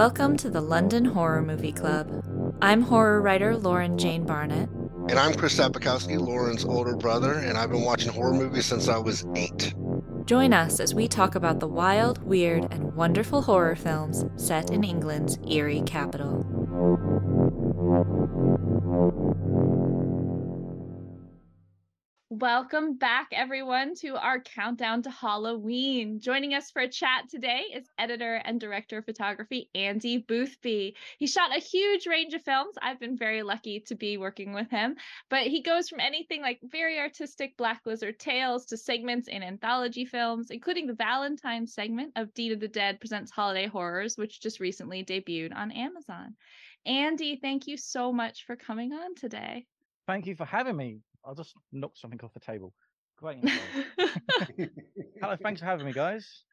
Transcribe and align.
Welcome 0.00 0.38
to 0.38 0.48
the 0.48 0.62
London 0.62 1.04
Horror 1.04 1.42
Movie 1.42 1.72
Club. 1.72 2.24
I'm 2.62 2.80
horror 2.80 3.20
writer 3.20 3.54
Lauren 3.54 3.98
Jane 3.98 4.24
Barnett. 4.24 4.70
And 5.10 5.18
I'm 5.18 5.34
Chris 5.34 5.58
Sapikowski, 5.58 6.18
Lauren's 6.18 6.64
older 6.64 6.96
brother, 6.96 7.34
and 7.34 7.58
I've 7.58 7.68
been 7.68 7.82
watching 7.82 8.10
horror 8.10 8.32
movies 8.32 8.64
since 8.64 8.88
I 8.88 8.96
was 8.96 9.26
eight. 9.36 9.74
Join 10.24 10.54
us 10.54 10.80
as 10.80 10.94
we 10.94 11.06
talk 11.06 11.34
about 11.34 11.60
the 11.60 11.68
wild, 11.68 12.24
weird, 12.24 12.66
and 12.72 12.94
wonderful 12.94 13.42
horror 13.42 13.76
films 13.76 14.24
set 14.36 14.70
in 14.70 14.84
England's 14.84 15.38
eerie 15.46 15.82
capital. 15.82 16.46
Welcome 22.40 22.94
back, 22.94 23.28
everyone, 23.32 23.94
to 23.96 24.16
our 24.16 24.40
countdown 24.40 25.02
to 25.02 25.10
Halloween. 25.10 26.20
Joining 26.20 26.54
us 26.54 26.70
for 26.70 26.80
a 26.80 26.88
chat 26.88 27.28
today 27.28 27.64
is 27.74 27.84
editor 27.98 28.36
and 28.36 28.58
director 28.58 28.96
of 28.96 29.04
photography 29.04 29.68
Andy 29.74 30.16
Boothby. 30.16 30.96
He 31.18 31.26
shot 31.26 31.54
a 31.54 31.60
huge 31.60 32.06
range 32.06 32.32
of 32.32 32.42
films. 32.42 32.76
I've 32.80 32.98
been 32.98 33.18
very 33.18 33.42
lucky 33.42 33.80
to 33.80 33.94
be 33.94 34.16
working 34.16 34.54
with 34.54 34.70
him, 34.70 34.96
but 35.28 35.48
he 35.48 35.60
goes 35.60 35.90
from 35.90 36.00
anything 36.00 36.40
like 36.40 36.60
very 36.62 36.98
artistic 36.98 37.58
Black 37.58 37.82
Lizard 37.84 38.18
tales 38.18 38.64
to 38.66 38.78
segments 38.78 39.28
in 39.28 39.42
anthology 39.42 40.06
films, 40.06 40.50
including 40.50 40.86
the 40.86 40.94
Valentine 40.94 41.66
segment 41.66 42.12
of 42.16 42.32
Deed 42.32 42.52
of 42.52 42.60
the 42.60 42.68
Dead 42.68 43.00
Presents 43.00 43.30
Holiday 43.30 43.66
Horrors, 43.66 44.16
which 44.16 44.40
just 44.40 44.60
recently 44.60 45.04
debuted 45.04 45.54
on 45.54 45.72
Amazon. 45.72 46.34
Andy, 46.86 47.36
thank 47.36 47.66
you 47.66 47.76
so 47.76 48.14
much 48.14 48.46
for 48.46 48.56
coming 48.56 48.94
on 48.94 49.14
today. 49.14 49.66
Thank 50.06 50.24
you 50.24 50.34
for 50.34 50.46
having 50.46 50.78
me. 50.78 51.02
I'll 51.24 51.34
just 51.34 51.54
knock 51.72 51.96
something 51.96 52.20
off 52.22 52.32
the 52.32 52.40
table. 52.40 52.74
Great. 53.16 53.38
Hello, 55.20 55.36
thanks 55.42 55.60
for 55.60 55.66
having 55.66 55.86
me, 55.86 55.92
guys. 55.92 56.44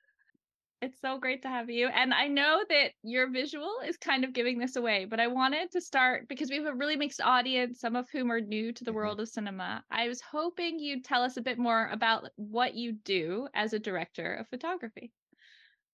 It's 0.80 1.00
so 1.02 1.18
great 1.18 1.42
to 1.42 1.50
have 1.50 1.72
you. 1.72 1.88
And 1.88 2.14
I 2.14 2.28
know 2.28 2.64
that 2.70 2.92
your 3.02 3.32
visual 3.32 3.80
is 3.84 3.98
kind 3.98 4.24
of 4.24 4.34
giving 4.34 4.60
this 4.60 4.76
away, 4.76 5.06
but 5.06 5.20
I 5.20 5.28
wanted 5.28 5.72
to 5.72 5.82
start 5.82 6.28
because 6.28 6.50
we 6.52 6.58
have 6.58 6.68
a 6.68 6.76
really 6.76 6.96
mixed 6.98 7.20
audience, 7.22 7.80
some 7.80 7.96
of 7.96 8.10
whom 8.12 8.32
are 8.32 8.42
new 8.42 8.72
to 8.74 8.84
the 8.84 8.92
Mm-hmm. 8.92 8.94
world 8.94 9.20
of 9.20 9.28
cinema. 9.28 9.84
I 9.90 10.08
was 10.08 10.22
hoping 10.22 10.78
you'd 10.80 11.04
tell 11.04 11.24
us 11.24 11.38
a 11.38 11.42
bit 11.42 11.58
more 11.58 11.88
about 11.88 12.30
what 12.36 12.76
you 12.76 12.92
do 12.94 13.48
as 13.56 13.74
a 13.74 13.80
director 13.80 14.36
of 14.36 14.50
photography. 14.50 15.14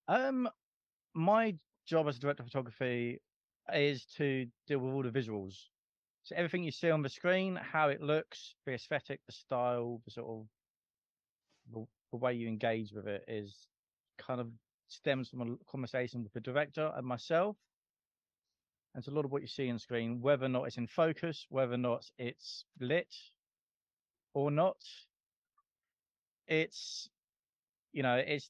Um, 0.08 0.50
my 1.14 1.58
job 1.86 2.08
as 2.08 2.18
a 2.18 2.20
director 2.20 2.44
of 2.44 2.50
photography 2.50 3.22
is 3.74 4.06
to 4.18 4.48
deal 4.68 4.80
with 4.80 4.94
all 4.94 5.04
the 5.04 5.12
visuals. 5.12 5.70
So 6.24 6.36
everything 6.36 6.64
you 6.64 6.72
see 6.72 6.90
on 6.90 7.02
the 7.02 7.10
screen, 7.10 7.56
how 7.58 7.90
it 7.90 8.02
looks, 8.02 8.56
the 8.66 8.74
aesthetic, 8.74 9.20
the 9.26 9.34
style, 9.34 10.02
the 10.06 10.12
sort 10.12 10.30
of 10.30 10.48
the, 11.74 11.86
the 12.12 12.18
way 12.18 12.34
you 12.34 12.48
engage 12.48 12.94
with 12.94 13.08
it 13.08 13.26
is 13.28 13.68
kind 14.18 14.40
of 14.40 14.48
stems 14.88 15.30
from 15.30 15.42
a 15.42 15.58
conversation 15.70 16.24
with 16.24 16.32
the 16.34 16.40
director 16.40 16.92
and 16.96 17.06
myself. 17.06 17.58
And 18.96 19.04
so 19.04 19.12
a 19.12 19.16
lot 19.16 19.26
of 19.26 19.32
what 19.32 19.42
you 19.42 19.48
see 19.48 19.70
on 19.70 19.80
screen, 19.80 20.22
whether 20.22 20.46
or 20.46 20.50
not 20.50 20.64
it's 20.66 20.78
in 20.78 20.88
focus, 20.88 21.46
whether 21.50 21.74
or 21.74 21.78
not 21.78 22.06
it's 22.18 22.64
lit 22.80 23.14
or 24.34 24.52
not, 24.52 24.78
it's 26.48 27.10
you 27.92 28.02
know, 28.04 28.16
it's 28.16 28.50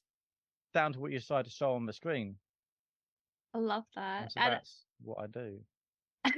down 0.72 0.92
to 0.92 1.00
what 1.00 1.10
you 1.12 1.18
decide 1.18 1.44
to 1.44 1.50
show 1.50 1.74
on 1.74 1.86
the 1.86 1.92
screen. 1.92 2.36
I 3.52 3.58
love 3.58 3.84
And 3.96 4.26
that. 4.26 4.32
so 4.32 4.40
And- 4.40 4.52
that's 4.52 4.84
what 5.02 5.18
I 5.20 5.26
do. 5.26 5.58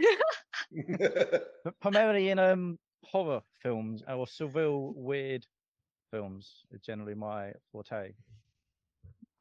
Primarily 1.80 2.30
in 2.30 2.38
um 2.38 2.78
horror 3.04 3.42
films 3.62 4.02
or 4.08 4.26
surreal 4.26 4.94
weird 4.94 5.46
films 6.10 6.64
is 6.70 6.80
generally 6.80 7.14
my 7.14 7.52
forte. 7.72 8.14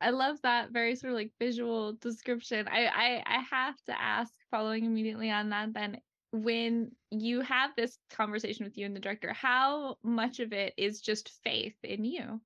I 0.02 0.10
love 0.12 0.42
that 0.42 0.72
very 0.72 0.96
sort 0.96 1.12
of 1.12 1.16
like 1.18 1.32
visual 1.40 1.94
description. 1.94 2.68
I, 2.68 2.86
I 2.88 3.24
I 3.26 3.40
have 3.40 3.82
to 3.86 4.00
ask, 4.00 4.34
following 4.52 4.86
immediately 4.86 5.32
on 5.32 5.50
that, 5.50 5.74
then 5.74 6.02
when 6.32 6.96
you 7.12 7.42
have 7.42 7.76
this 7.76 7.98
conversation 8.10 8.66
with 8.66 8.78
you 8.78 8.86
and 8.86 8.96
the 8.96 9.00
director, 9.00 9.32
how 9.34 9.98
much 10.04 10.40
of 10.40 10.52
it 10.54 10.74
is 10.78 11.02
just 11.02 11.30
faith 11.44 11.78
in 11.84 12.04
you? 12.04 12.42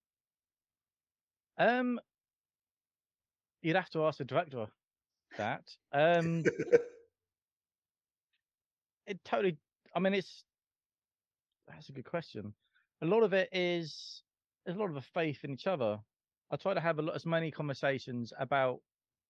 Um 1.57 1.99
you'd 3.61 3.75
have 3.75 3.89
to 3.91 4.05
ask 4.05 4.17
the 4.19 4.25
director 4.25 4.67
that. 5.37 5.75
Um 5.91 6.43
it 9.09 9.19
totally 9.25 9.57
I 9.95 9.99
mean 9.99 10.13
it's 10.13 10.43
that's 11.67 11.89
a 11.89 11.91
good 11.93 12.05
question. 12.05 12.53
A 13.01 13.05
lot 13.05 13.23
of 13.23 13.33
it 13.33 13.49
is 13.51 14.23
there's 14.65 14.77
a 14.77 14.79
lot 14.79 14.89
of 14.89 14.97
a 14.97 15.01
faith 15.01 15.43
in 15.43 15.51
each 15.51 15.67
other. 15.67 15.99
I 16.51 16.55
try 16.55 16.73
to 16.73 16.79
have 16.79 16.99
a 16.99 17.01
lot 17.01 17.15
as 17.15 17.25
many 17.25 17.51
conversations 17.51 18.33
about 18.39 18.79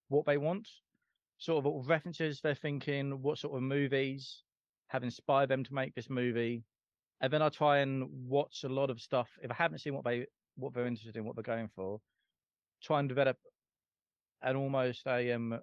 what 0.08 0.26
they 0.26 0.38
want, 0.38 0.68
sort 1.38 1.58
of 1.58 1.64
what 1.72 1.86
references 1.86 2.40
they're 2.40 2.54
thinking, 2.54 3.22
what 3.22 3.38
sort 3.38 3.56
of 3.56 3.62
movies 3.62 4.42
have 4.88 5.02
inspired 5.02 5.48
them 5.48 5.64
to 5.64 5.74
make 5.74 5.94
this 5.94 6.10
movie. 6.10 6.64
And 7.20 7.32
then 7.32 7.42
I 7.42 7.50
try 7.50 7.78
and 7.78 8.04
watch 8.26 8.64
a 8.64 8.68
lot 8.68 8.90
of 8.90 9.00
stuff. 9.00 9.28
If 9.42 9.50
I 9.50 9.54
haven't 9.54 9.78
seen 9.80 9.94
what 9.94 10.04
they 10.04 10.26
what 10.56 10.74
they're 10.74 10.86
interested 10.86 11.16
in, 11.16 11.24
what 11.24 11.36
they're 11.36 11.42
going 11.42 11.68
for, 11.74 12.00
try 12.82 13.00
and 13.00 13.08
develop 13.08 13.36
an 14.42 14.56
almost 14.56 15.06
a 15.06 15.32
um 15.32 15.60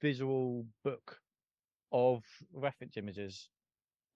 visual 0.00 0.64
book 0.84 1.20
of 1.92 2.22
reference 2.52 2.96
images 2.96 3.48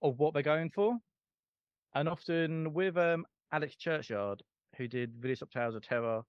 of 0.01 0.19
what 0.19 0.33
they're 0.33 0.43
going 0.43 0.69
for. 0.69 0.97
And 1.93 2.07
often 2.07 2.73
with 2.73 2.97
um 2.97 3.25
Alex 3.51 3.75
Churchyard, 3.75 4.41
who 4.77 4.87
did 4.87 5.15
Video 5.17 5.35
Shop 5.35 5.49
Tales 5.51 5.75
of 5.75 5.81
Terror, 5.81 6.23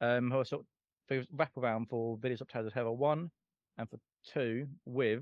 um 0.00 0.30
who 0.30 0.38
are 0.38 0.44
sort 0.44 0.64
of 1.10 1.26
wraparound 1.34 1.88
for 1.88 2.16
Video 2.18 2.36
Shop 2.36 2.48
Tales 2.48 2.66
of 2.66 2.72
Terror 2.72 2.92
one 2.92 3.30
and 3.78 3.88
for 3.88 3.98
two 4.24 4.66
with 4.84 5.20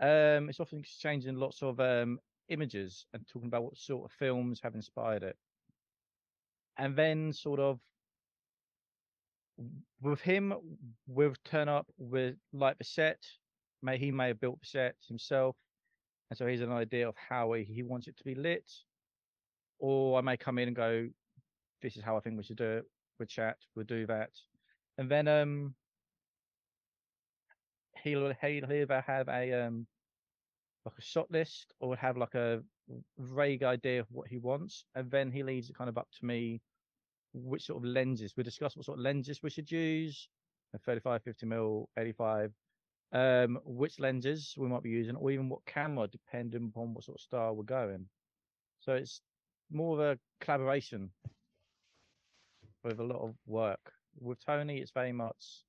um 0.00 0.48
it's 0.48 0.60
often 0.60 0.78
exchanging 0.78 1.36
lots 1.36 1.62
of 1.62 1.78
um 1.80 2.18
images 2.48 3.06
and 3.12 3.26
talking 3.26 3.48
about 3.48 3.64
what 3.64 3.76
sort 3.76 4.04
of 4.04 4.12
films 4.12 4.60
have 4.62 4.74
inspired 4.74 5.22
it. 5.22 5.36
And 6.76 6.96
then 6.96 7.32
sort 7.32 7.60
of 7.60 7.80
with 10.00 10.20
him, 10.20 10.54
we'll 11.06 11.34
turn 11.44 11.68
up 11.68 11.86
with 11.98 12.36
like 12.52 12.78
the 12.78 12.84
set. 12.84 13.22
May 13.82 13.98
he 13.98 14.10
may 14.10 14.28
have 14.28 14.40
built 14.40 14.60
the 14.60 14.66
set 14.66 14.96
himself, 15.08 15.56
and 16.28 16.36
so 16.36 16.46
here's 16.46 16.60
an 16.60 16.72
idea 16.72 17.08
of 17.08 17.14
how 17.16 17.52
he, 17.52 17.64
he 17.64 17.82
wants 17.82 18.08
it 18.08 18.16
to 18.18 18.24
be 18.24 18.34
lit. 18.34 18.70
Or 19.78 20.18
I 20.18 20.20
may 20.20 20.36
come 20.36 20.58
in 20.58 20.68
and 20.68 20.76
go, 20.76 21.08
"This 21.80 21.96
is 21.96 22.02
how 22.02 22.16
I 22.16 22.20
think 22.20 22.36
we 22.36 22.42
should 22.42 22.58
do 22.58 22.78
it." 22.78 22.84
We'll 23.18 23.26
chat, 23.26 23.56
we'll 23.74 23.86
do 23.86 24.06
that, 24.06 24.30
and 24.98 25.10
then 25.10 25.28
um, 25.28 25.74
he'll 28.02 28.32
he'll 28.40 28.72
either 28.72 29.02
have 29.06 29.28
a 29.28 29.66
um, 29.66 29.86
like 30.84 30.98
a 30.98 31.02
shot 31.02 31.30
list, 31.30 31.72
or 31.80 31.96
have 31.96 32.16
like 32.16 32.34
a 32.34 32.62
vague 33.18 33.62
idea 33.62 34.00
of 34.00 34.06
what 34.10 34.28
he 34.28 34.38
wants, 34.38 34.84
and 34.94 35.10
then 35.10 35.30
he 35.30 35.42
leaves 35.42 35.70
it 35.70 35.76
kind 35.76 35.88
of 35.88 35.98
up 35.98 36.08
to 36.18 36.24
me 36.24 36.60
which 37.32 37.66
sort 37.66 37.78
of 37.78 37.84
lenses 37.84 38.34
we 38.36 38.42
discuss 38.42 38.76
what 38.76 38.84
sort 38.84 38.98
of 38.98 39.04
lenses 39.04 39.40
we 39.42 39.50
should 39.50 39.70
use 39.70 40.28
a 40.74 40.78
35 40.78 41.22
50 41.22 41.46
mil 41.46 41.88
85 41.96 42.52
um 43.12 43.58
which 43.64 43.98
lenses 43.98 44.54
we 44.56 44.68
might 44.68 44.82
be 44.82 44.90
using 44.90 45.16
or 45.16 45.30
even 45.30 45.48
what 45.48 45.64
camera 45.66 46.06
depending 46.06 46.70
upon 46.72 46.94
what 46.94 47.04
sort 47.04 47.18
of 47.18 47.22
style 47.22 47.54
we're 47.56 47.64
going. 47.64 48.06
So 48.80 48.92
it's 48.94 49.20
more 49.70 49.94
of 49.94 50.00
a 50.00 50.18
collaboration 50.44 51.10
with 52.84 53.00
a 53.00 53.04
lot 53.04 53.20
of 53.20 53.34
work. 53.46 53.92
With 54.18 54.44
tony 54.44 54.78
it's 54.78 54.90
very 54.90 55.12
much 55.12 55.62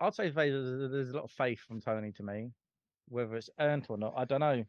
i'd 0.00 0.14
say 0.14 0.30
there's 0.30 1.10
a 1.10 1.16
lot 1.16 1.24
of 1.24 1.30
faith 1.32 1.58
from 1.60 1.80
tony 1.80 2.12
to 2.12 2.22
me 2.22 2.50
whether 3.08 3.34
it's 3.34 3.50
earned 3.58 3.86
or 3.88 3.96
not 3.98 4.14
i 4.16 4.24
don't 4.24 4.40
know. 4.40 4.64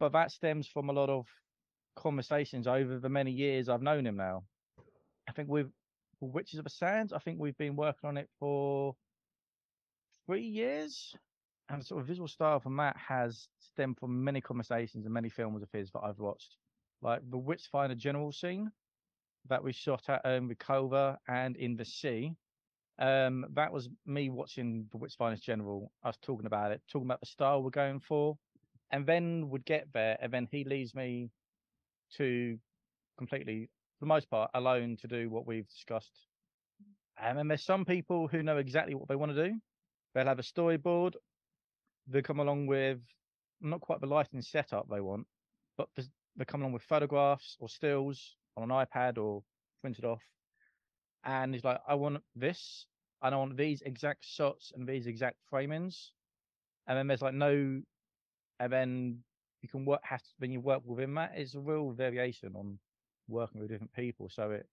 But 0.00 0.12
that 0.12 0.32
stems 0.32 0.66
from 0.66 0.90
a 0.90 0.92
lot 0.92 1.08
of 1.08 1.26
conversations 1.96 2.66
over 2.66 2.98
the 2.98 3.08
many 3.08 3.30
years 3.30 3.68
i've 3.68 3.82
known 3.82 4.06
him 4.06 4.16
now. 4.16 4.44
I 5.28 5.32
think 5.32 5.48
for 5.48 5.64
Witches 6.20 6.58
of 6.58 6.64
the 6.64 6.70
Sands, 6.70 7.12
I 7.12 7.18
think 7.18 7.38
we've 7.38 7.56
been 7.56 7.76
working 7.76 8.08
on 8.08 8.16
it 8.16 8.28
for 8.38 8.94
three 10.26 10.42
years. 10.42 11.14
And 11.68 11.80
the 11.80 11.86
sort 11.86 12.02
of 12.02 12.06
visual 12.06 12.28
style 12.28 12.60
from 12.60 12.76
that 12.76 12.96
has 12.96 13.48
stemmed 13.58 13.98
from 13.98 14.22
many 14.22 14.40
conversations 14.40 15.06
and 15.06 15.14
many 15.14 15.30
films 15.30 15.62
of 15.62 15.70
his 15.72 15.90
that 15.92 16.00
I've 16.00 16.18
watched. 16.18 16.56
Like 17.00 17.22
the 17.30 17.38
Witchfinder 17.38 17.94
General 17.94 18.32
scene 18.32 18.70
that 19.48 19.62
we 19.62 19.72
shot 19.72 20.08
at 20.08 20.22
um, 20.24 20.50
and 21.28 21.56
in 21.56 21.76
the 21.76 21.84
sea. 21.84 22.34
Um, 22.98 23.46
that 23.54 23.72
was 23.72 23.88
me 24.06 24.30
watching 24.30 24.86
the 24.92 24.98
Witch 24.98 25.14
Finders 25.18 25.40
General, 25.40 25.90
us 26.04 26.16
talking 26.22 26.46
about 26.46 26.70
it, 26.70 26.80
talking 26.90 27.06
about 27.06 27.20
the 27.20 27.26
style 27.26 27.62
we're 27.62 27.70
going 27.70 28.00
for. 28.00 28.36
And 28.90 29.06
then 29.06 29.48
would 29.50 29.64
get 29.64 29.88
there, 29.92 30.16
and 30.20 30.32
then 30.32 30.46
he 30.50 30.64
leaves 30.64 30.94
me 30.94 31.30
to 32.16 32.58
completely 33.18 33.68
for 33.98 34.04
the 34.04 34.08
most 34.08 34.28
part, 34.28 34.50
alone 34.54 34.96
to 35.00 35.06
do 35.06 35.30
what 35.30 35.46
we've 35.46 35.68
discussed. 35.68 36.26
And 37.20 37.48
there's 37.48 37.64
some 37.64 37.84
people 37.84 38.26
who 38.26 38.42
know 38.42 38.58
exactly 38.58 38.94
what 38.94 39.08
they 39.08 39.16
want 39.16 39.34
to 39.34 39.48
do. 39.48 39.54
They'll 40.14 40.26
have 40.26 40.38
a 40.38 40.42
storyboard. 40.42 41.14
They 42.06 42.22
come 42.22 42.40
along 42.40 42.66
with 42.66 43.00
not 43.60 43.80
quite 43.80 44.00
the 44.00 44.06
lighting 44.06 44.42
setup 44.42 44.88
they 44.88 45.00
want, 45.00 45.26
but 45.76 45.88
they 46.36 46.44
come 46.44 46.62
along 46.62 46.72
with 46.72 46.82
photographs 46.82 47.56
or 47.60 47.68
stills 47.68 48.36
on 48.56 48.70
an 48.70 48.86
iPad 48.86 49.18
or 49.18 49.42
printed 49.80 50.04
off. 50.04 50.22
And 51.24 51.54
he's 51.54 51.64
like, 51.64 51.80
I 51.88 51.94
want 51.94 52.22
this. 52.36 52.86
and 53.24 53.34
I 53.34 53.38
want 53.38 53.56
these 53.56 53.80
exact 53.82 54.24
shots 54.26 54.72
and 54.76 54.86
these 54.86 55.06
exact 55.06 55.38
framings, 55.50 56.10
and 56.86 56.96
then 56.96 57.06
there's 57.06 57.22
like 57.22 57.32
no, 57.32 57.80
and 58.60 58.72
then 58.72 59.18
you 59.62 59.68
can 59.68 59.86
work 59.86 60.00
have 60.04 60.22
to, 60.22 60.28
when 60.38 60.50
you 60.50 60.60
work 60.60 60.82
within 60.84 61.14
that, 61.14 61.32
it's 61.34 61.54
a 61.54 61.60
real 61.60 61.90
variation 61.92 62.52
on 62.54 62.78
working 63.26 63.60
with 63.62 63.70
different 63.70 63.94
people, 63.94 64.28
so 64.28 64.50
it 64.50 64.66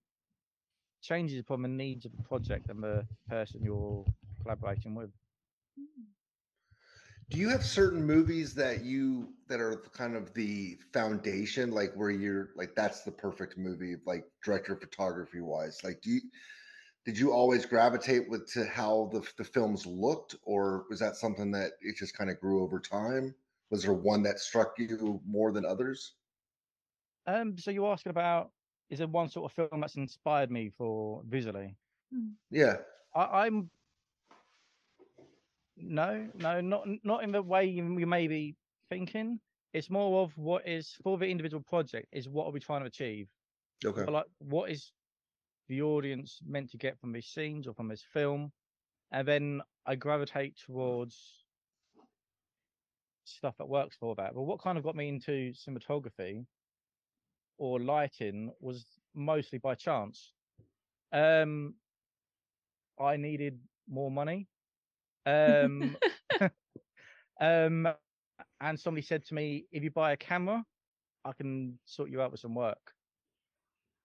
changes 1.02 1.40
upon 1.40 1.62
the 1.62 1.70
needs 1.70 2.06
of 2.06 2.12
the 2.12 2.24
project 2.24 2.70
and 2.70 2.84
the 2.84 3.08
person 3.30 3.64
you're 3.64 4.06
collaborating 4.44 4.96
with. 4.96 5.10
Do 7.30 7.38
you 7.38 7.50
have 7.50 7.66
certain 7.66 8.04
movies 8.04 8.54
that 8.56 8.84
you 8.84 9.36
that 9.48 9.60
are 9.62 9.78
kind 9.94 10.16
of 10.16 10.34
the 10.34 10.76
foundation, 10.94 11.72
like 11.72 11.94
where 11.94 12.10
you're 12.12 12.50
like 12.56 12.76
that's 12.76 13.04
the 13.04 13.12
perfect 13.12 13.58
movie, 13.58 13.96
like 14.06 14.26
director 14.44 14.76
photography 14.76 15.40
wise? 15.40 15.84
Like, 15.84 16.02
do 16.02 16.12
you 16.12 16.22
did 17.06 17.18
you 17.18 17.32
always 17.34 17.66
gravitate 17.66 18.30
with 18.30 18.52
to 18.54 18.66
how 18.66 19.10
the 19.14 19.22
the 19.38 19.44
films 19.46 19.86
looked, 19.86 20.36
or 20.44 20.86
was 20.90 21.00
that 21.00 21.16
something 21.18 21.52
that 21.52 21.74
it 21.82 21.98
just 21.98 22.18
kind 22.18 22.30
of 22.30 22.40
grew 22.40 22.64
over 22.64 22.80
time? 22.80 23.36
Was 23.72 23.84
there 23.84 23.94
one 23.94 24.24
that 24.24 24.40
struck 24.40 24.78
you 24.80 25.22
more 25.26 25.52
than 25.54 25.66
others? 25.66 26.16
Um, 27.26 27.58
so 27.58 27.72
you're 27.72 27.92
asking 27.92 28.10
about 28.12 28.52
is 28.90 29.00
there 29.00 29.08
one 29.08 29.30
sort 29.30 29.50
of 29.50 29.56
film 29.56 29.82
that's 29.82 29.96
inspired 29.96 30.52
me 30.52 30.70
for 30.70 31.24
visually? 31.26 31.78
Yeah. 32.50 32.82
I, 33.16 33.46
I'm 33.46 33.72
no, 35.82 36.28
no, 36.36 36.62
not 36.62 36.88
not 37.04 37.24
in 37.24 37.32
the 37.32 37.42
way 37.42 37.66
you, 37.66 38.00
you 38.00 38.08
may 38.08 38.28
be 38.28 38.56
thinking. 38.90 39.40
It's 39.74 39.90
more 39.90 40.24
of 40.24 40.38
what 40.38 40.68
is 40.68 40.96
for 41.02 41.18
the 41.18 41.28
individual 41.28 41.64
project 41.64 42.08
is 42.12 42.28
what 42.28 42.46
are 42.46 42.52
we 42.52 42.60
trying 42.60 42.82
to 42.82 42.88
achieve? 42.88 43.28
Okay. 43.86 44.04
But 44.04 44.12
like 44.12 44.26
what 44.40 44.70
is 44.70 44.92
the 45.70 45.82
audience 45.82 46.40
meant 46.46 46.70
to 46.72 46.78
get 46.78 47.00
from 47.00 47.14
these 47.14 47.28
scenes 47.28 47.68
or 47.68 47.74
from 47.74 47.88
this 47.88 48.04
film? 48.14 48.52
And 49.12 49.28
then 49.28 49.62
I 49.86 49.96
gravitate 49.96 50.58
towards 50.66 51.46
stuff 53.24 53.56
that 53.58 53.68
works 53.68 53.96
for 53.98 54.16
that. 54.16 54.34
But 54.34 54.44
what 54.44 54.62
kind 54.62 54.78
of 54.78 54.84
got 54.84 54.96
me 54.96 55.08
into 55.08 55.54
cinematography 55.54 56.46
or 57.58 57.80
lighting 57.80 58.52
was 58.60 58.86
mostly 59.16 59.58
by 59.58 59.76
chance. 59.76 60.34
Um 61.14 61.76
I 63.00 63.18
needed 63.18 63.60
more 63.90 64.12
money. 64.12 64.48
Um 65.26 65.98
um 67.42 67.88
and 68.60 68.80
somebody 68.80 69.02
said 69.06 69.26
to 69.26 69.34
me, 69.34 69.66
if 69.72 69.84
you 69.84 69.92
buy 69.92 70.12
a 70.12 70.18
camera, 70.18 70.64
I 71.26 71.34
can 71.34 71.80
sort 71.86 72.10
you 72.10 72.22
out 72.22 72.32
with 72.32 72.40
some 72.40 72.56
work. 72.56 72.94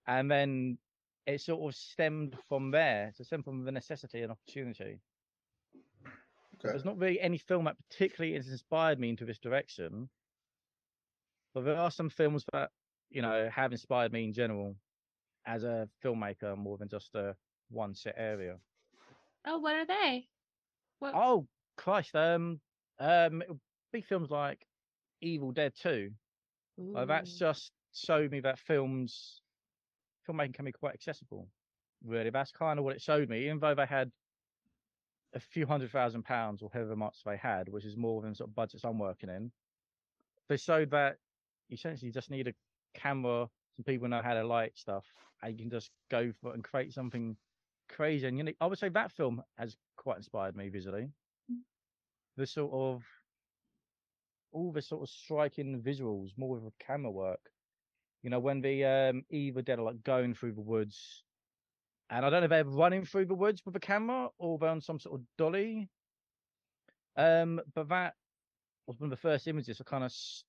And 0.06 0.30
then 0.30 0.78
it 1.26 1.40
sort 1.40 1.62
of 1.68 1.76
stemmed 1.78 2.36
from 2.48 2.70
there. 2.70 3.12
So 3.14 3.24
stemmed 3.24 3.44
from 3.44 3.64
the 3.64 3.72
necessity 3.72 4.22
and 4.22 4.32
opportunity. 4.32 5.00
Okay. 6.54 6.70
there's 6.70 6.84
not 6.84 6.98
really 6.98 7.20
any 7.20 7.36
film 7.36 7.66
that 7.66 7.76
particularly 7.90 8.34
has 8.34 8.48
inspired 8.48 8.98
me 8.98 9.10
into 9.10 9.26
this 9.26 9.38
direction. 9.38 10.08
But 11.52 11.64
there 11.64 11.76
are 11.76 11.90
some 11.90 12.08
films 12.08 12.44
that, 12.52 12.70
you 13.10 13.22
know, 13.22 13.50
have 13.52 13.72
inspired 13.72 14.12
me 14.12 14.24
in 14.24 14.32
general 14.32 14.76
as 15.46 15.64
a 15.64 15.88
filmmaker 16.02 16.56
more 16.56 16.78
than 16.78 16.88
just 16.88 17.14
a 17.14 17.36
one 17.70 17.94
set 17.94 18.14
area. 18.16 18.56
Oh, 19.44 19.58
what 19.58 19.74
are 19.74 19.86
they? 19.86 20.28
What? 20.98 21.14
Oh 21.14 21.46
Christ, 21.76 22.14
um 22.14 22.60
um 22.98 23.42
be 23.92 24.00
films 24.00 24.30
like 24.30 24.66
Evil 25.20 25.52
Dead 25.52 25.72
2. 25.80 26.10
Like 26.78 27.08
that's 27.08 27.38
just 27.38 27.72
showed 27.94 28.30
me 28.30 28.40
that 28.40 28.58
films 28.58 29.40
filmmaking 30.28 30.54
can 30.54 30.64
be 30.64 30.72
quite 30.72 30.94
accessible. 30.94 31.48
Really. 32.04 32.30
That's 32.30 32.52
kind 32.52 32.78
of 32.78 32.84
what 32.84 32.94
it 32.94 33.02
showed 33.02 33.28
me, 33.28 33.44
even 33.44 33.58
though 33.58 33.74
they 33.74 33.86
had 33.86 34.10
a 35.34 35.40
few 35.40 35.66
hundred 35.66 35.90
thousand 35.90 36.24
pounds 36.24 36.62
or 36.62 36.70
however 36.72 36.96
much 36.96 37.18
they 37.24 37.36
had, 37.36 37.68
which 37.68 37.84
is 37.84 37.96
more 37.96 38.22
than 38.22 38.34
sort 38.34 38.50
of 38.50 38.54
budgets 38.54 38.84
I'm 38.84 38.98
working 38.98 39.28
in. 39.28 39.50
They 40.48 40.56
showed 40.56 40.90
that 40.90 41.16
you 41.68 41.74
essentially 41.74 42.10
just 42.10 42.30
need 42.30 42.48
a 42.48 42.54
camera, 42.94 43.48
some 43.76 43.84
people 43.84 44.08
know 44.08 44.22
how 44.22 44.34
to 44.34 44.44
light 44.44 44.76
stuff, 44.76 45.04
and 45.42 45.52
you 45.52 45.58
can 45.58 45.70
just 45.70 45.90
go 46.10 46.32
for 46.40 46.50
it 46.50 46.54
and 46.54 46.64
create 46.64 46.92
something 46.92 47.36
crazy 47.88 48.26
and 48.26 48.38
unique. 48.38 48.56
I 48.60 48.66
would 48.66 48.78
say 48.78 48.88
that 48.88 49.12
film 49.12 49.42
has 49.58 49.76
quite 50.06 50.18
inspired 50.18 50.54
me 50.54 50.68
visually. 50.68 51.08
Mm. 51.50 51.62
The 52.36 52.46
sort 52.46 52.72
of 52.72 53.02
all 54.52 54.70
the 54.70 54.80
sort 54.80 55.02
of 55.02 55.08
striking 55.08 55.82
visuals, 55.82 56.30
more 56.38 56.50
with 56.50 56.72
a 56.72 56.84
camera 56.84 57.10
work. 57.10 57.40
You 58.22 58.30
know, 58.30 58.38
when 58.38 58.60
the 58.60 58.84
um 58.84 59.24
Evil 59.30 59.62
Dead 59.62 59.80
are 59.80 59.82
like 59.82 60.04
going 60.04 60.32
through 60.32 60.52
the 60.52 60.60
woods, 60.60 61.24
and 62.08 62.24
I 62.24 62.30
don't 62.30 62.40
know 62.40 62.44
if 62.44 62.50
they're 62.50 62.64
running 62.64 63.04
through 63.04 63.26
the 63.26 63.34
woods 63.34 63.62
with 63.66 63.74
a 63.74 63.80
camera 63.80 64.28
or 64.38 64.58
they're 64.58 64.70
on 64.70 64.80
some 64.80 65.00
sort 65.00 65.20
of 65.20 65.26
dolly. 65.36 65.90
Um, 67.16 67.60
but 67.74 67.88
that 67.88 68.14
was 68.86 69.00
one 69.00 69.06
of 69.06 69.18
the 69.18 69.28
first 69.28 69.48
images 69.48 69.78
that 69.78 69.88
kind 69.88 70.04
of 70.04 70.10
s- 70.10 70.44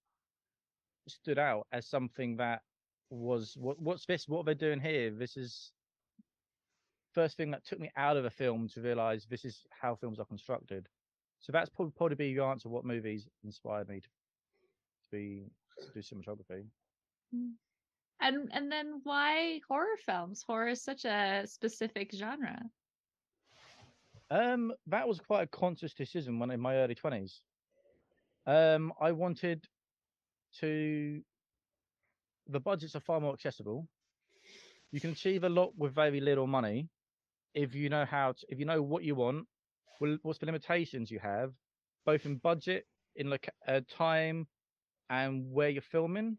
stood 1.08 1.40
out 1.40 1.66
as 1.72 1.88
something 1.88 2.38
that 2.38 2.62
was 3.10 3.58
what 3.58 3.82
what's 3.82 4.06
this? 4.06 4.28
What 4.28 4.42
are 4.42 4.44
they 4.44 4.54
doing 4.54 4.82
here? 4.82 5.10
This 5.10 5.36
is 5.36 5.72
first 7.18 7.36
thing 7.38 7.52
that 7.52 7.66
took 7.66 7.80
me 7.80 7.90
out 7.98 8.18
of 8.18 8.26
a 8.26 8.30
film 8.30 8.70
to 8.70 8.82
realize 8.82 9.26
this 9.26 9.46
is 9.46 9.66
how 9.82 9.96
films 9.96 10.20
are 10.20 10.26
constructed. 10.34 10.88
So 11.40 11.52
that's 11.52 11.70
probably 11.70 11.94
probably 11.98 12.16
be 12.16 12.30
your 12.30 12.50
answer. 12.52 12.70
What 12.70 12.86
movies 12.86 13.28
inspired 13.44 13.90
me 13.90 14.02
to, 14.02 14.10
to 15.04 15.10
be 15.12 15.26
to 15.82 15.88
do 15.94 16.00
cinematography? 16.00 16.64
Mm. 17.34 17.54
And 18.20 18.50
and 18.56 18.72
then 18.72 19.02
why 19.04 19.62
horror 19.68 19.98
films? 20.06 20.44
Horror 20.48 20.70
is 20.70 20.84
such 20.84 21.06
a 21.06 21.44
specific 21.46 22.12
genre. 22.14 22.60
Um, 24.30 24.74
that 24.88 25.08
was 25.08 25.20
quite 25.20 25.44
a 25.44 25.48
conscious 25.48 25.94
decision 25.94 26.40
when 26.40 26.52
in 26.52 26.60
my 26.60 26.76
early 26.76 26.96
twenties. 26.96 27.42
Um, 28.46 28.94
I 29.02 29.12
wanted 29.12 29.66
to. 30.60 31.22
The 32.56 32.60
budgets 32.60 32.96
are 32.96 33.06
far 33.10 33.20
more 33.20 33.34
accessible. 33.34 33.88
You 34.92 35.02
can 35.02 35.12
achieve 35.12 35.44
a 35.44 35.50
lot 35.50 35.72
with 35.78 35.94
very 35.94 36.22
little 36.22 36.48
money, 36.48 36.90
if 37.58 37.74
you 37.76 37.90
know 37.90 38.06
how 38.06 38.34
to. 38.34 38.46
If 38.50 38.60
you 38.60 38.66
know 38.66 38.82
what 38.82 39.04
you 39.04 39.16
want, 39.16 39.48
what's 40.22 40.40
the 40.40 40.46
limitations 40.46 41.10
you 41.10 41.20
have, 41.20 41.54
both 42.06 42.26
in 42.26 42.38
budget, 42.38 42.86
in 43.16 43.30
like 43.30 43.50
uh, 43.68 43.82
time, 43.90 44.48
and 45.10 45.52
where 45.52 45.70
you're 45.70 45.82
filming. 45.82 46.38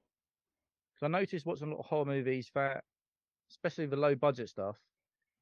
Because 0.94 1.06
I 1.06 1.18
noticed 1.18 1.44
what's 1.44 1.60
in 1.60 1.68
a 1.68 1.72
lot 1.72 1.80
of 1.80 1.86
horror 1.86 2.04
movies 2.04 2.50
that, 2.54 2.84
especially 3.50 3.86
the 3.86 3.96
low 3.96 4.14
budget 4.14 4.48
stuff, 4.48 4.76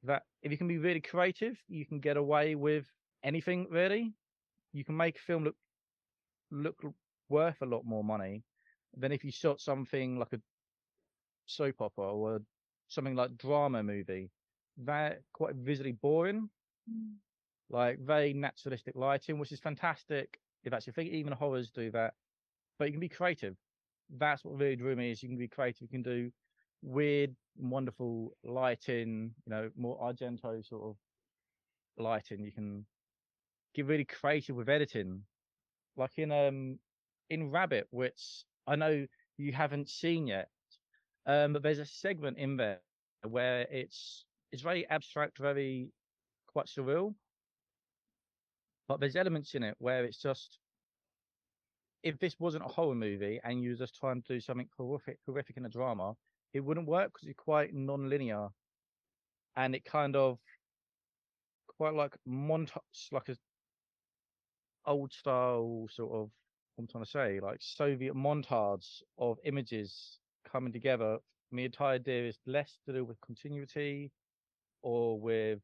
that 0.02 0.22
if 0.42 0.50
you 0.50 0.58
can 0.58 0.68
be 0.68 0.78
really 0.78 1.00
creative, 1.00 1.58
you 1.68 1.84
can 1.84 2.00
get 2.00 2.16
away 2.16 2.54
with 2.54 2.86
anything 3.22 3.66
really. 3.70 4.14
You 4.72 4.84
can 4.84 4.96
make 4.96 5.16
a 5.16 5.20
film 5.20 5.44
look 5.44 5.56
look 6.50 6.80
worth 7.28 7.60
a 7.62 7.66
lot 7.66 7.84
more 7.84 8.04
money 8.04 8.44
than 8.96 9.12
if 9.12 9.24
you 9.24 9.32
shot 9.32 9.60
something 9.60 10.18
like 10.18 10.32
a 10.32 10.40
soap 11.46 11.80
opera 11.80 12.12
or 12.14 12.40
something 12.88 13.14
like 13.14 13.36
drama 13.36 13.82
movie. 13.82 14.30
They're 14.76 15.24
quite 15.32 15.54
visually 15.56 15.92
boring, 15.92 16.50
Mm. 16.90 17.16
like 17.68 17.98
very 17.98 18.32
naturalistic 18.32 18.94
lighting, 18.96 19.38
which 19.38 19.52
is 19.52 19.60
fantastic. 19.60 20.40
If 20.62 20.70
that's 20.70 20.86
your 20.86 20.94
thing, 20.94 21.08
even 21.08 21.32
horrors 21.32 21.70
do 21.70 21.90
that. 21.92 22.14
But 22.78 22.86
you 22.86 22.92
can 22.92 23.00
be 23.00 23.08
creative. 23.08 23.56
That's 24.10 24.44
what 24.44 24.58
really 24.58 24.76
drew 24.76 24.94
me 24.96 25.10
is 25.10 25.22
you 25.22 25.28
can 25.28 25.38
be 25.38 25.48
creative. 25.48 25.82
You 25.82 25.88
can 25.88 26.02
do 26.02 26.32
weird, 26.82 27.36
wonderful 27.56 28.36
lighting, 28.44 29.34
you 29.46 29.50
know, 29.50 29.72
more 29.76 29.98
Argento 30.00 30.64
sort 30.64 30.90
of 30.90 30.98
lighting. 31.98 32.44
You 32.44 32.52
can 32.52 32.86
get 33.74 33.86
really 33.86 34.04
creative 34.04 34.56
with 34.56 34.68
editing. 34.68 35.26
Like 35.96 36.18
in 36.18 36.30
um 36.32 36.80
in 37.30 37.50
Rabbit, 37.50 37.88
which 37.90 38.44
I 38.66 38.76
know 38.76 39.06
you 39.38 39.52
haven't 39.52 39.88
seen 39.88 40.26
yet. 40.26 40.50
Um, 41.26 41.54
but 41.54 41.62
there's 41.62 41.80
a 41.80 41.86
segment 41.86 42.38
in 42.38 42.56
there 42.56 42.82
where 43.22 43.62
it's 43.62 44.25
it's 44.52 44.62
very 44.62 44.88
abstract, 44.88 45.38
very 45.38 45.90
quite 46.46 46.66
surreal. 46.66 47.14
But 48.88 49.00
there's 49.00 49.16
elements 49.16 49.54
in 49.54 49.62
it 49.62 49.74
where 49.78 50.04
it's 50.04 50.20
just 50.20 50.58
if 52.02 52.18
this 52.18 52.36
wasn't 52.38 52.64
a 52.64 52.68
horror 52.68 52.94
movie 52.94 53.40
and 53.42 53.60
you 53.60 53.70
were 53.70 53.76
just 53.76 53.96
trying 53.96 54.22
to 54.22 54.34
do 54.34 54.40
something 54.40 54.68
horrific, 54.76 55.18
horrific 55.26 55.56
in 55.56 55.66
a 55.66 55.68
drama, 55.68 56.14
it 56.52 56.60
wouldn't 56.60 56.86
work 56.86 57.12
because 57.12 57.28
it's 57.28 57.38
quite 57.38 57.74
non-linear, 57.74 58.48
and 59.56 59.74
it 59.74 59.84
kind 59.84 60.14
of 60.14 60.38
quite 61.76 61.94
like 61.94 62.14
montage, 62.28 62.78
like 63.12 63.28
a 63.28 63.36
old 64.86 65.12
style 65.12 65.86
sort 65.90 66.12
of. 66.12 66.30
What 66.76 66.82
I'm 66.82 66.88
trying 66.88 67.04
to 67.04 67.10
say, 67.10 67.40
like 67.40 67.56
Soviet 67.60 68.14
montage 68.14 69.00
of 69.18 69.38
images 69.44 70.18
coming 70.50 70.72
together. 70.72 71.18
The 71.52 71.64
entire 71.64 71.94
idea 71.94 72.28
is 72.28 72.38
less 72.46 72.78
to 72.84 72.92
do 72.92 73.04
with 73.04 73.20
continuity 73.20 74.12
or 74.82 75.18
with 75.18 75.60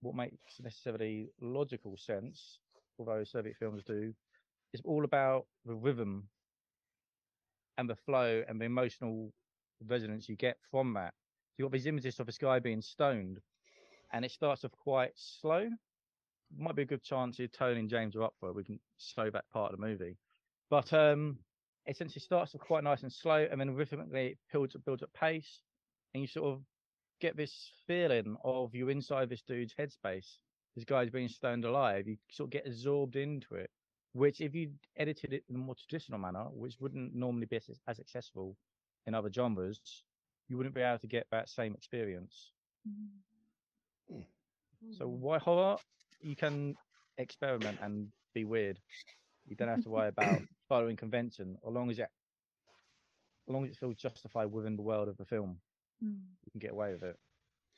what 0.00 0.14
makes 0.14 0.60
necessarily 0.62 1.28
logical 1.40 1.96
sense, 1.96 2.58
although 2.98 3.24
Soviet 3.24 3.56
films 3.58 3.82
do. 3.84 4.12
It's 4.72 4.82
all 4.84 5.04
about 5.04 5.46
the 5.64 5.74
rhythm 5.74 6.28
and 7.76 7.88
the 7.88 7.96
flow 7.96 8.42
and 8.48 8.60
the 8.60 8.64
emotional 8.64 9.32
resonance 9.86 10.28
you 10.28 10.36
get 10.36 10.56
from 10.70 10.94
that. 10.94 11.12
So 11.50 11.54
you've 11.58 11.66
got 11.66 11.72
these 11.72 11.86
images 11.86 12.20
of 12.20 12.26
this 12.26 12.38
guy 12.38 12.58
being 12.58 12.82
stoned, 12.82 13.40
and 14.12 14.24
it 14.24 14.30
starts 14.30 14.64
off 14.64 14.72
quite 14.72 15.12
slow. 15.16 15.68
Might 16.56 16.76
be 16.76 16.82
a 16.82 16.86
good 16.86 17.02
chance 17.02 17.38
if 17.40 17.52
Tony 17.52 17.80
and 17.80 17.88
James 17.88 18.16
are 18.16 18.22
up 18.22 18.34
for 18.40 18.48
it. 18.50 18.54
We 18.54 18.64
can 18.64 18.80
show 18.98 19.30
that 19.30 19.48
part 19.52 19.72
of 19.72 19.78
the 19.78 19.86
movie, 19.86 20.16
but 20.68 20.92
um, 20.92 21.38
essentially 21.86 22.20
starts 22.20 22.54
off 22.54 22.60
quite 22.60 22.84
nice 22.84 23.02
and 23.02 23.12
slow, 23.12 23.46
and 23.50 23.60
then 23.60 23.74
rhythmically 23.74 24.26
it 24.28 24.38
builds 24.52 24.76
builds 24.84 25.02
up 25.02 25.12
pace, 25.12 25.62
and 26.14 26.20
you 26.20 26.26
sort 26.26 26.52
of 26.52 26.62
get 27.20 27.36
this 27.36 27.70
feeling 27.86 28.36
of 28.44 28.74
you're 28.74 28.90
inside 28.90 29.28
this 29.28 29.42
dude's 29.42 29.74
headspace. 29.78 30.38
This 30.74 30.84
guy's 30.84 31.10
being 31.10 31.28
stoned 31.28 31.64
alive. 31.64 32.06
You 32.08 32.16
sort 32.30 32.48
of 32.48 32.50
get 32.52 32.66
absorbed 32.66 33.16
into 33.16 33.54
it, 33.54 33.70
which 34.12 34.40
if 34.40 34.54
you 34.54 34.72
edited 34.96 35.32
it 35.32 35.44
in 35.48 35.56
a 35.56 35.58
more 35.58 35.74
traditional 35.74 36.18
manner, 36.18 36.44
which 36.52 36.76
wouldn't 36.80 37.14
normally 37.14 37.46
be 37.46 37.56
as, 37.56 37.70
as 37.88 38.00
accessible 38.00 38.56
in 39.06 39.14
other 39.14 39.30
genres, 39.32 40.04
you 40.48 40.56
wouldn't 40.56 40.74
be 40.74 40.80
able 40.82 40.98
to 40.98 41.06
get 41.06 41.26
that 41.30 41.48
same 41.48 41.74
experience. 41.74 42.52
So 44.92 45.06
why 45.08 45.38
horror? 45.38 45.78
You 46.20 46.36
can 46.36 46.76
experiment 47.18 47.78
and 47.82 48.08
be 48.34 48.44
weird. 48.44 48.78
You 49.46 49.56
don't 49.56 49.68
have 49.68 49.82
to 49.84 49.90
worry 49.90 50.08
about 50.08 50.42
following 50.68 50.96
convention, 50.96 51.56
as 51.66 51.72
long 51.72 51.90
as 51.90 51.98
it, 51.98 52.08
as 53.48 53.52
long 53.52 53.64
as 53.64 53.70
it 53.70 53.76
feels 53.78 53.96
justified 53.96 54.46
within 54.52 54.76
the 54.76 54.82
world 54.82 55.08
of 55.08 55.16
the 55.16 55.24
film, 55.24 55.60
Mm. 55.60 55.69
Mm. 56.04 56.20
you 56.44 56.50
can 56.52 56.60
get 56.60 56.72
away 56.72 56.92
with 56.92 57.02
it. 57.02 57.16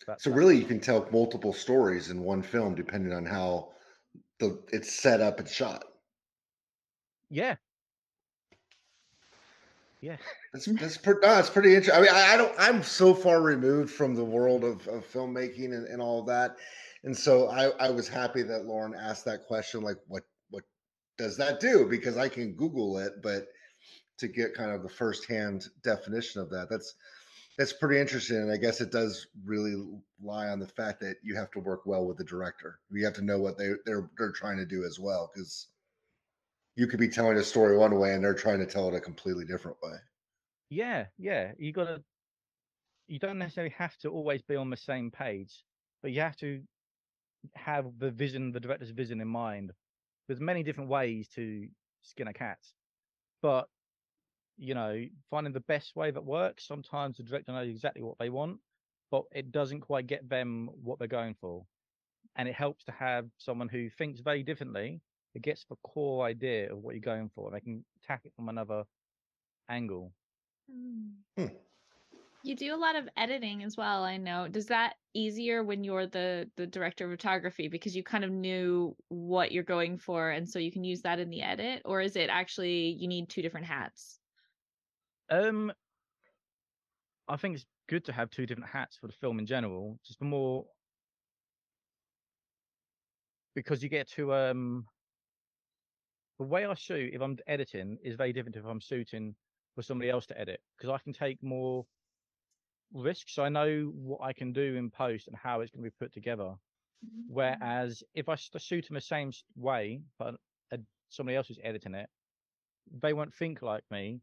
That's 0.07 0.25
So 0.25 0.31
that. 0.31 0.37
really, 0.37 0.57
you 0.59 0.65
can 0.65 0.81
tell 0.81 1.09
multiple 1.13 1.53
stories 1.53 2.11
in 2.11 2.23
one 2.23 2.43
film 2.43 2.75
depending 2.75 3.13
on 3.13 3.27
how 3.27 3.73
the 4.41 4.63
it's 4.73 4.93
set 4.93 5.21
up 5.21 5.39
and 5.41 5.49
shot. 5.49 5.85
yeah, 7.31 7.57
yeah. 10.01 10.19
That's 10.53 10.67
that's 10.79 10.99
pretty. 10.99 11.21
No, 11.27 11.39
it's 11.39 11.51
pretty 11.51 11.75
interesting. 11.75 11.95
I 11.95 12.01
mean, 12.07 12.15
I, 12.15 12.35
I 12.35 12.37
don't. 12.37 12.55
I'm 12.59 12.83
so 12.83 13.15
far 13.15 13.41
removed 13.41 13.91
from 13.91 14.15
the 14.15 14.25
world 14.25 14.65
of, 14.65 14.87
of 14.89 15.11
filmmaking 15.11 15.73
and, 15.75 15.87
and 15.87 16.03
all 16.03 16.21
of 16.21 16.27
that, 16.27 16.57
and 17.05 17.17
so 17.17 17.49
I, 17.49 17.71
I 17.87 17.91
was 17.91 18.09
happy 18.09 18.43
that 18.43 18.67
Lauren 18.67 18.95
asked 18.95 19.25
that 19.27 19.47
question. 19.47 19.83
Like, 19.83 19.97
what 20.09 20.25
what 20.51 20.65
does 21.17 21.37
that 21.39 21.61
do? 21.61 21.87
Because 21.89 22.17
I 22.19 22.29
can 22.29 22.53
Google 22.55 22.99
it, 22.99 23.23
but 23.23 23.47
to 24.19 24.29
get 24.29 24.55
kind 24.55 24.71
of 24.73 24.83
the 24.83 24.89
firsthand 24.91 25.67
definition 25.83 26.41
of 26.43 26.51
that, 26.51 26.69
that's 26.71 26.95
that's 27.59 27.73
pretty 27.73 28.01
interesting. 28.01 28.39
And 28.39 28.53
I 28.53 28.57
guess 28.57 28.81
it 28.81 28.91
does 28.91 29.27
really 29.45 29.75
lie 30.21 30.49
on 30.49 30.59
the 30.59 30.67
fact 30.67 31.01
that 31.01 31.17
you 31.23 31.35
have 31.37 31.51
to 31.53 31.61
work 31.61 31.87
well 31.87 32.07
with 32.07 32.17
the 32.17 32.25
director. 32.25 32.81
You 32.91 33.05
have 33.05 33.15
to 33.15 33.23
know 33.23 33.39
what 33.39 33.59
they 33.59 33.73
they're 33.85 34.11
they're 34.19 34.33
trying 34.33 34.59
to 34.59 34.67
do 34.67 34.85
as 34.85 34.99
well, 34.99 35.31
because 35.33 35.69
you 36.77 36.87
could 36.87 37.01
be 37.01 37.09
telling 37.09 37.37
a 37.37 37.43
story 37.45 37.77
one 37.77 37.99
way 37.99 38.15
and 38.15 38.25
they're 38.25 38.35
trying 38.35 38.61
to 38.61 38.67
tell 38.67 38.89
it 38.89 38.95
a 38.95 39.01
completely 39.01 39.45
different 39.45 39.77
way. 39.83 39.97
Yeah, 40.71 41.07
yeah. 41.19 41.53
You 41.59 41.73
gotta. 41.73 42.03
You 43.09 43.19
don't 43.19 43.39
necessarily 43.39 43.75
have 43.77 43.97
to 43.99 44.09
always 44.09 44.43
be 44.43 44.57
on 44.57 44.71
the 44.71 44.77
same 44.77 45.11
page, 45.11 45.65
but 46.03 46.13
you 46.13 46.21
have 46.21 46.37
to 46.37 46.63
have 47.55 47.99
the 47.99 48.11
vision, 48.11 48.53
the 48.53 48.61
director's 48.61 48.91
vision 48.91 49.21
in 49.21 49.29
mind. 49.29 49.73
There's 50.27 50.41
many 50.41 50.63
different 50.63 50.89
ways 50.89 51.29
to 51.35 51.69
skin 52.01 52.29
a 52.29 52.33
cat, 52.33 52.59
but 53.43 53.69
you 54.57 54.75
know, 54.75 55.03
finding 55.31 55.53
the 55.53 55.61
best 55.61 55.97
way 55.97 56.11
that 56.11 56.25
works. 56.25 56.67
Sometimes 56.67 57.17
the 57.17 57.23
director 57.23 57.53
knows 57.53 57.69
exactly 57.69 58.03
what 58.03 58.19
they 58.19 58.31
want, 58.31 58.59
but 59.11 59.25
it 59.33 59.53
doesn't 59.53 59.81
quite 59.81 60.07
get 60.07 60.29
them 60.29 60.69
what 60.83 60.99
they're 60.99 61.09
going 61.09 61.37
for, 61.41 61.65
and 62.37 62.49
it 62.49 62.55
helps 62.55 62.85
to 62.85 62.93
have 62.93 63.27
someone 63.39 63.69
who 63.69 63.89
thinks 63.91 64.21
very 64.21 64.43
differently. 64.43 65.01
It 65.35 65.43
gets 65.43 65.65
the 65.65 65.77
core 65.83 66.27
idea 66.27 66.73
of 66.73 66.79
what 66.79 66.95
you're 66.95 67.01
going 67.01 67.31
for, 67.35 67.49
and 67.49 67.57
they 67.57 67.61
can 67.61 67.85
attack 68.03 68.23
it 68.25 68.33
from 68.37 68.49
another 68.49 68.85
angle. 69.69 70.13
Hmm. 70.71 71.47
You 72.45 72.57
do 72.57 72.75
a 72.75 72.77
lot 72.77 72.97
of 72.97 73.09
editing 73.17 73.63
as 73.63 73.77
well, 73.77 74.03
I 74.03 74.17
know. 74.17 74.49
Does 74.49 74.67
that 74.67 74.95
easier 75.15 75.63
when 75.63 75.85
you're 75.85 76.07
the 76.07 76.51
the 76.57 76.67
director 76.67 77.05
of 77.05 77.13
photography 77.13 77.69
because 77.69 77.95
you 77.95 78.03
kind 78.03 78.25
of 78.25 78.31
knew 78.31 78.97
what 79.09 79.53
you're 79.53 79.63
going 79.63 79.99
for 79.99 80.31
and 80.31 80.49
so 80.49 80.59
you 80.59 80.73
can 80.73 80.85
use 80.85 81.03
that 81.03 81.19
in 81.19 81.31
the 81.31 81.43
edit 81.43 81.83
or 81.85 82.01
is 82.01 82.17
it 82.17 82.31
actually 82.31 82.97
you 82.99 83.07
need 83.07 83.29
two 83.29 83.43
different 83.43 83.67
hats? 83.67 84.19
Um, 85.33 85.73
I 87.27 87.37
think 87.39 87.55
it's 87.55 87.65
good 87.89 88.05
to 88.05 88.13
have 88.13 88.29
two 88.29 88.45
different 88.45 88.69
hats 88.69 88.99
for 88.99 89.07
the 89.07 89.15
film 89.15 89.39
in 89.39 89.47
general, 89.47 89.99
just 90.05 90.21
more 90.21 90.67
because 93.55 93.83
you 93.83 93.89
get 93.89 94.11
to 94.11 94.35
um 94.35 94.87
the 96.39 96.45
way 96.45 96.67
I 96.67 96.75
shoot 96.75 97.15
if 97.15 97.23
I'm 97.23 97.39
editing 97.47 97.97
is 98.05 98.17
very 98.17 98.35
different 98.35 98.57
if 98.57 98.67
I'm 98.67 98.81
shooting 98.81 99.35
for 99.75 99.83
somebody 99.83 100.11
else 100.11 100.27
to 100.27 100.39
edit 100.39 100.61
because 100.77 100.91
I 100.91 100.99
can 101.03 101.15
take 101.15 101.43
more 101.43 101.87
risks. 102.93 103.39
I 103.39 103.49
know 103.49 103.85
what 103.95 104.21
I 104.21 104.35
can 104.35 104.53
do 104.53 104.77
in 104.77 104.91
post 104.91 105.29
and 105.29 105.37
how 105.37 105.61
it's 105.61 105.71
going 105.71 105.83
to 105.83 105.91
be 105.91 105.97
put 105.99 106.13
together. 106.13 106.57
Whereas 107.27 108.03
if 108.15 108.29
I 108.29 108.35
shoot 108.35 108.87
in 108.91 108.95
the 108.95 109.01
same 109.01 109.33
way, 109.57 110.03
but 110.19 110.35
uh, 110.71 110.77
somebody 111.09 111.37
else 111.37 111.49
is 111.49 111.59
editing 111.63 111.95
it, 111.95 112.11
they 113.01 113.15
won't 113.15 113.35
think 113.35 113.63
like 113.63 113.85
me, 113.91 114.21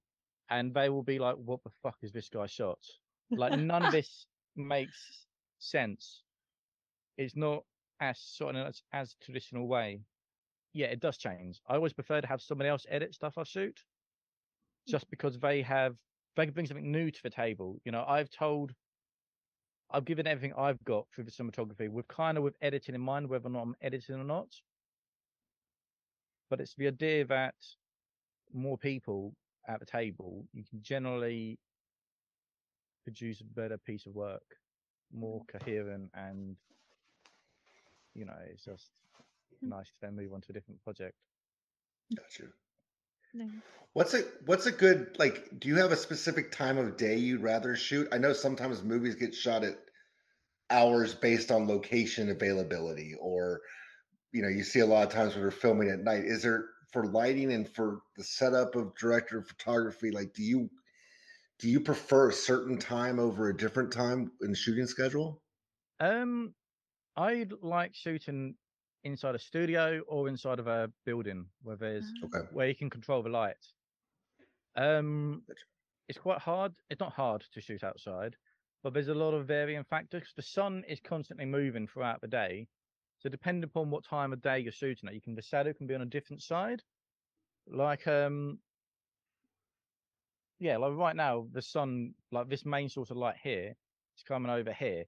and 0.49 0.73
they 0.73 0.89
will 0.89 1.03
be 1.03 1.19
like, 1.19 1.35
"What 1.35 1.63
the 1.63 1.71
fuck 1.83 1.97
is 2.01 2.11
this 2.11 2.29
guy 2.29 2.47
shot?" 2.47 2.79
Like 3.31 3.57
none 3.59 3.85
of 3.85 3.91
this 3.91 4.25
makes 4.55 5.27
sense. 5.59 6.23
It's 7.17 7.35
not 7.35 7.63
as 7.99 8.19
sort 8.19 8.55
of 8.55 8.67
as, 8.67 8.81
as 8.93 9.15
traditional 9.21 9.67
way. 9.67 10.01
Yeah, 10.73 10.87
it 10.87 10.99
does 10.99 11.17
change. 11.17 11.59
I 11.67 11.75
always 11.75 11.93
prefer 11.93 12.21
to 12.21 12.27
have 12.27 12.41
somebody 12.41 12.69
else 12.69 12.85
edit 12.89 13.13
stuff 13.13 13.37
I 13.37 13.43
shoot, 13.43 13.77
mm. 14.87 14.91
just 14.91 15.09
because 15.09 15.39
they 15.39 15.61
have 15.61 15.95
they 16.35 16.45
can 16.45 16.53
bring 16.53 16.67
something 16.67 16.91
new 16.91 17.11
to 17.11 17.23
the 17.23 17.29
table. 17.29 17.79
You 17.85 17.91
know, 17.91 18.05
I've 18.07 18.29
told 18.29 18.73
I've 19.91 20.05
given 20.05 20.27
everything 20.27 20.53
I've 20.57 20.83
got 20.83 21.07
through 21.13 21.25
the 21.25 21.31
cinematography 21.31 21.89
with 21.89 22.07
kind 22.07 22.37
of 22.37 22.43
with 22.43 22.55
editing 22.61 22.95
in 22.95 23.01
mind, 23.01 23.27
whether 23.27 23.47
or 23.47 23.51
not 23.51 23.63
I'm 23.63 23.75
editing 23.81 24.15
or 24.15 24.23
not. 24.23 24.47
But 26.49 26.61
it's 26.61 26.75
the 26.75 26.87
idea 26.87 27.25
that 27.25 27.55
more 28.53 28.77
people 28.77 29.33
at 29.69 29.79
the 29.79 29.85
table, 29.85 30.45
you 30.51 30.63
can 30.69 30.81
generally 30.81 31.59
produce 33.03 33.39
a 33.41 33.45
better 33.45 33.77
piece 33.77 34.05
of 34.05 34.13
work, 34.13 34.41
mm-hmm. 35.13 35.21
more 35.21 35.41
coherent, 35.47 36.09
and 36.13 36.55
you 38.15 38.25
know, 38.25 38.33
it's 38.51 38.65
just 38.65 38.89
mm-hmm. 39.63 39.69
nice 39.69 39.87
to 39.87 39.93
then 40.01 40.15
move 40.15 40.33
on 40.33 40.41
to 40.41 40.47
a 40.49 40.53
different 40.53 40.83
project. 40.83 41.15
Got 42.15 42.39
you. 42.39 42.49
What's 43.93 44.15
a 44.15 44.23
what's 44.47 44.65
a 44.65 44.71
good 44.71 45.15
like? 45.19 45.59
Do 45.59 45.67
you 45.67 45.75
have 45.75 45.91
a 45.91 45.95
specific 45.95 46.51
time 46.51 46.79
of 46.79 46.97
day 46.97 47.17
you'd 47.17 47.43
rather 47.43 47.75
shoot? 47.75 48.07
I 48.11 48.17
know 48.17 48.33
sometimes 48.33 48.81
movies 48.81 49.15
get 49.15 49.35
shot 49.35 49.63
at 49.63 49.77
hours 50.71 51.13
based 51.13 51.51
on 51.51 51.67
location 51.67 52.29
availability, 52.31 53.13
or 53.19 53.61
you 54.31 54.41
know, 54.41 54.47
you 54.47 54.63
see 54.63 54.79
a 54.79 54.85
lot 54.85 55.05
of 55.05 55.13
times 55.13 55.35
when 55.35 55.43
we're 55.43 55.51
filming 55.51 55.89
at 55.89 55.99
night. 55.99 56.23
Is 56.25 56.41
there 56.41 56.65
for 56.91 57.05
lighting 57.07 57.51
and 57.53 57.69
for 57.69 58.01
the 58.15 58.23
setup 58.23 58.75
of 58.75 58.95
director 58.95 59.39
of 59.39 59.47
photography? 59.47 60.11
Like, 60.11 60.33
do 60.33 60.43
you 60.43 60.69
do 61.59 61.69
you 61.69 61.81
prefer 61.81 62.29
a 62.29 62.33
certain 62.33 62.77
time 62.79 63.19
over 63.19 63.49
a 63.49 63.57
different 63.57 63.93
time 63.93 64.31
in 64.41 64.53
shooting 64.55 64.87
schedule? 64.87 65.43
Um, 65.99 66.55
I 67.17 67.47
like 67.61 67.95
shooting 67.95 68.57
inside 69.03 69.35
a 69.35 69.39
studio 69.39 70.01
or 70.01 70.27
inside 70.29 70.59
of 70.59 70.67
a 70.67 70.93
building 71.05 71.51
where 71.61 71.77
there's 71.77 72.13
Okay. 72.23 72.49
where 72.49 72.67
you 72.69 72.75
can 72.75 72.89
control 72.89 73.23
the 73.23 73.29
light. 73.29 73.73
Um, 74.75 75.45
it's 76.07 76.19
quite 76.19 76.39
hard. 76.41 76.75
It's 76.89 76.99
not 76.99 77.13
hard 77.13 77.41
to 77.53 77.61
shoot 77.61 77.83
outside, 77.83 78.37
but 78.83 78.93
there's 78.93 79.09
a 79.09 79.15
lot 79.15 79.33
of 79.33 79.47
varying 79.47 79.83
factors. 79.85 80.33
The 80.35 80.41
sun 80.43 80.83
is 80.85 80.99
constantly 81.01 81.45
moving 81.45 81.87
throughout 81.87 82.21
the 82.21 82.27
day, 82.29 82.69
so 83.19 83.29
depending 83.29 83.63
upon 83.63 83.89
what 83.89 84.03
time 84.03 84.33
of 84.33 84.41
day 84.41 84.59
you're 84.59 84.71
shooting 84.71 85.07
at, 85.07 85.15
you 85.15 85.21
can 85.21 85.35
the 85.35 85.41
shadow 85.41 85.73
can 85.73 85.87
be 85.87 85.95
on 85.95 86.01
a 86.01 86.05
different 86.05 86.41
side. 86.41 86.81
Like 87.67 88.07
um, 88.07 88.59
yeah, 90.59 90.77
like 90.77 90.93
right 90.93 91.15
now 91.15 91.47
the 91.51 91.61
sun, 91.61 92.13
like 92.31 92.49
this 92.49 92.65
main 92.65 92.89
source 92.89 93.11
of 93.11 93.17
light 93.17 93.35
here, 93.41 93.75
is 94.17 94.23
coming 94.27 94.51
over 94.51 94.73
here, 94.73 95.05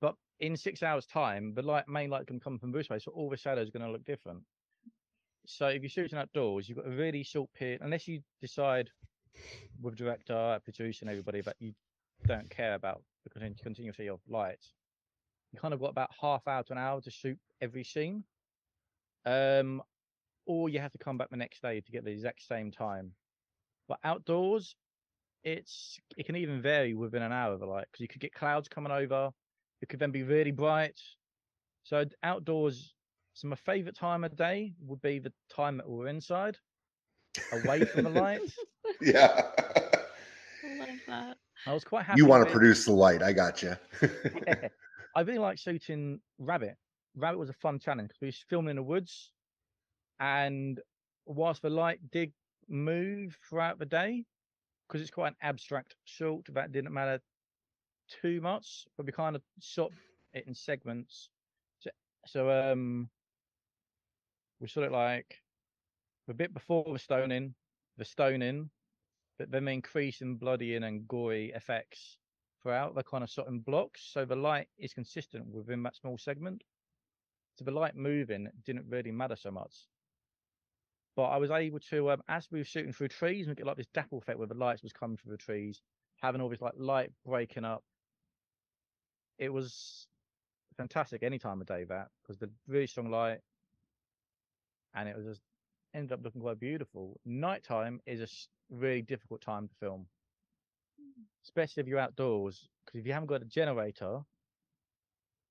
but 0.00 0.14
in 0.40 0.56
six 0.56 0.82
hours' 0.82 1.06
time, 1.06 1.54
the 1.54 1.62
light 1.62 1.88
main 1.88 2.10
light 2.10 2.26
can 2.26 2.40
come 2.40 2.58
from 2.58 2.72
this 2.72 2.88
way, 2.90 2.98
so 2.98 3.12
all 3.12 3.30
the 3.30 3.36
shadows 3.36 3.68
are 3.68 3.72
going 3.72 3.86
to 3.86 3.92
look 3.92 4.04
different. 4.04 4.42
So 5.46 5.68
if 5.68 5.82
you're 5.82 5.90
shooting 5.90 6.18
outdoors, 6.18 6.68
you've 6.68 6.78
got 6.78 6.86
a 6.86 6.96
really 6.96 7.22
short 7.22 7.52
period, 7.52 7.80
unless 7.82 8.08
you 8.08 8.20
decide 8.40 8.90
with 9.80 9.96
director, 9.96 10.58
producer, 10.64 11.00
and 11.02 11.10
everybody 11.10 11.40
that 11.42 11.56
you 11.58 11.72
don't 12.26 12.48
care 12.48 12.74
about 12.74 13.02
the 13.24 13.54
continuity 13.62 14.08
of 14.08 14.20
light. 14.28 14.64
You 15.54 15.60
kind 15.60 15.72
of 15.72 15.78
got 15.78 15.90
about 15.90 16.10
half 16.20 16.48
hour 16.48 16.64
to 16.64 16.72
an 16.72 16.78
hour 16.78 17.00
to 17.00 17.10
shoot 17.12 17.38
every 17.60 17.84
scene. 17.84 18.24
Um, 19.24 19.82
or 20.46 20.68
you 20.68 20.80
have 20.80 20.90
to 20.90 20.98
come 20.98 21.16
back 21.16 21.30
the 21.30 21.36
next 21.36 21.62
day 21.62 21.80
to 21.80 21.92
get 21.92 22.04
the 22.04 22.10
exact 22.10 22.42
same 22.42 22.72
time. 22.72 23.12
But 23.86 24.00
outdoors, 24.02 24.74
it's 25.44 25.96
it 26.16 26.26
can 26.26 26.34
even 26.34 26.60
vary 26.60 26.94
within 26.94 27.22
an 27.22 27.30
hour 27.30 27.52
of 27.52 27.60
the 27.60 27.66
light 27.66 27.86
because 27.92 28.00
you 28.02 28.08
could 28.08 28.20
get 28.20 28.34
clouds 28.34 28.66
coming 28.66 28.90
over. 28.90 29.30
It 29.80 29.88
could 29.88 30.00
then 30.00 30.10
be 30.10 30.24
really 30.24 30.50
bright. 30.50 30.98
So 31.84 32.04
outdoors, 32.24 32.92
so 33.34 33.46
my 33.46 33.56
favorite 33.56 33.96
time 33.96 34.24
of 34.24 34.34
day 34.34 34.74
would 34.84 35.02
be 35.02 35.20
the 35.20 35.32
time 35.54 35.76
that 35.76 35.88
we're 35.88 36.08
inside, 36.08 36.58
away 37.52 37.84
from 37.84 38.04
the 38.04 38.10
light. 38.10 38.40
Yeah. 39.00 39.42
I 39.56 40.78
love 40.78 40.88
that. 41.08 41.36
I 41.66 41.72
was 41.72 41.84
quite 41.84 42.04
happy. 42.04 42.18
you 42.18 42.26
want 42.26 42.44
to 42.44 42.50
produce 42.50 42.84
the 42.84 42.92
light. 42.92 43.22
I 43.22 43.32
got 43.32 43.62
you. 43.62 43.76
Yeah. 44.46 44.68
I 45.14 45.20
really 45.20 45.38
like 45.38 45.58
shooting 45.58 46.20
Rabbit. 46.38 46.76
Rabbit 47.16 47.38
was 47.38 47.50
a 47.50 47.54
fun 47.54 47.78
challenge 47.78 48.08
because 48.08 48.20
we 48.20 48.28
were 48.28 48.32
filming 48.48 48.70
in 48.70 48.76
the 48.76 48.82
woods, 48.82 49.30
and 50.18 50.80
whilst 51.26 51.62
the 51.62 51.70
light 51.70 52.00
did 52.10 52.32
move 52.68 53.38
throughout 53.48 53.78
the 53.78 53.86
day, 53.86 54.24
because 54.88 55.00
it's 55.00 55.10
quite 55.10 55.28
an 55.28 55.36
abstract 55.40 55.94
short, 56.04 56.46
that 56.52 56.72
didn't 56.72 56.92
matter 56.92 57.20
too 58.22 58.40
much. 58.40 58.86
But 58.96 59.06
we 59.06 59.12
kind 59.12 59.36
of 59.36 59.42
shot 59.60 59.92
it 60.32 60.46
in 60.46 60.54
segments. 60.54 61.30
So, 61.78 61.90
so 62.26 62.50
um, 62.50 63.08
we 64.60 64.66
shot 64.66 64.84
it 64.84 64.92
like 64.92 65.42
a 66.28 66.34
bit 66.34 66.52
before 66.52 66.84
the 66.92 66.98
stoning, 66.98 67.54
the 67.98 68.04
stoning, 68.04 68.70
but 69.38 69.50
then 69.50 69.66
the 69.66 69.72
increasing 69.72 70.36
bloody 70.36 70.74
and 70.74 71.06
gory 71.06 71.52
effects 71.54 72.18
throughout. 72.64 72.94
They're 72.94 73.04
kind 73.04 73.22
of 73.22 73.30
certain 73.30 73.60
blocks, 73.60 74.00
so 74.12 74.24
the 74.24 74.34
light 74.34 74.66
is 74.78 74.92
consistent 74.92 75.46
within 75.46 75.84
that 75.84 75.94
small 75.94 76.18
segment. 76.18 76.64
So 77.56 77.64
the 77.64 77.70
light 77.70 77.94
moving 77.94 78.48
didn't 78.64 78.86
really 78.88 79.12
matter 79.12 79.36
so 79.36 79.52
much. 79.52 79.86
But 81.14 81.26
I 81.26 81.36
was 81.36 81.50
able 81.52 81.78
to, 81.90 82.10
um, 82.10 82.22
as 82.28 82.48
we 82.50 82.58
were 82.58 82.64
shooting 82.64 82.92
through 82.92 83.08
trees, 83.08 83.46
we 83.46 83.54
get 83.54 83.66
like 83.66 83.76
this 83.76 83.86
dapple 83.94 84.18
effect 84.18 84.38
where 84.38 84.48
the 84.48 84.54
lights 84.54 84.82
was 84.82 84.92
coming 84.92 85.16
through 85.16 85.30
the 85.30 85.38
trees, 85.38 85.80
having 86.20 86.40
all 86.40 86.48
this 86.48 86.60
like 86.60 86.72
light 86.76 87.12
breaking 87.24 87.64
up. 87.64 87.84
It 89.38 89.52
was 89.52 90.08
fantastic 90.76 91.22
any 91.22 91.38
time 91.38 91.60
of 91.60 91.68
day 91.68 91.84
that 91.84 92.08
because 92.22 92.38
the 92.38 92.50
really 92.66 92.88
strong 92.88 93.10
light, 93.10 93.38
and 94.94 95.08
it 95.08 95.16
was 95.16 95.26
just 95.26 95.42
ended 95.94 96.12
up 96.12 96.24
looking 96.24 96.40
quite 96.40 96.58
beautiful. 96.58 97.20
Nighttime 97.24 98.00
is 98.06 98.20
a 98.20 98.74
really 98.74 99.02
difficult 99.02 99.40
time 99.40 99.68
to 99.68 99.74
film, 99.76 100.06
especially 101.44 101.82
if 101.82 101.88
you're 101.88 101.98
outdoors. 101.98 102.68
Because 102.84 103.00
if 103.00 103.06
you 103.06 103.12
haven't 103.12 103.28
got 103.28 103.42
a 103.42 103.46
generator, 103.46 104.20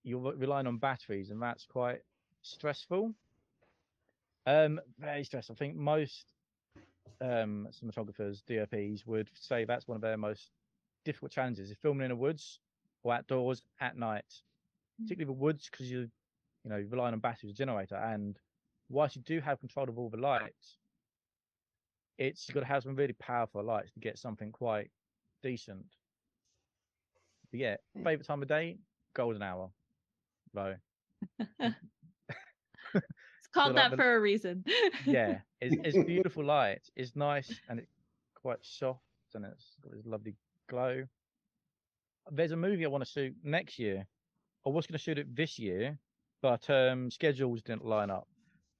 you're 0.04 0.34
relying 0.36 0.68
on 0.68 0.78
batteries, 0.78 1.32
and 1.32 1.42
that's 1.42 1.66
quite 1.66 2.02
stressful. 2.42 3.14
Um, 4.46 4.80
very 5.00 5.24
stressful. 5.24 5.56
I 5.56 5.60
think 5.60 5.76
most 5.76 6.34
um 7.22 7.68
cinematographers, 7.72 8.44
DOPs, 8.46 9.06
would 9.06 9.30
say 9.34 9.66
that's 9.66 9.88
one 9.88 9.96
of 9.96 10.02
their 10.02 10.18
most 10.18 10.52
difficult 11.06 11.32
challenges 11.32 11.70
is 11.70 11.78
filming 11.82 12.06
in 12.06 12.10
the 12.10 12.16
woods 12.16 12.60
or 13.04 13.14
outdoors 13.14 13.64
at 13.80 13.98
night, 13.98 14.42
particularly 15.02 15.34
the 15.34 15.40
woods 15.40 15.70
because 15.70 15.90
you, 15.92 16.10
you 16.64 16.70
know, 16.70 16.84
relying 16.90 17.14
on 17.14 17.20
batteries, 17.20 17.52
a 17.52 17.56
generator, 17.56 17.96
and 17.96 18.40
whilst 18.90 19.16
you 19.16 19.22
do 19.22 19.40
have 19.42 19.60
control 19.60 19.90
of 19.90 19.98
all 19.98 20.10
the 20.10 20.18
lights, 20.18 20.78
it's 22.18 22.48
you've 22.48 22.54
got 22.54 22.62
to 22.62 22.66
have 22.68 22.84
some 22.84 22.96
really 22.96 23.14
powerful 23.14 23.64
lights 23.64 23.92
to 23.92 24.00
get 24.00 24.18
something 24.18 24.52
quite 24.52 24.90
decent. 25.44 25.86
But 27.52 27.60
yeah, 27.60 27.78
Hmm. 27.96 28.04
favorite 28.04 28.26
time 28.28 28.42
of 28.44 28.50
day, 28.50 28.80
golden 29.14 29.44
hour. 29.44 29.72
Low. 30.54 30.76
It's 33.40 33.48
called 33.54 33.76
like 33.76 33.76
that 33.76 33.92
the- 33.92 33.98
for 33.98 34.16
a 34.16 34.20
reason. 34.20 34.64
Yeah, 35.00 35.42
it's, 35.62 35.78
it's 35.84 35.98
beautiful 36.06 36.44
light. 36.46 36.90
It's 36.96 37.16
nice 37.16 37.62
and 37.70 37.80
it's 37.80 37.92
quite 38.36 38.60
soft 38.64 39.02
and 39.36 39.46
it's 39.46 39.78
got 39.82 39.94
this 39.94 40.06
lovely 40.06 40.36
glow. 40.70 41.06
There's 42.32 42.52
a 42.52 42.58
movie 42.58 42.86
I 42.86 42.90
want 42.90 43.04
to 43.04 43.10
shoot 43.10 43.36
next 43.44 43.80
year. 43.80 44.08
I 44.66 44.70
was 44.70 44.86
going 44.88 44.94
to 44.98 45.04
shoot 45.04 45.18
it 45.20 45.36
this 45.36 45.60
year, 45.60 46.00
but 46.42 46.70
um, 46.70 47.10
schedules 47.12 47.62
didn't 47.62 47.86
line 47.86 48.10
up. 48.10 48.28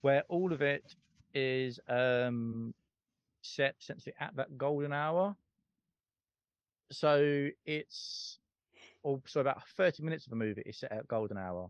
Where 0.02 0.24
all 0.30 0.54
of 0.54 0.62
it 0.62 0.96
is 1.34 1.80
um, 1.88 2.74
set 3.42 3.76
essentially 3.80 4.14
at 4.20 4.36
that 4.36 4.58
golden 4.58 4.94
hour. 4.94 5.36
So 6.94 7.50
it's 7.66 8.40
also 9.04 9.42
about 9.42 9.62
30 9.78 10.04
minutes 10.04 10.26
of 10.26 10.30
the 10.30 10.36
movie 10.36 10.64
is 10.66 10.78
set 10.78 10.92
at 10.92 11.08
golden 11.08 11.38
hour. 11.38 11.70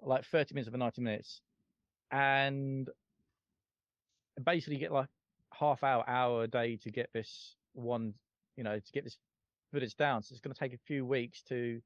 Like 0.00 0.24
30 0.24 0.54
minutes 0.54 0.68
of 0.68 0.72
the 0.72 0.78
90 0.78 1.00
minutes. 1.02 1.40
And 2.10 2.88
basically 4.44 4.78
get 4.78 4.92
like 4.92 5.08
half 5.52 5.82
hour, 5.82 6.04
hour 6.08 6.44
a 6.44 6.48
day 6.48 6.76
to 6.82 6.90
get 6.90 7.10
this 7.12 7.56
one, 7.72 8.14
you 8.56 8.64
know, 8.64 8.78
to 8.78 8.92
get 8.92 9.04
this 9.04 9.16
footage 9.72 9.96
down. 9.96 10.22
So 10.22 10.32
it's 10.32 10.40
going 10.40 10.54
to 10.54 10.58
take 10.58 10.74
a 10.74 10.86
few 10.86 11.06
weeks 11.06 11.42
to 11.48 11.80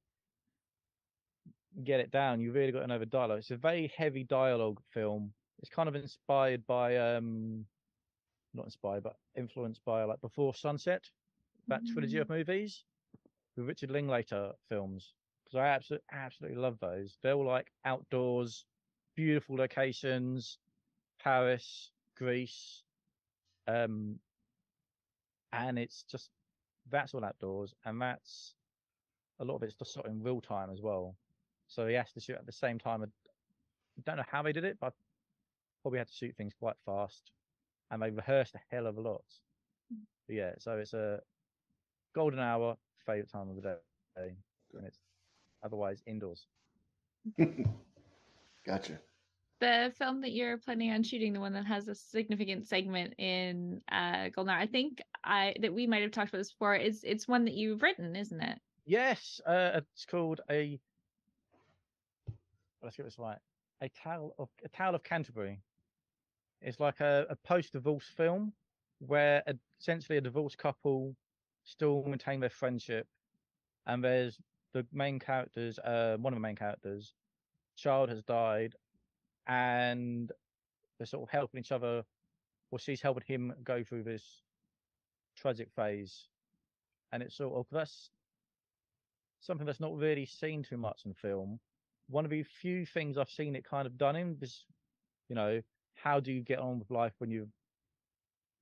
get 1.85 2.01
it 2.01 2.11
down. 2.11 2.41
You 2.41 2.53
really 2.53 2.73
got 2.73 2.89
know 2.89 3.05
dialogue. 3.05 3.39
It's 3.39 3.51
a 3.51 3.57
very 3.57 3.93
heavy 3.97 4.25
dialogue 4.25 4.81
film. 4.93 5.33
It's 5.61 5.71
kind 5.71 5.89
of 5.89 5.95
inspired 5.95 6.67
by, 6.67 6.97
um, 6.97 7.65
not 8.55 8.67
inspired, 8.67 9.03
but 9.03 9.17
influenced 9.37 9.85
by 9.85 10.05
like 10.05 10.21
Before 10.21 10.55
Sunset, 10.55 11.05
that 11.69 11.83
trilogy 11.93 12.19
of 12.19 12.29
movies, 12.29 12.85
the 13.57 13.63
Richard 13.63 13.91
Linklater 13.91 14.53
films. 14.69 15.15
Because 15.45 15.59
I 15.59 15.67
absolutely, 15.69 16.07
absolutely 16.13 16.59
love 16.59 16.79
those. 16.81 17.19
They're 17.23 17.35
all 17.35 17.47
like 17.47 17.71
outdoors, 17.85 18.65
beautiful 19.15 19.57
locations, 19.57 20.59
Paris, 21.23 21.91
Greece, 22.17 22.83
um, 23.69 24.19
and 25.53 25.79
it's 25.79 26.05
just 26.11 26.31
that's 26.91 27.15
all 27.15 27.25
outdoors, 27.25 27.75
and 27.85 28.01
that's 28.01 28.55
a 29.41 29.45
lot 29.45 29.57
of 29.57 29.63
it's 29.63 29.75
just 29.75 29.95
shot 29.95 30.07
in 30.07 30.23
real 30.23 30.41
time 30.41 30.71
as 30.71 30.81
well. 30.81 31.17
So 31.69 31.87
he 31.87 31.95
has 31.95 32.13
to 32.13 32.21
shoot 32.21 32.37
at 32.37 32.47
the 32.47 32.53
same 32.53 32.79
time. 32.79 33.03
I 33.03 33.07
don't 34.05 34.17
know 34.17 34.25
how 34.31 34.43
they 34.43 34.53
did 34.53 34.65
it, 34.65 34.79
but 34.81 34.95
probably 35.83 35.99
had 35.99 36.09
to 36.09 36.15
shoot 36.15 36.37
things 36.37 36.55
quite 36.59 36.77
fast, 36.85 37.31
and 37.91 38.03
they 38.03 38.11
rehearsed 38.11 38.55
a 38.55 38.61
hell 38.75 38.87
of 38.87 38.97
a 38.99 39.01
lot. 39.01 39.25
But 40.27 40.37
yeah, 40.37 40.51
so 40.59 40.79
it's 40.79 40.93
a 40.93 41.21
golden 42.17 42.41
hour, 42.41 42.77
favorite 43.05 43.31
time 43.31 43.51
of 43.51 43.57
the 43.57 43.63
day, 43.63 44.35
and 44.75 44.87
it's 44.87 44.99
otherwise 45.63 46.03
indoors. 46.07 46.47
Gotcha. 48.67 48.99
the 49.61 49.93
film 49.99 50.23
that 50.23 50.33
you're 50.33 50.59
planning 50.59 50.91
on 50.93 51.03
shooting, 51.03 51.33
the 51.35 51.41
one 51.41 51.53
that 51.53 51.67
has 51.67 51.89
a 51.89 51.95
significant 51.95 52.67
segment 52.67 53.15
in 53.19 53.81
uh 53.93 54.31
Golden 54.35 54.51
Hour, 54.51 54.61
I 54.61 54.67
think 54.67 55.03
I 55.23 55.55
that 55.61 55.75
we 55.75 55.87
might 55.87 56.03
have 56.03 56.11
talked 56.11 56.31
about 56.31 56.39
this 56.39 56.53
before, 56.53 56.75
is 56.75 57.05
it's 57.05 57.29
one 57.29 57.45
that 57.45 57.55
you've 57.55 57.83
written, 57.83 58.17
isn't 58.17 58.41
it? 58.41 58.59
Yes, 58.87 59.41
uh, 59.47 59.73
it's 59.75 60.07
called 60.07 60.41
a. 60.51 60.81
Let's 62.83 62.97
get 62.97 63.05
this 63.05 63.19
right. 63.19 63.39
A 63.83 63.91
tale 64.03 64.35
of 64.39 64.49
a 64.65 64.69
tale 64.69 64.95
of 64.95 65.03
Canterbury. 65.05 65.61
It's 66.63 66.81
like 66.81 67.01
a, 67.01 67.27
a 67.29 67.37
post-divorce 67.37 68.07
film 68.17 68.53
where 69.01 69.43
a, 69.47 69.55
essentially 69.81 70.17
a 70.17 70.23
divorced 70.23 70.57
couple 70.57 71.15
still 71.67 72.03
maintain 72.05 72.41
their 72.41 72.49
friendship, 72.51 73.07
and 73.87 74.03
there's 74.03 74.41
the 74.73 74.87
main 74.93 75.19
characters. 75.19 75.79
Uh, 75.79 76.17
one 76.19 76.33
of 76.33 76.37
the 76.37 76.41
main 76.43 76.57
characters, 76.57 77.15
child 77.77 78.09
has 78.09 78.23
died, 78.23 78.75
and 79.47 80.33
they're 80.99 81.07
sort 81.07 81.25
of 81.25 81.31
helping 81.31 81.61
each 81.61 81.73
other, 81.73 82.05
or 82.71 82.79
she's 82.79 83.03
helping 83.03 83.25
him 83.27 83.53
go 83.63 83.83
through 83.85 84.05
this 84.05 84.43
tragic 85.37 85.71
phase, 85.73 86.29
and 87.13 87.23
it's 87.23 87.37
sort 87.37 87.55
of 87.55 87.67
that's 87.71 88.11
something 89.41 89.67
that's 89.67 89.81
not 89.81 89.97
really 89.97 90.25
seen 90.25 90.63
too 90.63 90.77
much 90.77 91.03
in 91.05 91.15
film. 91.15 91.61
One 92.09 92.25
of 92.25 92.31
the 92.31 92.43
few 92.45 92.87
things 92.87 93.19
I've 93.19 93.31
seen 93.31 93.57
it 93.57 93.65
kind 93.65 93.87
of 93.87 93.99
done 93.99 94.17
in 94.17 94.39
is, 94.41 94.65
you 95.29 95.35
know, 95.35 95.61
how 95.97 96.21
do 96.21 96.33
you 96.33 96.43
get 96.43 96.61
on 96.61 96.79
with 96.79 96.91
life 96.91 97.15
when 97.19 97.31
you 97.31 97.49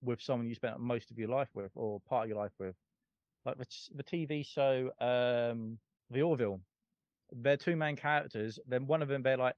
with 0.02 0.20
someone 0.20 0.48
you 0.48 0.54
spent 0.54 0.78
most 0.80 1.10
of 1.10 1.18
your 1.18 1.28
life 1.28 1.48
with 1.54 1.72
or 1.74 2.00
part 2.00 2.24
of 2.24 2.28
your 2.28 2.38
life 2.38 2.52
with? 2.58 2.74
Like 3.44 3.58
the, 3.58 3.66
the 3.94 4.02
TV 4.02 4.42
show, 4.42 4.92
um, 5.00 5.78
The 6.10 6.22
Orville. 6.22 6.62
They're 7.32 7.56
two 7.58 7.76
main 7.76 7.96
characters. 7.96 8.58
Then 8.66 8.86
one 8.86 9.02
of 9.02 9.08
them, 9.08 9.22
they're 9.22 9.36
like 9.38 9.56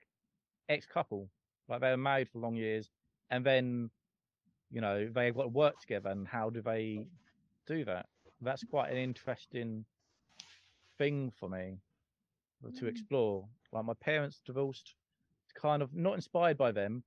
ex 0.69 0.87
couple, 0.87 1.31
like 1.69 1.81
they 1.83 1.91
were 1.91 1.97
married 1.97 2.31
for 2.31 2.41
long 2.41 2.57
years, 2.57 2.91
and 3.31 3.45
then, 3.47 3.91
you 4.71 4.81
know, 4.83 5.09
they've 5.11 5.35
got 5.35 5.45
to 5.45 5.49
work 5.49 5.79
together. 5.81 6.11
And 6.11 6.29
how 6.29 6.51
do 6.51 6.63
they 6.63 7.09
do 7.67 7.85
that? 7.87 8.09
That's 8.41 8.65
quite 8.65 8.91
an 8.93 8.99
interesting 8.99 9.87
thing 10.99 11.31
for 11.31 11.49
me 11.49 11.81
to 12.75 12.87
Mm. 12.87 12.89
explore. 12.89 13.49
Like 13.73 13.85
my 13.85 13.95
parents 13.95 14.41
divorced, 14.45 14.97
kind 15.55 15.83
of 15.83 15.95
not 15.95 16.15
inspired 16.15 16.59
by 16.59 16.73
them, 16.73 17.05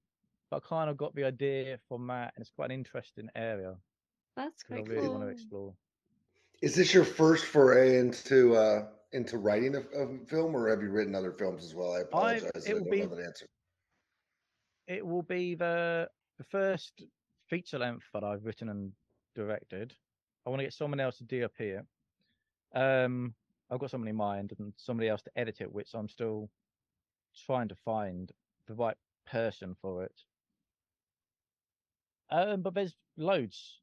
but 0.51 0.63
kind 0.63 0.89
of 0.89 0.97
got 0.97 1.15
the 1.15 1.25
idea 1.25 1.79
from 1.79 2.07
that, 2.07 2.33
and 2.35 2.41
it's 2.43 2.51
quite 2.51 2.67
an 2.67 2.71
interesting 2.79 3.29
area 3.35 3.77
That's 4.35 4.63
that 4.69 4.79
I 4.79 4.83
really 4.83 5.09
cool. 5.09 5.09
want 5.09 5.23
to 5.23 5.29
explore. 5.29 5.77
Is 6.61 6.75
this 6.75 6.93
your 6.93 7.05
first 7.05 7.45
foray 7.45 7.97
into 7.97 8.55
uh 8.55 8.87
into 9.11 9.37
writing 9.37 9.75
a, 9.75 9.79
a 9.79 10.25
film, 10.27 10.55
or 10.55 10.69
have 10.69 10.81
you 10.81 10.89
written 10.89 11.15
other 11.15 11.31
films 11.31 11.63
as 11.63 11.73
well? 11.73 11.93
I 11.93 12.01
apologize. 12.01 12.51
it 12.55 12.69
I 12.69 12.73
will 12.73 12.79
don't 12.81 12.91
be- 12.91 13.01
that 13.01 13.23
answer. 13.25 13.45
It 14.87 15.05
will 15.05 15.23
be 15.23 15.55
the 15.55 16.09
the 16.37 16.43
first 16.45 17.03
feature 17.49 17.79
length 17.79 18.05
that 18.13 18.23
I've 18.23 18.45
written 18.45 18.69
and 18.69 18.91
directed. 19.35 19.93
I 20.45 20.49
want 20.49 20.59
to 20.59 20.65
get 20.65 20.73
someone 20.73 20.99
else 20.99 21.17
to 21.17 21.23
DOP 21.23 21.59
it. 21.59 21.85
Um, 22.73 23.33
I've 23.69 23.79
got 23.79 23.91
someone 23.91 24.07
in 24.07 24.15
mind 24.15 24.53
and 24.57 24.73
somebody 24.77 25.09
else 25.09 25.21
to 25.23 25.31
edit 25.35 25.61
it, 25.61 25.71
which 25.71 25.89
I'm 25.93 26.09
still 26.09 26.49
trying 27.45 27.67
to 27.67 27.75
find 27.75 28.31
the 28.67 28.73
right 28.73 28.97
person 29.29 29.75
for 29.81 30.03
it. 30.03 30.13
Um, 32.31 32.61
but 32.61 32.73
there's 32.73 32.95
loads, 33.17 33.79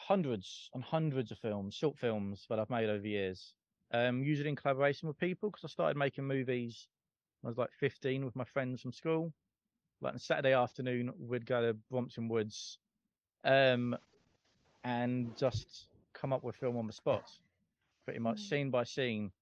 hundreds 0.00 0.70
and 0.74 0.82
hundreds 0.82 1.30
of 1.30 1.38
films, 1.38 1.74
short 1.74 1.98
films 1.98 2.46
that 2.48 2.58
I've 2.58 2.70
made 2.70 2.88
over 2.88 3.00
the 3.02 3.10
years 3.10 3.54
um, 3.92 4.22
usually 4.22 4.48
in 4.48 4.56
collaboration 4.56 5.08
with 5.08 5.18
people 5.18 5.50
because 5.50 5.64
I 5.64 5.68
started 5.68 5.96
making 5.96 6.24
movies 6.26 6.88
when 7.40 7.48
I 7.48 7.50
was 7.50 7.58
like 7.58 7.72
15 7.78 8.24
with 8.24 8.36
my 8.36 8.44
friends 8.44 8.80
from 8.80 8.92
school. 8.92 9.32
Like 10.00 10.12
on 10.14 10.18
Saturday 10.18 10.52
afternoon, 10.54 11.12
we'd 11.18 11.44
go 11.46 11.60
to 11.60 11.74
Brompton 11.90 12.28
Woods 12.28 12.78
um, 13.44 13.96
and 14.84 15.36
just 15.36 15.88
come 16.14 16.32
up 16.32 16.42
with 16.44 16.56
film 16.56 16.76
on 16.76 16.86
the 16.86 16.92
spot, 16.92 17.30
pretty 18.04 18.20
much 18.20 18.36
Mm. 18.36 18.48
scene 18.48 18.70
by 18.70 18.84
scene. 18.84 19.32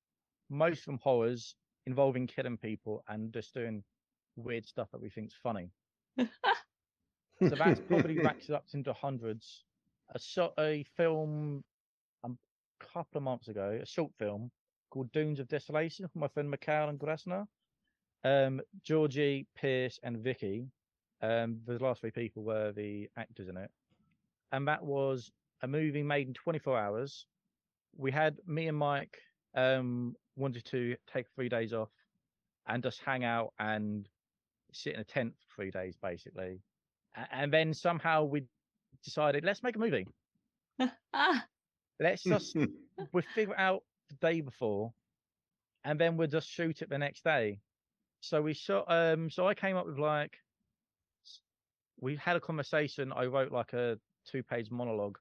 Most 0.51 0.83
from 0.85 0.99
horrors 0.99 1.55
involving 1.87 2.27
killing 2.27 2.57
people 2.57 3.05
and 3.09 3.33
just 3.33 3.55
doing 3.55 3.85
weird 4.37 4.67
stuff 4.67 4.91
that 4.93 5.01
we 5.01 5.11
think's 5.11 5.35
funny. 5.35 5.71
So 7.41 7.51
that's 7.55 7.81
probably 7.81 8.19
racks 8.19 8.49
it 8.49 8.55
up 8.55 8.65
into 8.75 8.93
hundreds. 8.93 9.65
Shot 10.17 10.55
a 10.59 10.85
film 10.97 11.63
um, 12.25 12.39
a 12.81 12.85
couple 12.85 13.19
of 13.19 13.23
months 13.23 13.49
ago, 13.49 13.79
a 13.81 13.87
short 13.87 14.13
film 14.19 14.51
called 14.91 15.13
Dunes 15.13 15.39
of 15.39 15.49
Desolation 15.49 16.05
with 16.05 16.17
my 16.17 16.29
friend 16.29 16.51
Mikhail 16.51 16.89
and 16.89 16.99
Grasner. 16.99 17.47
Um, 18.25 18.61
Georgie, 18.83 19.47
Pierce, 19.55 19.99
and 20.03 20.19
Vicky. 20.19 20.71
Um, 21.21 21.61
the 21.67 21.79
last 21.79 22.01
three 22.01 22.11
people 22.11 22.43
were 22.43 22.73
the 22.73 23.09
actors 23.17 23.49
in 23.49 23.57
it. 23.57 23.71
And 24.53 24.67
that 24.67 24.83
was 24.83 25.31
a 25.63 25.69
movie 25.69 26.03
made 26.03 26.29
in 26.29 26.35
24 26.35 26.79
hours. 26.79 27.27
We 27.97 28.11
had 28.11 28.39
me 28.47 28.69
and 28.69 28.79
Mike 28.79 29.19
um, 29.55 30.15
wanted 30.37 30.65
to 30.67 30.97
take 31.13 31.27
three 31.35 31.49
days 31.49 31.73
off 31.73 31.91
and 32.67 32.83
just 32.83 33.01
hang 33.05 33.25
out 33.25 33.53
and 33.59 34.09
sit 34.73 34.95
in 34.95 35.01
a 35.01 35.05
tent 35.05 35.35
for 35.39 35.55
three 35.55 35.71
days, 35.71 35.97
basically. 36.01 36.61
And 37.33 37.53
then 37.53 37.75
somehow 37.75 38.25
we 38.25 38.45
decided, 39.05 39.45
let's 39.45 39.63
make 39.63 39.77
a 39.77 39.79
movie. 39.79 40.07
Let's 42.01 42.23
just 42.23 42.57
we 43.13 43.23
figure 43.35 43.55
it 43.55 43.59
out 43.59 43.83
the 44.09 44.15
day 44.17 44.41
before, 44.41 44.93
and 45.85 45.99
then 45.99 46.17
we'll 46.17 46.29
just 46.29 46.49
shoot 46.49 46.83
it 46.83 46.89
the 46.89 46.99
next 46.99 47.25
day. 47.25 47.59
So 48.21 48.41
we 48.43 48.55
shot. 48.55 48.85
Um, 48.89 49.31
so 49.31 49.49
I 49.49 49.55
came 49.55 49.77
up 49.77 49.87
with 49.87 49.99
like, 49.99 50.37
we 52.01 52.17
had 52.17 52.37
a 52.37 52.41
conversation. 52.41 53.13
I 53.13 53.27
wrote 53.27 53.51
like 53.51 53.73
a 53.73 53.99
two-page 54.31 54.71
monologue, 54.71 55.19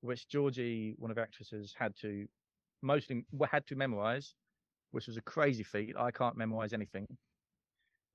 which 0.00 0.28
Georgie, 0.28 0.94
one 0.98 1.10
of 1.10 1.16
the 1.16 1.22
actresses, 1.22 1.74
had 1.76 1.96
to 2.02 2.26
mostly 2.82 3.24
had 3.50 3.66
to 3.66 3.76
memorize, 3.76 4.34
which 4.92 5.06
was 5.06 5.16
a 5.16 5.22
crazy 5.22 5.62
feat. 5.62 5.94
I 5.98 6.10
can't 6.10 6.36
memorize 6.36 6.72
anything. 6.72 7.06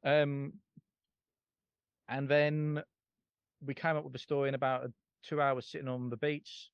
Um, 0.06 0.54
and 2.08 2.30
then 2.30 2.84
we 3.62 3.74
came 3.74 3.96
up 3.96 4.04
with 4.04 4.16
a 4.16 4.20
story 4.20 4.50
in 4.50 4.56
about 4.56 4.92
two 5.24 5.42
hours 5.42 5.66
sitting 5.66 5.88
on 5.88 6.10
the 6.10 6.18
beach 6.18 6.70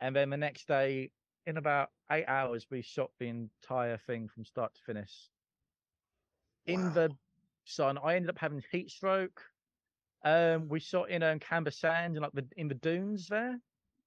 and 0.00 0.14
then 0.14 0.30
the 0.30 0.36
next 0.36 0.68
day 0.68 1.10
in 1.46 1.56
about 1.56 1.88
eight 2.10 2.26
hours 2.26 2.66
we 2.70 2.82
shot 2.82 3.10
the 3.18 3.28
entire 3.28 3.98
thing 3.98 4.28
from 4.28 4.44
start 4.44 4.74
to 4.74 4.80
finish. 4.82 5.30
In 6.66 6.92
the 6.92 7.10
sun 7.64 7.98
i 8.02 8.14
ended 8.14 8.30
up 8.30 8.38
having 8.38 8.62
heat 8.70 8.90
stroke. 8.90 9.42
Um 10.24 10.68
we 10.68 10.80
shot 10.80 11.10
in 11.10 11.22
um, 11.22 11.38
camber 11.38 11.70
sand 11.70 12.16
and 12.16 12.22
like 12.22 12.32
the 12.32 12.46
in 12.56 12.68
the 12.68 12.74
dunes 12.74 13.28
there. 13.28 13.58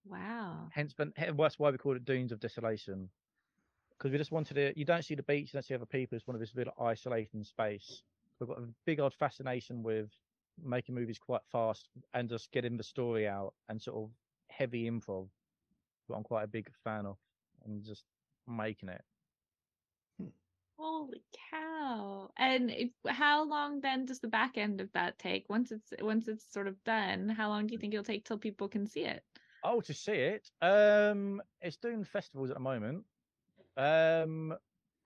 Wow. 0.06 0.68
hence 0.72 0.94
but 0.98 1.10
that's 1.16 1.60
why 1.60 1.70
we 1.70 1.78
called 1.78 1.98
it 1.98 2.06
dunes 2.06 2.32
of 2.32 2.40
desolation. 2.40 3.10
Because 3.98 4.12
we 4.12 4.18
just 4.18 4.32
wanted 4.32 4.58
it 4.58 4.78
you 4.78 4.86
don't 4.86 5.04
see 5.04 5.16
the 5.16 5.24
beach 5.24 5.50
you 5.54 5.58
don't 5.58 5.64
see 5.64 5.76
other 5.76 5.86
people 5.86 6.16
it's 6.16 6.28
one 6.28 6.36
of 6.36 6.42
this 6.42 6.56
little 6.56 6.74
isolating 6.82 7.44
space. 7.44 8.04
We've 8.40 8.50
got 8.50 8.58
a 8.58 8.68
big 8.86 9.00
old 9.00 9.14
fascination 9.14 9.84
with 9.84 10.10
making 10.62 10.96
movies 10.96 11.20
quite 11.20 11.46
fast 11.46 11.90
and 12.14 12.30
just 12.30 12.52
getting 12.52 12.78
the 12.78 12.84
story 12.84 13.28
out 13.28 13.56
and 13.70 13.82
sort 13.82 13.98
of 13.98 14.16
heavy 14.50 14.90
improv 14.90 15.30
what 16.08 16.18
i'm 16.18 16.24
quite 16.24 16.44
a 16.44 16.48
big 16.48 16.74
fan 16.76 17.06
of 17.06 17.20
and 17.64 17.84
just 17.84 18.06
making 18.48 18.90
it 18.90 19.04
Holy 20.78 21.24
cow! 21.32 22.30
And 22.36 22.70
if, 22.72 22.92
how 23.08 23.44
long 23.44 23.80
then 23.80 24.04
does 24.06 24.20
the 24.20 24.28
back 24.28 24.58
end 24.58 24.82
of 24.82 24.92
that 24.92 25.18
take? 25.18 25.48
Once 25.48 25.72
it's 25.72 25.94
once 26.02 26.28
it's 26.28 26.44
sort 26.52 26.68
of 26.68 26.84
done, 26.84 27.30
how 27.30 27.48
long 27.50 27.68
do 27.68 27.74
you 27.74 27.80
think 27.80 27.94
it'll 27.94 28.04
take 28.04 28.26
till 28.26 28.38
people 28.40 28.68
can 28.68 28.86
see 28.86 29.06
it? 29.06 29.26
oh 29.64 29.82
to 29.82 29.94
see 29.94 30.14
it 30.14 30.52
um 30.62 31.42
it's 31.62 31.78
doing 31.78 32.04
festivals 32.04 32.50
at 32.50 32.56
the 32.56 32.60
moment 32.60 33.06
um 33.78 34.56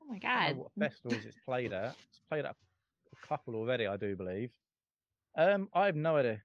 Oh 0.02 0.06
my 0.06 0.20
god! 0.20 0.56
what 0.56 0.72
festivals 0.74 1.26
it's 1.26 1.38
played 1.38 1.74
at. 1.74 1.98
It's 2.10 2.20
played 2.30 2.46
at 2.46 2.56
a 3.14 3.16
couple 3.28 3.56
already, 3.56 3.88
I 3.88 3.98
do 3.98 4.16
believe. 4.16 4.52
Um, 5.36 5.70
I 5.74 5.88
have 5.88 5.96
no 5.96 6.16
idea. 6.18 6.42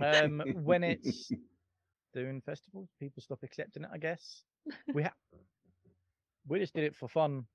Um, 0.00 0.42
when 0.64 0.82
it's 0.82 1.30
doing 2.14 2.40
festivals, 2.40 2.88
people 2.98 3.22
stop 3.22 3.42
accepting 3.42 3.84
it. 3.84 3.90
I 3.92 3.98
guess 3.98 4.42
we 4.94 5.02
ha- 5.02 5.14
we 6.48 6.58
just 6.58 6.74
did 6.74 6.84
it 6.84 6.96
for 6.96 7.08
fun. 7.08 7.46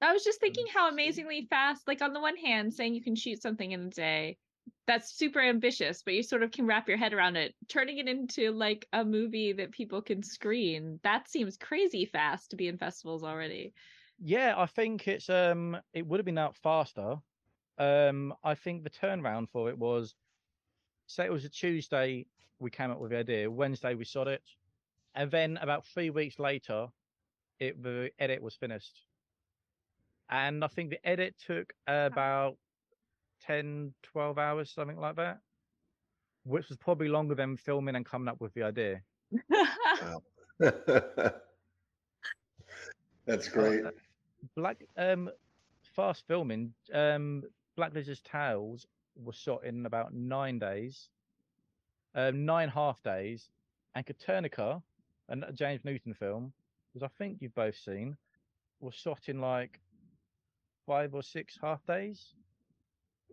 I 0.00 0.12
was 0.12 0.22
just 0.22 0.40
thinking 0.40 0.66
how 0.72 0.88
amazingly 0.88 1.46
fast. 1.50 1.88
Like 1.88 2.00
on 2.00 2.12
the 2.12 2.20
one 2.20 2.36
hand, 2.36 2.72
saying 2.72 2.94
you 2.94 3.02
can 3.02 3.16
shoot 3.16 3.42
something 3.42 3.72
in 3.72 3.82
a 3.82 3.90
day, 3.90 4.38
that's 4.86 5.12
super 5.12 5.40
ambitious, 5.40 6.02
but 6.02 6.14
you 6.14 6.22
sort 6.22 6.42
of 6.42 6.50
can 6.52 6.66
wrap 6.66 6.88
your 6.88 6.96
head 6.96 7.12
around 7.12 7.36
it. 7.36 7.54
Turning 7.68 7.98
it 7.98 8.08
into 8.08 8.52
like 8.52 8.86
a 8.92 9.04
movie 9.04 9.52
that 9.54 9.72
people 9.72 10.00
can 10.02 10.22
screen, 10.22 11.00
that 11.02 11.28
seems 11.28 11.56
crazy 11.56 12.04
fast 12.06 12.50
to 12.50 12.56
be 12.56 12.68
in 12.68 12.78
festivals 12.78 13.24
already. 13.24 13.74
Yeah, 14.18 14.54
I 14.56 14.66
think 14.66 15.06
it's 15.08 15.28
um, 15.28 15.76
it 15.92 16.06
would 16.06 16.18
have 16.20 16.24
been 16.26 16.38
out 16.38 16.56
faster. 16.56 17.16
Um, 17.78 18.34
I 18.44 18.54
think 18.54 18.84
the 18.84 18.90
turnaround 18.90 19.48
for 19.50 19.68
it 19.70 19.78
was, 19.78 20.14
say 21.06 21.24
it 21.24 21.32
was 21.32 21.44
a 21.44 21.48
Tuesday, 21.48 22.26
we 22.58 22.70
came 22.70 22.90
up 22.90 22.98
with 23.00 23.10
the 23.10 23.18
idea. 23.18 23.50
Wednesday 23.50 23.94
we 23.94 24.04
shot 24.04 24.28
it, 24.28 24.42
and 25.14 25.30
then 25.30 25.56
about 25.58 25.86
three 25.86 26.10
weeks 26.10 26.38
later, 26.38 26.88
it 27.58 27.82
the 27.82 28.10
edit 28.18 28.42
was 28.42 28.54
finished. 28.54 29.06
And 30.30 30.64
I 30.64 30.68
think 30.68 30.90
the 30.90 31.06
edit 31.06 31.36
took 31.38 31.72
about 31.86 32.58
10, 33.40 33.94
12 34.02 34.38
hours, 34.38 34.70
something 34.70 34.98
like 34.98 35.16
that, 35.16 35.40
which 36.44 36.68
was 36.68 36.76
probably 36.78 37.08
longer 37.08 37.34
than 37.34 37.56
filming 37.56 37.96
and 37.96 38.04
coming 38.04 38.28
up 38.28 38.40
with 38.40 38.54
the 38.54 38.62
idea. 38.62 39.02
That's 43.26 43.48
Uh, 43.56 43.60
great. 43.60 43.84
Black 44.56 44.84
um 44.96 45.30
fast 45.82 46.26
filming, 46.26 46.74
um 46.92 47.44
Black 47.78 47.94
Lizard's 47.94 48.20
Tales 48.22 48.88
was 49.14 49.36
shot 49.36 49.62
in 49.62 49.86
about 49.86 50.12
nine 50.12 50.58
days. 50.58 51.10
Um 52.12 52.44
nine 52.44 52.68
half 52.68 53.00
days. 53.04 53.50
And 53.94 54.04
Copernica, 54.04 54.82
a 55.28 55.52
James 55.52 55.84
Newton 55.84 56.12
film, 56.12 56.52
which 56.92 57.04
I 57.04 57.08
think 57.18 57.38
you've 57.40 57.54
both 57.54 57.76
seen, 57.76 58.16
was 58.80 58.94
shot 58.94 59.28
in 59.28 59.40
like 59.40 59.78
five 60.88 61.14
or 61.14 61.22
six 61.22 61.56
half 61.62 61.86
days. 61.86 62.34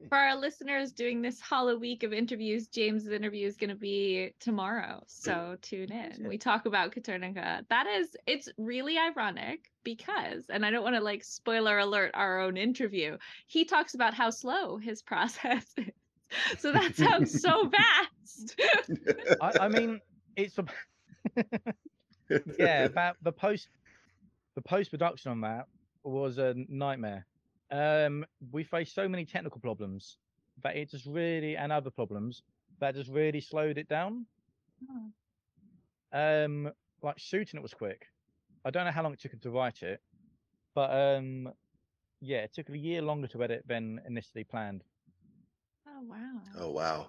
For 0.09 0.17
our 0.17 0.35
listeners 0.35 0.91
doing 0.91 1.21
this 1.21 1.39
hollow 1.39 1.77
week 1.77 2.03
of 2.03 2.13
interviews, 2.13 2.67
James's 2.67 3.09
interview 3.09 3.47
is 3.47 3.55
going 3.55 3.69
to 3.69 3.75
be 3.75 4.33
tomorrow. 4.39 5.01
So 5.07 5.57
tune 5.61 5.91
in. 5.91 6.27
We 6.27 6.37
talk 6.37 6.65
about 6.65 6.91
Katernica. 6.91 7.65
That 7.69 7.87
is, 7.87 8.15
it's 8.27 8.49
really 8.57 8.97
ironic 8.97 9.71
because, 9.83 10.45
and 10.49 10.65
I 10.65 10.71
don't 10.71 10.83
want 10.83 10.95
to 10.95 11.01
like 11.01 11.23
spoiler 11.23 11.79
alert 11.79 12.11
our 12.13 12.41
own 12.41 12.57
interview, 12.57 13.17
he 13.47 13.65
talks 13.65 13.95
about 13.95 14.13
how 14.13 14.29
slow 14.29 14.77
his 14.77 15.01
process 15.01 15.65
is. 15.77 16.59
So 16.59 16.71
that 16.71 16.95
sounds 16.95 17.41
so 17.41 17.69
fast. 18.35 18.59
I, 19.41 19.51
I 19.61 19.67
mean, 19.69 20.01
it's 20.35 20.57
yeah, 22.59 22.83
about 22.83 23.15
the 23.21 23.31
post 23.31 23.69
the 24.55 24.61
post 24.61 24.91
production 24.91 25.31
on 25.31 25.41
that 25.41 25.67
was 26.03 26.37
a 26.37 26.55
nightmare. 26.67 27.25
Um, 27.71 28.25
we 28.51 28.63
faced 28.63 28.93
so 28.93 29.07
many 29.07 29.25
technical 29.25 29.59
problems 29.59 30.17
that 30.63 30.75
it 30.75 30.89
just 30.89 31.05
really 31.05 31.57
and 31.57 31.71
other 31.71 31.89
problems 31.89 32.43
that 32.79 32.95
just 32.95 33.09
really 33.09 33.41
slowed 33.41 33.77
it 33.77 33.89
down. 33.89 34.25
Um, 36.13 36.71
like 37.01 37.19
shooting 37.19 37.57
it 37.57 37.63
was 37.63 37.73
quick. 37.73 38.07
I 38.63 38.69
don't 38.69 38.85
know 38.85 38.91
how 38.91 39.03
long 39.03 39.13
it 39.13 39.19
took 39.19 39.33
him 39.33 39.39
to 39.41 39.51
write 39.51 39.83
it, 39.83 40.01
but 40.73 40.91
um, 40.91 41.51
yeah, 42.21 42.39
it 42.39 42.53
took 42.53 42.69
a 42.69 42.77
year 42.77 43.01
longer 43.01 43.27
to 43.27 43.43
edit 43.43 43.63
than 43.67 44.01
initially 44.07 44.43
planned. 44.43 44.83
Oh, 45.87 46.01
wow. 46.07 46.41
oh 46.59 46.69
wow. 46.71 47.07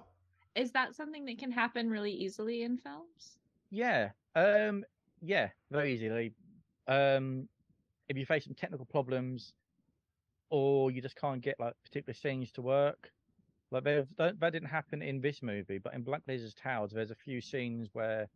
Is 0.55 0.73
that 0.73 0.95
something 0.95 1.25
that 1.27 1.38
can 1.38 1.51
happen 1.51 1.90
really 1.90 2.12
easily 2.12 2.62
in 2.62 2.79
films? 2.79 3.38
Yeah. 3.71 4.11
Um. 4.35 4.85
Yeah. 5.23 5.49
Very 5.71 5.95
easily. 5.95 6.33
Um. 6.88 7.49
If 8.09 8.16
you 8.16 8.25
face 8.25 8.45
some 8.45 8.55
technical 8.55 8.87
problems, 8.87 9.53
or 10.50 10.90
you 10.90 11.02
just 11.02 11.16
can't 11.16 11.40
get 11.40 11.59
like 11.59 11.74
particular 11.85 12.14
scenes 12.14 12.52
to 12.52 12.62
work, 12.62 13.11
like 13.70 13.85
that 13.85 14.52
didn't 14.52 14.68
happen 14.68 15.02
in 15.02 15.20
this 15.20 15.42
movie, 15.42 15.78
but 15.78 15.94
in 15.94 16.02
Black 16.02 16.22
Lizard's 16.28 16.54
Tales, 16.54 16.92
there's 16.92 17.11
a 17.11 17.16
few 17.16 17.40
scenes 17.40 17.88
where 17.92 18.28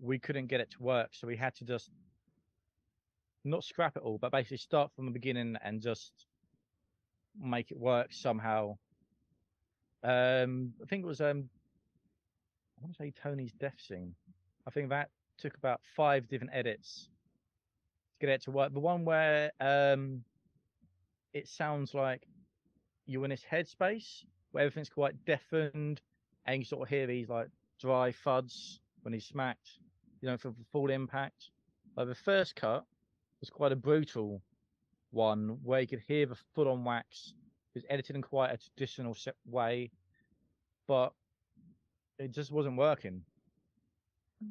we 0.00 0.18
couldn't 0.18 0.46
get 0.46 0.60
it 0.60 0.70
to 0.72 0.82
work, 0.82 1.10
so 1.12 1.26
we 1.26 1.36
had 1.36 1.54
to 1.56 1.64
just 1.64 1.90
not 3.44 3.64
scrap 3.64 3.96
it 3.96 4.02
all, 4.02 4.18
but 4.18 4.32
basically 4.32 4.56
start 4.56 4.90
from 4.94 5.06
the 5.06 5.10
beginning 5.12 5.56
and 5.62 5.80
just 5.80 6.12
make 7.40 7.70
it 7.70 7.78
work 7.78 8.08
somehow. 8.10 8.76
Um, 10.02 10.74
I 10.82 10.86
think 10.86 11.04
it 11.04 11.06
was 11.06 11.20
um, 11.20 11.48
I 12.78 12.82
want 12.82 12.94
to 12.96 13.02
say 13.02 13.12
Tony's 13.22 13.52
death 13.52 13.80
scene. 13.80 14.14
I 14.66 14.70
think 14.70 14.90
that 14.90 15.08
took 15.38 15.56
about 15.56 15.80
five 15.96 16.28
different 16.28 16.52
edits 16.54 17.08
to 18.20 18.26
get 18.26 18.32
it 18.32 18.42
to 18.44 18.50
work. 18.50 18.72
The 18.72 18.80
one 18.80 19.04
where 19.04 19.50
um, 19.60 20.22
it 21.34 21.48
sounds 21.48 21.92
like 21.92 22.26
you're 23.06 23.24
in 23.24 23.30
this 23.30 23.44
headspace 23.50 24.24
where 24.52 24.64
everything's 24.64 24.88
quite 24.88 25.24
deafened, 25.26 26.00
and 26.46 26.60
you 26.60 26.64
sort 26.64 26.82
of 26.82 26.88
hear 26.88 27.06
these 27.06 27.28
like 27.28 27.48
dry 27.80 28.12
thuds 28.12 28.80
when 29.02 29.12
he's 29.12 29.26
smacked, 29.26 29.68
you 30.20 30.28
know, 30.28 30.36
for 30.36 30.48
the 30.50 30.64
full 30.72 30.90
impact. 30.90 31.50
Like 31.96 32.06
the 32.06 32.14
first 32.14 32.54
cut 32.54 32.84
was 33.40 33.50
quite 33.50 33.72
a 33.72 33.76
brutal 33.76 34.40
one 35.10 35.58
where 35.62 35.80
you 35.80 35.86
could 35.86 36.02
hear 36.06 36.26
the 36.26 36.36
full 36.54 36.68
on 36.68 36.84
wax. 36.84 37.34
It 37.74 37.78
was 37.78 37.84
edited 37.90 38.16
in 38.16 38.22
quite 38.22 38.52
a 38.52 38.58
traditional 38.58 39.16
way, 39.44 39.90
but 40.86 41.12
it 42.18 42.30
just 42.30 42.52
wasn't 42.52 42.76
working. 42.76 43.22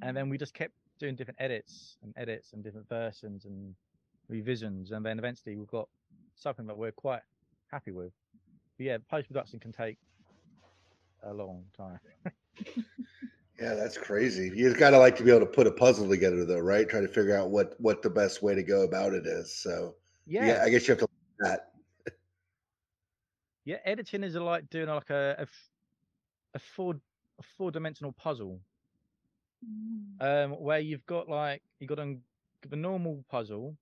And 0.01 0.15
then 0.17 0.25
mm. 0.25 0.31
we 0.31 0.37
just 0.37 0.53
kept 0.53 0.73
doing 0.99 1.15
different 1.15 1.41
edits 1.41 1.97
and 2.03 2.13
edits 2.17 2.51
and 2.53 2.63
different 2.63 2.89
versions 2.89 3.45
and 3.45 3.73
revisions, 4.27 4.91
and 4.91 5.05
then 5.05 5.19
eventually 5.19 5.55
we've 5.55 5.67
got 5.67 5.87
something 6.35 6.67
that 6.67 6.77
we're 6.77 6.91
quite 6.91 7.21
happy 7.71 7.91
with. 7.91 8.11
But 8.77 8.85
yeah, 8.85 8.97
post 9.09 9.27
production 9.27 9.59
can 9.59 9.71
take 9.71 9.97
a 11.23 11.33
long 11.33 11.65
time. 11.75 11.99
Yeah, 13.59 13.75
that's 13.75 13.97
crazy. 13.97 14.49
You 14.55 14.67
just 14.67 14.79
gotta 14.79 14.97
like 14.97 15.15
to 15.17 15.23
be 15.23 15.29
able 15.29 15.41
to 15.41 15.45
put 15.45 15.67
a 15.67 15.71
puzzle 15.71 16.09
together, 16.09 16.45
though, 16.45 16.59
right? 16.59 16.87
Try 16.89 17.01
to 17.01 17.07
figure 17.07 17.35
out 17.37 17.49
what 17.51 17.75
what 17.79 18.01
the 18.01 18.09
best 18.09 18.41
way 18.41 18.55
to 18.55 18.63
go 18.63 18.81
about 18.83 19.13
it 19.13 19.25
is. 19.27 19.55
So 19.55 19.95
Yeah, 20.25 20.45
yeah, 20.45 20.61
I 20.63 20.69
guess 20.69 20.87
you 20.87 20.93
have 20.93 20.99
to 20.99 21.07
learn 21.39 21.51
that. 21.51 22.13
yeah. 23.65 23.77
Editing 23.85 24.23
is 24.23 24.35
like 24.35 24.69
doing 24.69 24.87
like 24.87 25.09
a 25.09 25.35
a, 25.37 25.41
f- 25.41 25.69
a 26.55 26.59
four 26.59 26.95
a 27.39 27.43
four 27.57 27.71
dimensional 27.71 28.13
puzzle. 28.13 28.61
Mm. 29.65 30.21
um, 30.21 30.51
where 30.51 30.79
you've 30.79 31.05
got 31.05 31.29
like 31.29 31.61
you 31.79 31.87
got 31.87 31.99
a, 31.99 32.15
the 32.67 32.75
normal 32.75 33.23
puzzle, 33.29 33.77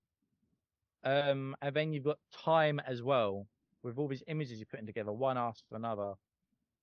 um, 1.03 1.55
and 1.61 1.75
then 1.75 1.93
you've 1.93 2.03
got 2.03 2.17
time 2.31 2.79
as 2.85 3.01
well 3.01 3.47
with 3.83 3.97
all 3.97 4.07
these 4.07 4.23
images 4.27 4.59
you're 4.59 4.67
putting 4.69 4.85
together, 4.85 5.11
one 5.11 5.37
after 5.37 5.75
another. 5.75 6.13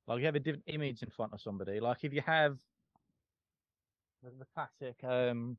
Like 0.07 0.21
you 0.21 0.27
have 0.27 0.35
a 0.35 0.41
different 0.41 0.65
image 0.67 1.03
in 1.03 1.11
front 1.11 1.33
of 1.33 1.41
somebody. 1.41 1.81
Like 1.81 1.99
if 2.03 2.13
you 2.13 2.23
have 2.23 2.57
the, 4.23 4.31
the 4.39 4.47
classic, 4.55 4.97
um, 5.05 5.57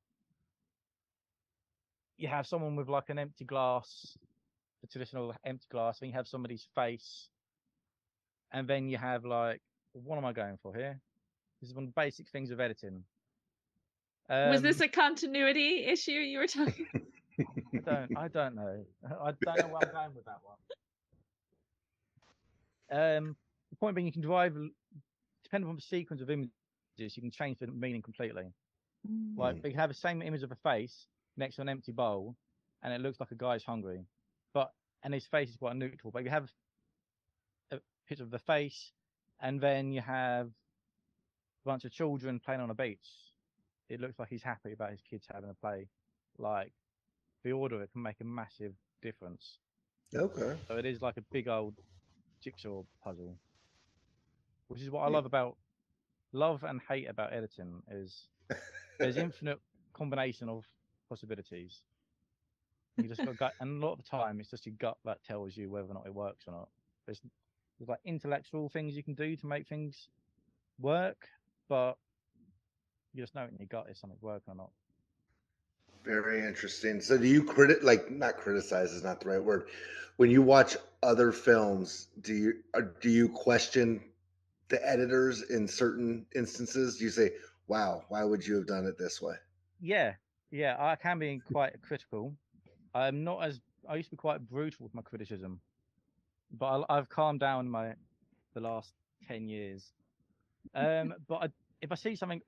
you 2.17 2.27
have 2.27 2.45
someone 2.47 2.75
with 2.75 2.89
like 2.89 3.09
an 3.09 3.19
empty 3.19 3.45
glass, 3.45 4.17
the 4.81 4.87
traditional 4.87 5.33
empty 5.45 5.67
glass, 5.71 5.99
then 5.99 6.09
you 6.09 6.15
have 6.15 6.27
somebody's 6.27 6.67
face, 6.75 7.29
and 8.51 8.67
then 8.67 8.89
you 8.89 8.97
have 8.97 9.23
like, 9.23 9.61
what 9.93 10.17
am 10.17 10.25
I 10.25 10.33
going 10.33 10.57
for 10.61 10.73
here? 10.73 10.99
This 11.61 11.69
is 11.69 11.75
one 11.75 11.85
of 11.85 11.89
the 11.89 12.01
basic 12.01 12.27
things 12.29 12.51
of 12.51 12.59
editing. 12.59 13.03
Was 14.29 14.61
this 14.61 14.79
Um, 14.79 14.85
a 14.85 14.87
continuity 14.89 15.85
issue 15.85 16.11
you 16.11 16.39
were 16.39 16.47
talking? 16.47 16.87
I 17.39 17.77
don't. 17.85 18.17
I 18.17 18.27
don't 18.27 18.55
know. 18.55 18.85
I 19.03 19.31
don't 19.43 19.57
know 19.59 19.67
where 19.67 19.81
I'm 19.83 19.91
going 19.93 20.15
with 20.15 20.25
that 20.25 20.39
one. 20.43 20.57
Um, 22.91 23.35
the 23.69 23.75
point 23.75 23.95
being, 23.95 24.07
you 24.07 24.13
can 24.13 24.21
drive, 24.21 24.55
depending 25.43 25.69
on 25.69 25.75
the 25.75 25.81
sequence 25.81 26.21
of 26.21 26.29
images, 26.29 26.51
you 26.97 27.21
can 27.21 27.31
change 27.31 27.59
the 27.59 27.67
meaning 27.67 28.01
completely. 28.01 28.53
Like, 29.37 29.55
Mm. 29.55 29.57
you 29.57 29.71
can 29.71 29.79
have 29.79 29.89
the 29.89 29.93
same 29.95 30.21
image 30.21 30.43
of 30.43 30.51
a 30.51 30.55
face 30.55 31.07
next 31.37 31.55
to 31.55 31.61
an 31.61 31.69
empty 31.69 31.91
bowl, 31.91 32.35
and 32.83 32.93
it 32.93 32.99
looks 32.99 33.19
like 33.19 33.31
a 33.31 33.35
guy's 33.35 33.63
hungry, 33.63 34.05
but 34.53 34.73
and 35.03 35.13
his 35.13 35.25
face 35.27 35.49
is 35.49 35.55
quite 35.55 35.75
neutral. 35.77 36.11
But 36.11 36.23
you 36.23 36.29
have 36.29 36.51
a 37.71 37.79
picture 38.07 38.23
of 38.23 38.31
the 38.31 38.39
face, 38.39 38.91
and 39.39 39.61
then 39.61 39.93
you 39.93 40.01
have 40.01 40.47
a 40.47 41.65
bunch 41.65 41.85
of 41.85 41.91
children 41.91 42.39
playing 42.39 42.59
on 42.59 42.69
a 42.69 42.73
beach. 42.75 43.07
It 43.87 44.01
looks 44.01 44.19
like 44.19 44.29
he's 44.29 44.43
happy 44.43 44.73
about 44.73 44.91
his 44.91 45.01
kids 45.01 45.25
having 45.31 45.49
a 45.49 45.53
play. 45.53 45.87
Like 46.37 46.73
the 47.43 47.51
order, 47.51 47.81
it 47.81 47.91
can 47.91 48.03
make 48.03 48.19
a 48.21 48.25
massive 48.25 48.73
difference. 49.01 49.57
Okay. 50.15 50.55
So 50.67 50.77
it 50.77 50.85
is 50.85 51.01
like 51.01 51.17
a 51.17 51.23
big 51.31 51.47
old 51.47 51.75
jigsaw 52.43 52.83
puzzle, 53.03 53.37
which 54.67 54.81
is 54.81 54.89
what 54.89 55.01
I 55.01 55.07
love 55.07 55.25
about 55.25 55.57
love 56.31 56.63
and 56.63 56.79
hate 56.87 57.09
about 57.09 57.33
editing 57.33 57.81
is 57.91 58.27
there's 58.99 59.17
infinite 59.17 59.59
combination 59.93 60.49
of 60.49 60.65
possibilities. 61.07 61.81
You 62.97 63.07
just 63.07 63.23
got 63.23 63.37
gut, 63.37 63.53
and 63.61 63.81
a 63.81 63.85
lot 63.85 63.93
of 63.93 63.99
the 63.99 64.03
time 64.03 64.39
it's 64.39 64.49
just 64.49 64.65
your 64.65 64.75
gut 64.77 64.97
that 65.05 65.23
tells 65.23 65.55
you 65.55 65.69
whether 65.69 65.87
or 65.89 65.93
not 65.93 66.05
it 66.05 66.13
works 66.13 66.45
or 66.47 66.51
not. 66.51 66.69
There's, 67.05 67.21
there's 67.77 67.87
like 67.89 67.99
intellectual 68.05 68.69
things 68.69 68.95
you 68.95 69.03
can 69.03 69.15
do 69.15 69.35
to 69.37 69.47
make 69.47 69.67
things 69.67 70.09
work, 70.79 71.27
but 71.69 71.97
you 73.13 73.23
just 73.23 73.35
know 73.35 73.43
in 73.45 73.57
your 73.57 73.67
gut 73.67 73.87
if 73.89 73.97
something's 73.97 74.21
working 74.21 74.51
or 74.51 74.55
not. 74.55 74.71
Very 76.03 76.45
interesting. 76.45 77.01
So 77.01 77.17
do 77.17 77.27
you 77.27 77.43
credit 77.43 77.83
like 77.83 78.09
not 78.11 78.37
criticize 78.37 78.91
is 78.91 79.03
not 79.03 79.21
the 79.21 79.29
right 79.29 79.43
word. 79.43 79.69
When 80.17 80.29
you 80.29 80.41
watch 80.41 80.77
other 81.03 81.31
films, 81.31 82.07
do 82.21 82.33
you 82.33 82.63
do 83.01 83.09
you 83.09 83.29
question 83.29 84.01
the 84.69 84.85
editors 84.87 85.41
in 85.41 85.67
certain 85.67 86.25
instances? 86.35 86.97
Do 86.97 87.05
you 87.05 87.09
say, 87.09 87.31
"Wow, 87.67 88.05
why 88.09 88.23
would 88.23 88.45
you 88.45 88.55
have 88.55 88.67
done 88.67 88.85
it 88.85 88.97
this 88.97 89.21
way?" 89.21 89.35
Yeah, 89.79 90.15
yeah, 90.51 90.75
I 90.79 90.95
can 90.95 91.19
be 91.19 91.39
quite 91.39 91.81
critical. 91.81 92.35
I'm 92.93 93.23
not 93.23 93.43
as 93.43 93.61
I 93.87 93.95
used 93.95 94.09
to 94.09 94.15
be 94.15 94.17
quite 94.17 94.47
brutal 94.47 94.83
with 94.83 94.93
my 94.93 95.01
criticism, 95.01 95.61
but 96.51 96.85
I, 96.89 96.97
I've 96.97 97.09
calmed 97.09 97.39
down 97.39 97.69
my 97.69 97.95
the 98.53 98.61
last 98.61 98.93
ten 99.27 99.47
years. 99.47 99.93
Um, 100.75 101.13
but 101.27 101.43
I, 101.43 101.49
if 101.81 101.91
I 101.91 101.95
see 101.95 102.15
something 102.15 102.41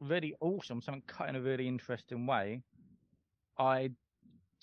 really 0.00 0.34
awesome, 0.40 0.80
something 0.82 1.02
cut 1.06 1.28
in 1.28 1.36
a 1.36 1.40
really 1.40 1.68
interesting 1.68 2.26
way, 2.26 2.62
I 3.58 3.90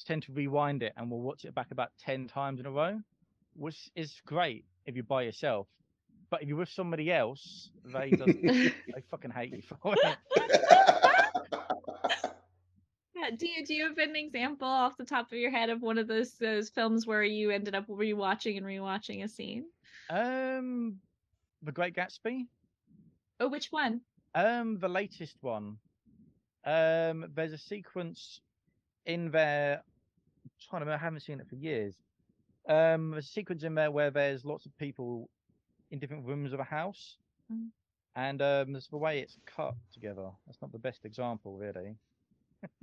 tend 0.06 0.24
to 0.24 0.34
rewind 0.34 0.84
it 0.84 0.94
and 0.98 1.10
will 1.10 1.22
watch 1.22 1.46
it 1.46 1.56
back 1.56 1.72
about 1.72 1.92
ten 2.00 2.28
times 2.28 2.60
in 2.60 2.66
a 2.66 2.72
row, 2.72 3.00
which 3.56 3.90
is 3.96 4.22
great 4.26 4.66
if 4.86 4.96
you're 4.96 5.04
by 5.04 5.24
yourself. 5.24 5.68
But 6.30 6.42
if 6.42 6.48
you're 6.48 6.58
with 6.58 6.70
somebody 6.70 7.12
else, 7.12 7.70
they 7.86 8.12
just 8.12 8.26
they 8.42 9.02
fucking 9.10 9.32
hate 9.32 9.54
you 9.54 9.62
for 9.62 9.94
it. 9.96 10.18
Yeah, 13.16 13.30
do 13.38 13.48
you 13.48 13.66
do 13.66 13.74
you 13.74 13.88
have 13.88 13.98
an 13.98 14.16
example 14.16 14.68
off 14.68 14.98
the 14.98 15.06
top 15.06 15.32
of 15.32 15.38
your 15.38 15.52
head 15.52 15.70
of 15.70 15.82
one 15.82 15.98
of 15.98 16.08
those 16.08 16.34
those 16.34 16.70
films 16.70 17.08
where 17.08 17.24
you 17.24 17.52
ended 17.52 17.76
up 17.76 17.88
rewatching 17.88 18.58
and 18.58 18.66
rewatching 18.66 19.24
a 19.24 19.28
scene? 19.28 19.66
Um, 20.10 20.98
The 21.62 21.72
Great 21.72 21.96
Gatsby. 21.96 22.48
Oh, 23.40 23.48
which 23.48 23.72
one? 23.72 24.02
Um, 24.36 24.80
the 24.80 24.90
latest 24.90 25.38
one. 25.42 25.78
Um, 26.66 27.32
there's 27.34 27.54
a 27.54 27.58
sequence 27.58 28.42
in 29.06 29.32
there. 29.32 29.82
I'm 30.46 30.52
trying 30.70 30.82
to 30.82 30.86
remember, 30.86 31.02
I 31.02 31.06
haven't 31.06 31.22
seen 31.22 31.40
it 31.40 31.48
for 31.48 31.56
years. 31.56 31.96
Um, 32.68 33.12
there's 33.12 33.26
a 33.26 33.30
sequence 33.30 33.64
in 33.64 33.76
there 33.76 33.92
where 33.92 34.10
there's 34.12 34.46
lots 34.46 34.66
of 34.66 34.76
people 34.78 35.30
in 35.92 36.00
different 36.00 36.26
rooms 36.26 36.54
of 36.54 36.60
a 36.60 36.64
house, 36.64 37.18
Mm. 37.52 37.68
and 38.16 38.42
um, 38.42 38.72
there's 38.72 38.88
the 38.88 38.98
way 38.98 39.20
it's 39.20 39.38
cut 39.46 39.76
together. 39.92 40.30
That's 40.48 40.62
not 40.62 40.72
the 40.72 40.80
best 40.80 41.04
example, 41.04 41.58
really. 41.58 41.96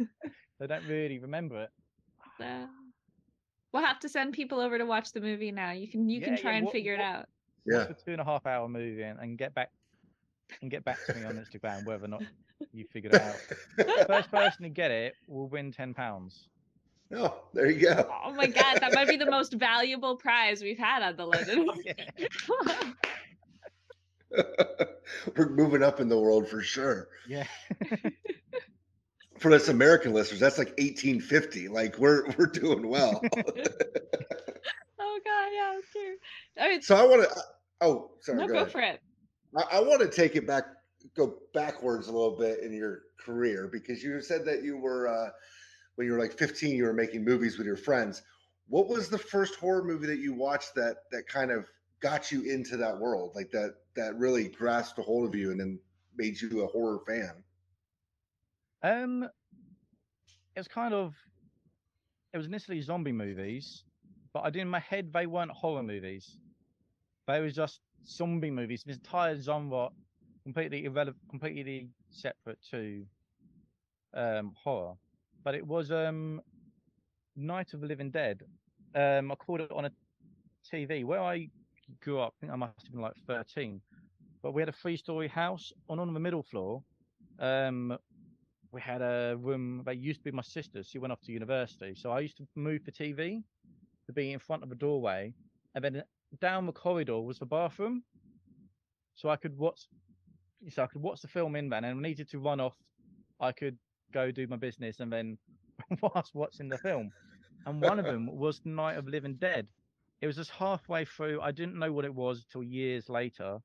they 0.59 0.67
don't 0.67 0.87
really 0.87 1.19
remember 1.19 1.63
it. 1.63 1.71
Uh, 2.41 2.67
we'll 3.73 3.85
have 3.85 4.01
to 4.01 4.09
send 4.09 4.33
people 4.33 4.61
over 4.61 4.79
to 4.79 4.85
watch 4.87 5.13
the 5.13 5.21
movie 5.21 5.53
now. 5.53 5.73
You 5.73 5.87
can 5.89 6.09
you 6.09 6.21
can 6.21 6.31
Yeah, 6.33 6.37
yeah, 6.37 6.43
try 6.43 6.53
and 6.55 6.65
what- 6.67 6.73
figure 6.73 6.95
it 6.95 7.01
out. 7.01 7.27
Yeah. 7.67 7.79
Watch 7.79 7.89
the 7.89 7.95
two 7.95 8.13
and 8.13 8.21
a 8.21 8.25
half 8.25 8.47
hour 8.47 8.67
movie 8.69 9.03
and, 9.03 9.19
and 9.19 9.37
get 9.39 9.55
back 9.55 9.71
and 10.63 10.71
get 10.71 10.83
back 10.85 10.97
to 11.07 11.15
me 11.15 11.25
on 11.25 11.37
Instagram 11.37 11.85
whether 11.85 12.05
or 12.05 12.09
not 12.09 12.23
you 12.73 12.85
figured 12.93 13.15
it 13.15 13.23
out. 13.23 14.07
First 14.07 14.31
person 14.31 14.63
to 14.63 14.69
get 14.69 14.91
it 14.91 15.15
will 15.27 15.49
win 15.49 15.73
ten 15.73 15.95
pounds. 15.95 16.49
oh, 17.15 17.41
there 17.53 17.71
you 17.71 17.81
go. 17.81 18.09
Oh 18.25 18.33
my 18.35 18.47
god, 18.47 18.79
that 18.81 18.95
might 18.95 19.09
be 19.09 19.17
the 19.17 19.31
most 19.31 19.53
valuable 19.55 20.17
prize 20.17 20.63
we've 20.63 20.79
had 20.79 21.03
on 21.03 21.17
the 21.17 21.27
London. 21.27 21.69
We're 25.37 25.51
moving 25.51 25.83
up 25.83 26.01
in 26.01 26.09
the 26.09 26.19
world 26.19 26.49
for 26.49 26.63
sure. 26.63 27.09
Yeah. 27.29 27.47
For 29.39 29.53
us 29.53 29.69
American 29.69 30.13
listeners, 30.13 30.39
that's 30.41 30.59
like 30.59 30.69
1850. 30.79 31.69
Like 31.69 31.99
we're 31.99 32.31
we're 32.37 32.47
doing 32.47 32.89
well. 32.89 33.21
oh 33.25 35.21
god, 35.25 35.49
yeah, 35.53 35.79
it's 35.79 35.91
true. 35.91 36.17
All 36.59 36.69
right, 36.69 36.85
so 36.85 36.95
I 36.95 37.05
want 37.07 37.23
to. 37.23 37.43
Oh, 37.81 38.11
sorry. 38.21 38.39
no, 38.39 38.47
go, 38.47 38.53
go 38.53 38.67
for 38.67 38.83
it. 38.83 39.01
I, 39.57 39.79
I 39.79 39.81
want 39.81 40.01
to 40.03 40.09
take 40.09 40.37
it 40.37 40.47
back, 40.47 40.65
go 41.17 41.39
backwards 41.55 42.09
a 42.09 42.13
little 42.13 42.37
bit 42.37 42.61
in 42.61 42.73
your 42.73 43.03
career 43.19 43.69
because 43.71 44.03
you 44.03 44.21
said 44.21 44.45
that 44.45 44.63
you 44.63 44.77
were 44.77 45.09
uh, 45.09 45.31
when 45.97 46.07
you 46.07 46.13
were 46.13 46.19
like 46.19 46.39
15, 46.39 46.75
you 46.75 46.85
were 46.85 46.93
making 46.93 47.25
movies 47.25 47.59
with 47.59 47.67
your 47.67 47.77
friends. 47.77 48.23
What 48.69 48.89
was 48.89 49.09
the 49.09 49.19
first 49.19 49.57
horror 49.57 49.85
movie 49.85 50.07
that 50.07 50.19
you 50.19 50.33
watched 50.33 50.75
that 50.77 50.97
that 51.11 51.27
kind 51.27 51.51
of 51.51 51.69
got 52.01 52.33
you 52.33 52.43
into 52.43 52.77
that 52.79 52.99
world, 52.99 53.33
like 53.35 53.51
that 53.51 53.75
that 53.97 54.17
really 54.17 54.49
grasped 54.49 54.99
a 54.99 55.03
hold 55.03 55.29
of 55.29 55.35
you 55.35 55.51
and 55.51 55.61
then 55.61 55.79
made 56.17 56.41
you 56.41 56.63
a 56.63 56.67
horror 56.67 57.01
fan? 57.07 57.43
Um, 58.83 59.25
it 60.57 60.61
was 60.61 60.69
kind 60.69 60.95
of, 60.95 61.15
it 62.33 62.39
was 62.39 62.47
initially 62.47 62.81
zombie 62.81 63.13
movies, 63.13 63.85
but 64.33 64.41
I 64.41 64.51
did 64.51 64.63
in 64.63 64.69
my 64.69 64.81
head 64.81 65.13
they 65.13 65.27
weren't 65.27 65.51
horror 65.51 65.83
movies. 65.83 66.39
They 67.27 67.41
were 67.41 67.51
just 67.51 67.81
zombie 68.07 68.51
movies. 68.51 68.83
This 68.87 68.97
entire 68.97 69.41
genre, 69.41 69.91
completely 70.43 70.85
irrelevant, 70.85 71.29
completely 71.29 71.91
separate 72.11 72.61
to 72.71 73.07
um 74.15 74.55
horror, 74.63 74.95
but 75.45 75.55
it 75.55 75.67
was 75.67 75.91
um 75.91 76.41
Night 77.37 77.75
of 77.75 77.81
the 77.81 77.87
Living 77.87 78.11
Dead. 78.11 78.43
Um, 78.95 79.31
I 79.33 79.35
called 79.37 79.61
it 79.61 79.71
on 79.71 79.87
a 79.87 79.91
TV 80.65 81.05
where 81.05 81.21
I 81.21 81.49
grew 82.01 82.21
up. 82.21 82.35
I 82.37 82.41
think 82.41 82.53
I 82.53 82.57
must 82.57 82.83
have 82.87 82.93
been 82.93 83.01
like 83.01 83.17
13. 83.27 83.81
But 84.43 84.53
we 84.53 84.63
had 84.63 84.69
a 84.69 84.73
three-story 84.73 85.29
house. 85.29 85.73
On 85.89 85.99
on 85.99 86.13
the 86.13 86.21
middle 86.21 86.43
floor, 86.43 86.83
um, 87.39 87.97
we 88.73 88.81
had 88.81 89.03
a 89.03 89.37
room 89.39 89.83
that 89.87 89.99
used 89.99 90.21
to 90.21 90.25
be 90.25 90.31
my 90.33 90.43
sister's. 90.43 90.89
She 90.89 90.99
went 90.99 91.13
off 91.13 91.21
to 91.23 91.33
university, 91.33 91.95
so 91.95 92.11
I 92.11 92.21
used 92.21 92.37
to 92.39 92.47
move 92.57 92.85
the 92.85 92.93
TV 92.93 93.45
to 94.07 94.13
be 94.13 94.33
in 94.33 94.39
front 94.39 94.63
of 94.63 94.69
the 94.69 94.75
doorway, 94.77 95.35
and 95.75 95.85
then 95.85 96.03
down 96.41 96.67
the 96.67 96.73
corridor 96.73 97.21
was 97.21 97.39
the 97.39 97.47
bathroom, 97.47 98.05
so 99.15 99.29
I 99.29 99.37
could 99.37 99.57
watch. 99.57 99.87
So 100.69 100.83
I 100.83 100.87
could 100.87 101.03
watch 101.03 101.23
the 101.23 101.29
film 101.29 101.57
in 101.57 101.69
then, 101.69 101.85
and 101.85 101.99
I 101.99 102.03
needed 102.03 102.29
to 102.31 102.39
run 102.39 102.61
off, 102.61 102.77
I 103.41 103.53
could 103.53 103.79
go 104.13 104.31
do 104.31 104.47
my 104.47 104.57
business, 104.57 105.01
and 105.01 105.13
then 105.13 105.39
whilst 106.03 106.35
watching 106.35 106.69
the 106.69 106.79
film. 106.79 107.11
And 107.67 107.81
one 107.81 107.99
of 107.99 108.05
them 108.05 108.27
was 108.27 108.61
Night 108.65 108.97
of 108.97 109.07
Living 109.09 109.37
Dead. 109.37 109.67
It 110.21 110.27
was 110.27 110.37
just 110.37 110.51
halfway 110.51 111.05
through. 111.05 111.41
I 111.41 111.51
didn't 111.51 111.79
know 111.79 111.93
what 111.93 112.05
it 112.05 112.15
was 112.15 112.45
till 112.45 112.63
years 112.63 113.09
later, 113.09 113.59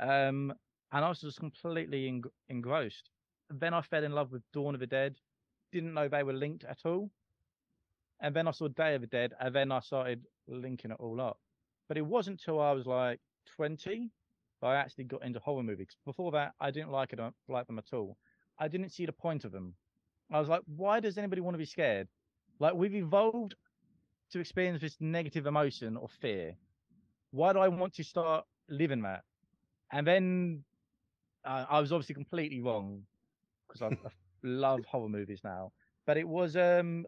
um, 0.00 0.54
and 0.92 1.04
I 1.04 1.08
was 1.08 1.20
just 1.20 1.38
completely 1.38 2.08
eng- 2.08 2.24
engrossed. 2.48 3.10
Then 3.50 3.74
I 3.74 3.82
fell 3.82 4.04
in 4.04 4.12
love 4.12 4.32
with 4.32 4.42
Dawn 4.52 4.74
of 4.74 4.80
the 4.80 4.86
Dead. 4.86 5.16
Didn't 5.72 5.94
know 5.94 6.08
they 6.08 6.22
were 6.22 6.32
linked 6.32 6.64
at 6.64 6.80
all. 6.84 7.10
And 8.20 8.34
then 8.34 8.48
I 8.48 8.52
saw 8.52 8.68
Day 8.68 8.94
of 8.94 9.02
the 9.02 9.06
Dead, 9.06 9.34
and 9.38 9.54
then 9.54 9.70
I 9.70 9.80
started 9.80 10.24
linking 10.48 10.90
it 10.90 10.96
all 10.98 11.20
up. 11.20 11.38
But 11.88 11.98
it 11.98 12.06
wasn't 12.06 12.40
until 12.40 12.60
I 12.60 12.72
was 12.72 12.86
like 12.86 13.20
20 13.56 14.10
that 14.60 14.68
I 14.68 14.76
actually 14.76 15.04
got 15.04 15.24
into 15.24 15.40
horror 15.40 15.62
movies. 15.62 15.96
Before 16.04 16.30
that, 16.32 16.52
I 16.60 16.70
didn't 16.70 16.90
like 16.90 17.12
it, 17.12 17.20
uh, 17.20 17.30
like 17.48 17.66
them 17.66 17.78
at 17.78 17.92
all. 17.92 18.16
I 18.58 18.68
didn't 18.68 18.90
see 18.90 19.06
the 19.06 19.12
point 19.12 19.44
of 19.44 19.52
them. 19.52 19.74
I 20.32 20.40
was 20.40 20.48
like, 20.48 20.62
why 20.66 21.00
does 21.00 21.18
anybody 21.18 21.40
want 21.40 21.54
to 21.54 21.58
be 21.58 21.66
scared? 21.66 22.08
Like 22.58 22.74
we've 22.74 22.94
evolved 22.94 23.54
to 24.32 24.40
experience 24.40 24.80
this 24.80 24.96
negative 25.00 25.46
emotion 25.46 25.96
or 25.96 26.08
fear. 26.08 26.56
Why 27.30 27.52
do 27.52 27.58
I 27.60 27.68
want 27.68 27.94
to 27.94 28.04
start 28.04 28.44
living 28.68 29.02
that? 29.02 29.22
And 29.92 30.06
then 30.06 30.64
uh, 31.44 31.66
I 31.68 31.80
was 31.80 31.92
obviously 31.92 32.14
completely 32.14 32.60
wrong 32.60 33.02
because 33.68 33.82
I, 33.82 33.86
I 33.88 34.10
love 34.42 34.84
horror 34.86 35.08
movies 35.08 35.40
now. 35.44 35.72
But 36.06 36.16
it 36.16 36.28
was 36.28 36.56
um 36.56 37.06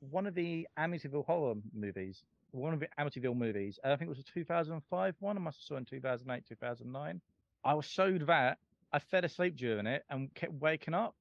one 0.00 0.26
of 0.26 0.34
the 0.34 0.66
Amityville 0.78 1.26
horror 1.26 1.54
movies, 1.74 2.24
one 2.52 2.74
of 2.74 2.80
the 2.80 2.88
Amityville 2.98 3.36
movies. 3.36 3.78
I 3.84 3.88
think 3.90 4.02
it 4.02 4.08
was 4.08 4.18
a 4.18 4.22
2005 4.24 5.16
one. 5.20 5.36
I 5.36 5.40
must 5.40 5.58
have 5.58 5.64
saw 5.64 5.76
in 5.76 5.84
2008, 5.84 6.44
2009. 6.46 7.20
I 7.64 7.74
was 7.74 7.84
showed 7.84 8.26
that. 8.26 8.58
I 8.92 8.98
fell 8.98 9.24
asleep 9.24 9.56
during 9.56 9.86
it 9.86 10.04
and 10.10 10.34
kept 10.34 10.52
waking 10.54 10.94
up. 10.94 11.14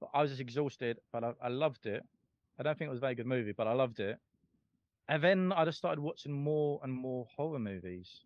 But 0.00 0.10
I 0.14 0.22
was 0.22 0.30
just 0.30 0.40
exhausted, 0.40 0.98
but 1.12 1.22
I, 1.22 1.32
I 1.42 1.48
loved 1.48 1.86
it. 1.86 2.02
I 2.58 2.62
don't 2.62 2.76
think 2.78 2.88
it 2.88 2.90
was 2.90 2.98
a 2.98 3.00
very 3.00 3.14
good 3.14 3.26
movie, 3.26 3.52
but 3.52 3.66
I 3.66 3.72
loved 3.72 4.00
it. 4.00 4.18
And 5.08 5.22
then 5.22 5.52
I 5.52 5.64
just 5.64 5.78
started 5.78 6.00
watching 6.00 6.32
more 6.32 6.80
and 6.82 6.92
more 6.92 7.26
horror 7.36 7.58
movies. 7.58 8.22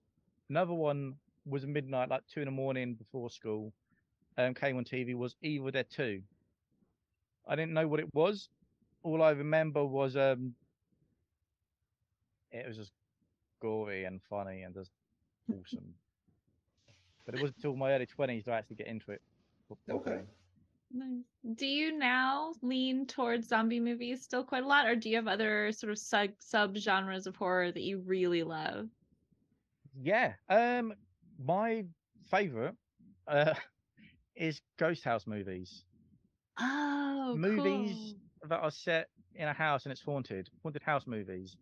Another 0.49 0.75
one 0.75 1.15
was 1.45 1.67
midnight, 1.67 2.09
like 2.09 2.23
two 2.33 2.41
in 2.41 2.47
the 2.47 2.53
morning 2.53 2.95
before 2.95 3.31
school. 3.31 3.73
Um, 4.39 4.55
came 4.55 4.77
on 4.77 4.85
TV 4.85 5.15
was 5.15 5.35
Evil 5.43 5.71
Dead 5.71 5.87
Two. 5.91 6.23
I 7.49 7.57
didn't 7.57 7.73
know 7.73 7.89
what 7.89 8.01
it 8.01 8.13
was. 8.13 8.49
All 9.03 9.23
I 9.23 9.31
remember 9.31 9.85
was 9.85 10.17
um, 10.17 10.55
it 12.51 12.67
was 12.67 12.77
just 12.77 12.93
gory 13.61 14.05
and 14.05 14.23
funny 14.23 14.63
and 14.63 14.75
just 14.75 14.93
awesome. 15.51 16.01
but 17.25 17.35
it 17.35 17.39
wasn't 17.39 17.57
until 17.59 17.77
my 17.77 17.93
early 17.93 18.07
twenties 18.07 18.45
to 18.45 18.53
actually 18.53 18.77
get 18.77 18.87
into 18.87 19.11
it. 19.13 19.23
Okay. 19.91 20.27
Nice. 20.91 21.25
Do 21.55 21.67
you 21.67 21.93
now 21.97 22.55
lean 22.63 23.07
towards 23.07 23.49
zombie 23.49 23.81
movies 23.81 24.23
still 24.25 24.45
quite 24.45 24.63
a 24.65 24.67
lot, 24.67 24.87
or 24.87 24.97
do 24.97 25.09
you 25.11 25.17
have 25.17 25.29
other 25.29 25.73
sort 25.73 25.91
of 25.93 25.99
sub 25.99 26.31
sub 26.41 26.77
genres 26.77 27.27
of 27.27 27.37
horror 27.37 27.71
that 27.73 27.83
you 27.83 28.01
really 28.01 28.43
love? 28.43 28.91
Yeah. 29.95 30.37
Um, 30.49 30.95
my 31.39 31.87
favorite 32.27 32.77
uh 33.27 33.55
is 34.37 34.63
ghost 34.79 35.05
house 35.05 35.27
movies. 35.27 35.87
Oh, 36.59 37.39
movies 37.39 38.15
cool. 38.15 38.21
that 38.43 38.61
are 38.61 38.71
set 38.71 39.11
in 39.35 39.49
a 39.49 39.53
house 39.53 39.85
and 39.85 39.93
it's 39.93 40.03
haunted, 40.03 40.49
haunted 40.63 40.83
house 40.83 41.07
movies. 41.07 41.57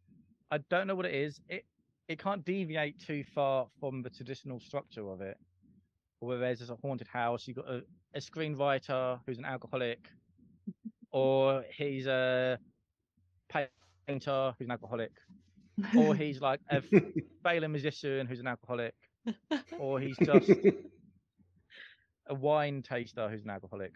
I 0.50 0.58
don't 0.70 0.86
know 0.86 0.94
what 0.94 1.06
it 1.06 1.14
is. 1.14 1.40
It 1.48 1.64
it 2.08 2.18
can't 2.18 2.44
deviate 2.44 3.00
too 3.00 3.24
far 3.34 3.66
from 3.80 4.02
the 4.02 4.10
traditional 4.10 4.60
structure 4.60 5.08
of 5.10 5.20
it. 5.20 5.38
Where 6.20 6.38
there's 6.38 6.68
a 6.70 6.76
haunted 6.76 7.08
house, 7.08 7.46
you've 7.46 7.56
got 7.56 7.68
a, 7.68 7.82
a 8.14 8.18
screenwriter 8.20 9.20
who's 9.26 9.38
an 9.38 9.44
alcoholic, 9.44 10.08
or 11.10 11.64
he's 11.76 12.06
a 12.06 12.58
painter 13.48 14.54
who's 14.58 14.66
an 14.66 14.70
alcoholic, 14.70 15.12
or 15.96 16.14
he's 16.14 16.40
like 16.40 16.60
a 16.70 16.82
failing 17.42 17.72
musician 17.72 18.26
who's 18.26 18.40
an 18.40 18.46
alcoholic, 18.46 18.94
or 19.78 20.00
he's 20.00 20.16
just 20.18 20.50
a 22.26 22.34
wine 22.34 22.82
taster 22.82 23.28
who's 23.28 23.44
an 23.44 23.50
alcoholic. 23.50 23.92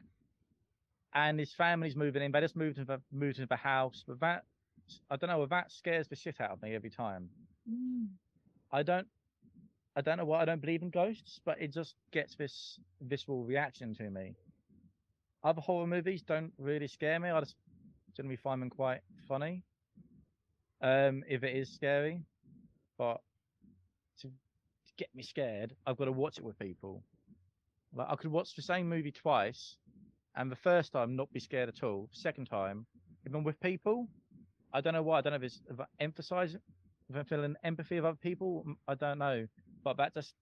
And 1.15 1.39
his 1.39 1.53
family's 1.53 1.97
moving 1.97 2.23
in. 2.23 2.33
They 2.33 2.41
just 2.41 2.57
moved 2.57 2.79
into 2.79 2.93
the, 2.93 3.01
moved 3.11 3.39
into 3.39 3.49
the 3.49 3.57
house, 3.57 4.05
but 4.07 4.21
that 4.21 4.45
I 5.11 5.17
don't 5.17 5.31
know. 5.31 5.45
That 5.47 5.71
scares 5.73 6.09
the 6.09 6.17
shit 6.17 6.41
out 6.41 6.51
of 6.51 6.63
me 6.63 6.75
every 6.75 6.91
time. 6.91 7.29
Mm. 7.71 8.09
I 8.73 8.83
don't 8.83 9.07
I 9.99 10.01
don't 10.01 10.17
know 10.17 10.25
why 10.25 10.41
I 10.41 10.45
don't 10.45 10.61
believe 10.61 10.83
in 10.83 10.91
ghosts, 10.91 11.41
but 11.45 11.61
it 11.61 11.73
just 11.73 11.97
gets 12.13 12.37
this 12.37 12.79
visceral 13.01 13.43
reaction 13.43 13.95
to 13.97 14.11
me. 14.11 14.37
Other 15.43 15.61
horror 15.61 15.89
movies 15.89 16.23
don't 16.23 16.53
really 16.57 16.87
scare 16.87 17.19
me. 17.19 17.31
I 17.31 17.41
just 17.41 17.57
generally 18.17 18.37
find 18.37 18.63
them 18.63 18.71
quite 18.71 19.01
funny. 19.27 19.65
Um, 20.81 21.25
if 21.29 21.43
it 21.43 21.57
is 21.57 21.69
scary, 21.69 22.21
but 22.97 23.21
to, 24.21 24.29
to 24.29 24.93
get 24.97 25.09
me 25.17 25.25
scared, 25.25 25.75
I've 25.85 25.97
got 25.97 26.05
to 26.05 26.13
watch 26.13 26.39
it 26.39 26.45
with 26.45 26.57
people. 26.61 27.03
Like 27.93 28.07
I 28.09 28.15
could 28.15 28.31
watch 28.31 28.55
the 28.55 28.63
same 28.63 28.89
movie 28.89 29.11
twice, 29.11 29.77
and 30.37 30.49
the 30.49 30.57
first 30.57 30.93
time 30.93 31.17
not 31.17 31.33
be 31.33 31.41
scared 31.41 31.69
at 31.69 31.83
all. 31.83 32.09
Second 32.13 32.47
time, 32.47 32.87
even 33.27 33.43
with 33.43 33.59
people, 33.61 34.07
I 34.73 34.81
don't 34.81 34.95
know 34.95 35.03
why. 35.03 35.19
I 35.19 35.21
don't 35.23 35.33
know 35.33 35.37
if 35.37 35.43
it's 35.45 35.61
emphasize 35.99 36.55
if 36.55 37.17
I'm 37.17 37.25
feeling 37.25 37.57
empathy 37.63 37.97
of 37.97 38.05
other 38.05 38.17
people. 38.17 38.65
I 38.87 38.95
don't 38.95 39.19
know, 39.19 39.47
but 39.85 39.97
that 39.99 40.15
just 40.15 40.35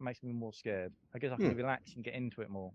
makes 0.00 0.22
me 0.22 0.32
more 0.32 0.52
scared. 0.52 0.92
I 1.14 1.18
guess 1.18 1.32
I 1.32 1.38
can 1.38 1.54
Hmm. 1.54 1.54
relax 1.54 1.94
and 1.96 2.04
get 2.04 2.14
into 2.14 2.42
it 2.42 2.50
more. 2.50 2.72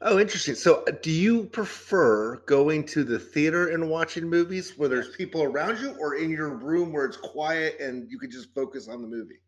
Oh, 0.00 0.18
interesting. 0.18 0.54
So, 0.54 0.84
uh, 0.84 0.92
do 1.02 1.10
you 1.10 1.44
prefer 1.46 2.36
going 2.46 2.84
to 2.86 3.04
the 3.04 3.18
theater 3.18 3.68
and 3.68 3.88
watching 3.90 4.28
movies 4.28 4.76
where 4.76 4.88
there's 4.88 5.14
people 5.16 5.42
around 5.42 5.80
you, 5.80 5.90
or 6.00 6.14
in 6.16 6.30
your 6.30 6.50
room 6.54 6.92
where 6.92 7.04
it's 7.04 7.16
quiet 7.16 7.78
and 7.80 8.10
you 8.10 8.18
can 8.18 8.30
just 8.30 8.52
focus 8.54 8.88
on 8.88 9.02
the 9.02 9.08
movie? 9.08 9.40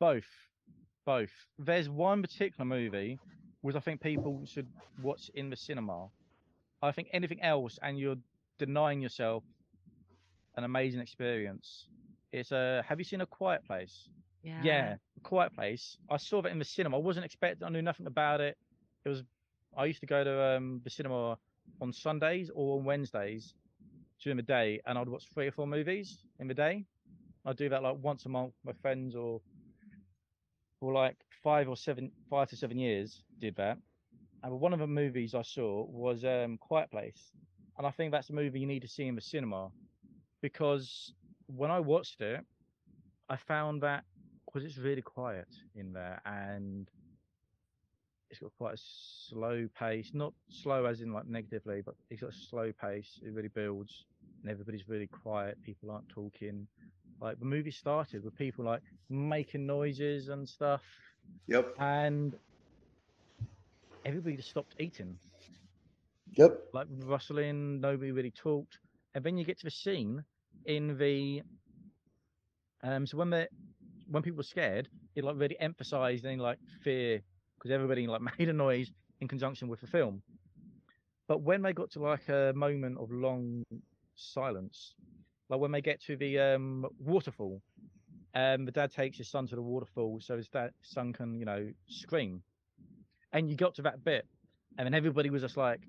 Both, 0.00 0.48
both. 1.04 1.46
There's 1.58 1.88
one 1.88 2.22
particular 2.22 2.64
movie 2.66 3.20
which 3.60 3.76
I 3.76 3.80
think 3.80 4.00
people 4.00 4.44
should 4.46 4.70
watch 4.96 5.30
in 5.34 5.50
the 5.50 5.56
cinema. 5.56 6.08
I 6.82 6.92
think 6.92 7.08
anything 7.12 7.40
else, 7.42 7.78
and 7.82 7.98
you're 7.98 8.16
denying 8.60 9.00
yourself 9.00 9.42
an 10.56 10.64
amazing 10.64 11.00
experience. 11.00 11.88
It's 12.32 12.52
a. 12.52 12.84
Have 12.86 12.98
you 13.00 13.04
seen 13.04 13.22
a 13.22 13.26
Quiet 13.26 13.64
Place? 13.64 14.08
Yeah. 14.42 14.60
Yeah, 14.62 14.94
A 15.16 15.20
Quiet 15.20 15.52
Place. 15.54 15.96
I 16.08 16.16
saw 16.16 16.42
that 16.42 16.52
in 16.52 16.58
the 16.58 16.64
cinema. 16.64 16.96
I 16.96 17.00
wasn't 17.00 17.24
expecting. 17.24 17.66
I 17.66 17.70
knew 17.70 17.82
nothing 17.82 18.06
about 18.06 18.40
it. 18.40 18.56
It 19.04 19.08
was. 19.08 19.22
I 19.76 19.86
used 19.86 20.00
to 20.00 20.06
go 20.06 20.22
to 20.22 20.56
um, 20.56 20.80
the 20.84 20.90
cinema 20.90 21.38
on 21.80 21.92
Sundays 21.92 22.50
or 22.54 22.78
on 22.78 22.84
Wednesdays 22.84 23.54
during 24.22 24.36
the 24.36 24.42
day, 24.42 24.80
and 24.86 24.98
I'd 24.98 25.08
watch 25.08 25.24
three 25.34 25.46
or 25.48 25.52
four 25.52 25.66
movies 25.66 26.18
in 26.38 26.46
the 26.48 26.54
day. 26.54 26.84
I'd 27.46 27.56
do 27.56 27.68
that 27.70 27.82
like 27.82 27.96
once 28.00 28.26
a 28.26 28.28
month 28.28 28.52
with 28.64 28.76
my 28.76 28.80
friends, 28.82 29.16
or 29.16 29.40
for 30.78 30.92
like 30.92 31.16
five 31.42 31.68
or 31.68 31.76
seven, 31.76 32.10
five 32.28 32.48
to 32.50 32.56
seven 32.56 32.78
years. 32.78 33.22
Did 33.40 33.56
that. 33.56 33.78
And 34.42 34.60
one 34.60 34.72
of 34.72 34.78
the 34.78 34.86
movies 34.86 35.34
I 35.34 35.42
saw 35.42 35.86
was 35.86 36.24
um, 36.24 36.56
Quiet 36.58 36.90
Place, 36.90 37.32
and 37.80 37.86
I 37.86 37.90
think 37.92 38.12
that's 38.12 38.28
a 38.28 38.34
movie 38.34 38.60
you 38.60 38.66
need 38.66 38.82
to 38.82 38.88
see 38.88 39.06
in 39.06 39.14
the 39.14 39.22
cinema 39.22 39.70
because 40.42 41.14
when 41.46 41.70
I 41.70 41.80
watched 41.80 42.20
it, 42.20 42.44
I 43.30 43.36
found 43.36 43.82
that 43.82 44.04
because 44.44 44.66
it's 44.66 44.76
really 44.76 45.00
quiet 45.00 45.48
in 45.74 45.94
there 45.94 46.20
and 46.26 46.90
it's 48.30 48.38
got 48.40 48.52
quite 48.58 48.74
a 48.74 48.82
slow 48.82 49.66
pace, 49.78 50.10
not 50.12 50.34
slow 50.50 50.84
as 50.84 51.00
in 51.00 51.14
like 51.14 51.26
negatively, 51.26 51.80
but 51.80 51.94
it's 52.10 52.20
got 52.20 52.28
a 52.28 52.36
slow 52.36 52.70
pace. 52.78 53.18
It 53.24 53.32
really 53.32 53.48
builds 53.48 54.04
and 54.42 54.52
everybody's 54.52 54.86
really 54.86 55.06
quiet. 55.06 55.56
People 55.64 55.90
aren't 55.90 56.08
talking. 56.10 56.66
Like 57.18 57.38
the 57.38 57.46
movie 57.46 57.70
started 57.70 58.24
with 58.24 58.36
people 58.36 58.62
like 58.62 58.82
making 59.08 59.64
noises 59.66 60.28
and 60.28 60.46
stuff, 60.46 60.82
Yep. 61.46 61.76
and 61.78 62.36
everybody 64.04 64.36
just 64.36 64.50
stopped 64.50 64.74
eating 64.78 65.18
Yep. 66.36 66.60
like 66.72 66.86
rustling, 67.04 67.80
nobody 67.80 68.12
really 68.12 68.30
talked. 68.30 68.78
And 69.14 69.24
then 69.24 69.36
you 69.36 69.44
get 69.44 69.58
to 69.58 69.66
the 69.66 69.70
scene 69.70 70.24
in 70.66 70.96
the 70.98 71.42
um 72.82 73.06
so 73.06 73.16
when 73.18 73.30
the 73.30 73.48
when 74.08 74.22
people 74.22 74.38
were 74.38 74.42
scared, 74.42 74.88
it 75.14 75.24
like 75.24 75.36
really 75.38 75.58
emphasized 75.60 76.24
any 76.24 76.36
like 76.36 76.58
fear 76.82 77.20
because 77.58 77.70
everybody 77.70 78.06
like 78.06 78.22
made 78.38 78.48
a 78.48 78.52
noise 78.52 78.90
in 79.20 79.28
conjunction 79.28 79.68
with 79.68 79.80
the 79.80 79.86
film. 79.86 80.22
But 81.28 81.42
when 81.42 81.62
they 81.62 81.72
got 81.72 81.90
to 81.92 82.00
like 82.00 82.28
a 82.28 82.52
moment 82.56 82.98
of 82.98 83.10
long 83.12 83.62
silence, 84.16 84.94
like 85.48 85.60
when 85.60 85.70
they 85.70 85.80
get 85.80 86.00
to 86.02 86.16
the 86.16 86.38
um, 86.40 86.86
waterfall, 86.98 87.62
um, 88.34 88.64
the 88.64 88.72
dad 88.72 88.92
takes 88.92 89.18
his 89.18 89.28
son 89.28 89.46
to 89.48 89.54
the 89.56 89.62
waterfall 89.62 90.18
so 90.20 90.36
his 90.36 90.48
dad, 90.48 90.70
son 90.82 91.12
can, 91.12 91.38
you 91.38 91.44
know, 91.44 91.70
scream. 91.88 92.42
And 93.32 93.48
you 93.48 93.56
got 93.56 93.74
to 93.76 93.82
that 93.82 94.02
bit, 94.04 94.26
and 94.76 94.86
then 94.86 94.94
everybody 94.94 95.30
was 95.30 95.42
just 95.42 95.56
like, 95.56 95.80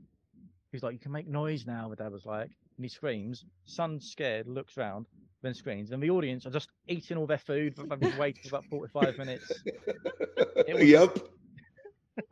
he's 0.72 0.84
like, 0.84 0.94
you 0.94 1.00
can 1.00 1.12
make 1.12 1.28
noise 1.28 1.66
now. 1.66 1.90
The 1.90 1.96
dad 1.96 2.12
was 2.12 2.26
like, 2.26 2.50
and 2.78 2.86
he 2.86 2.90
screams. 2.90 3.46
Son's 3.66 4.10
scared, 4.10 4.48
looks 4.48 4.78
round, 4.78 5.06
then 5.44 5.54
screams, 5.54 5.92
and 5.92 6.02
the 6.02 6.10
audience 6.10 6.46
are 6.46 6.52
just 6.52 6.70
eating 6.88 7.18
all 7.18 7.28
their 7.28 7.38
food. 7.38 7.74
But 7.76 7.90
they've 7.90 8.00
been 8.12 8.18
waiting 8.18 8.42
for 8.44 8.50
about 8.58 8.66
forty-five 8.66 9.18
minutes. 9.18 9.52
was- 10.68 10.84
yep. 10.84 11.18